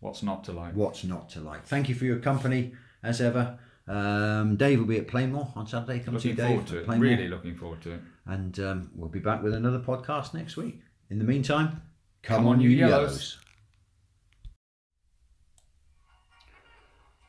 what's 0.00 0.22
not 0.22 0.44
to 0.44 0.52
like 0.52 0.74
What's 0.74 1.04
not 1.04 1.28
to 1.30 1.40
like? 1.40 1.64
Thank 1.66 1.88
you 1.88 1.94
for 1.94 2.04
your 2.04 2.18
company 2.18 2.72
as 3.02 3.20
ever, 3.20 3.58
Um, 3.88 4.56
Dave 4.56 4.78
will 4.78 4.86
be 4.86 4.98
at 4.98 5.08
Plainmoor 5.08 5.56
on 5.56 5.66
Saturday. 5.66 5.98
Come 5.98 6.14
Looking 6.14 6.36
see 6.36 6.36
Dave. 6.36 6.66
to. 6.66 6.84
Plainmoor. 6.84 7.00
Really 7.00 7.28
looking 7.28 7.56
forward 7.56 7.80
to 7.82 7.94
it. 7.94 8.00
And 8.26 8.58
um, 8.60 8.90
we'll 8.94 9.08
be 9.08 9.18
back 9.18 9.42
with 9.42 9.54
another 9.54 9.80
podcast 9.80 10.34
next 10.34 10.56
week. 10.56 10.80
In 11.10 11.18
the 11.18 11.24
meantime, 11.24 11.82
Come 12.22 12.46
on, 12.46 12.60
you 12.60 12.68
Yellows. 12.70 13.38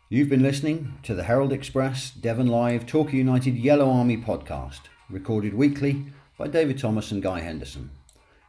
You've 0.10 0.30
been 0.30 0.44
listening 0.44 1.00
to 1.04 1.16
the 1.16 1.24
Herald 1.24 1.52
Express 1.52 2.12
Devon 2.12 2.46
Live 2.46 2.86
Torquay 2.86 3.18
United 3.18 3.56
Yellow 3.58 3.90
Army 3.90 4.18
podcast, 4.18 4.82
recorded 5.10 5.56
weekly 5.56 6.06
by 6.38 6.48
David 6.48 6.78
Thomas 6.78 7.12
and 7.12 7.22
Guy 7.22 7.42
Henderson. 7.42 7.92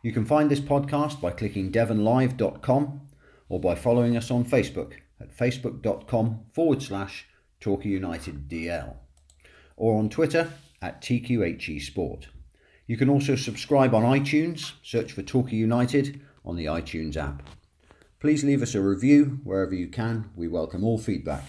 You 0.03 0.13
can 0.13 0.25
find 0.25 0.51
this 0.51 0.61
podcast 0.61 1.21
by 1.21 1.31
clicking 1.31 1.73
devonlive.com 1.73 3.01
or 3.49 3.61
by 3.61 3.75
following 3.75 4.17
us 4.17 4.31
on 4.31 4.45
Facebook 4.45 4.95
at 5.21 5.37
facebook.com 5.37 6.41
forward 6.53 6.83
slash 6.83 7.27
Torquay 7.61 7.91
United 7.91 8.49
DL 8.49 8.97
or 9.77 9.99
on 9.99 10.09
Twitter 10.09 10.53
at 10.83 11.01
TQHE 11.01 11.81
Sport. 11.81 12.29
You 12.87 12.97
can 12.97 13.09
also 13.09 13.35
subscribe 13.35 13.95
on 13.95 14.03
iTunes, 14.03 14.73
search 14.83 15.13
for 15.13 15.23
Torquay 15.23 15.57
United 15.57 16.21
on 16.45 16.57
the 16.57 16.67
iTunes 16.67 17.17
app. 17.17 17.43
Please 18.21 18.45
leave 18.45 18.63
us 18.63 18.75
a 18.75 18.81
review 18.81 19.41
wherever 19.43 19.75
you 19.75 19.89
can. 19.89 20.31
We 20.37 20.49
welcome 20.49 20.85
all 20.85 20.99
feedback. 20.99 21.45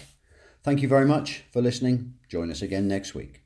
Thank 0.62 0.82
you 0.82 0.88
very 0.88 1.06
much 1.06 1.44
for 1.52 1.62
listening. 1.62 2.14
Join 2.28 2.50
us 2.50 2.62
again 2.62 2.88
next 2.88 3.14
week. 3.14 3.45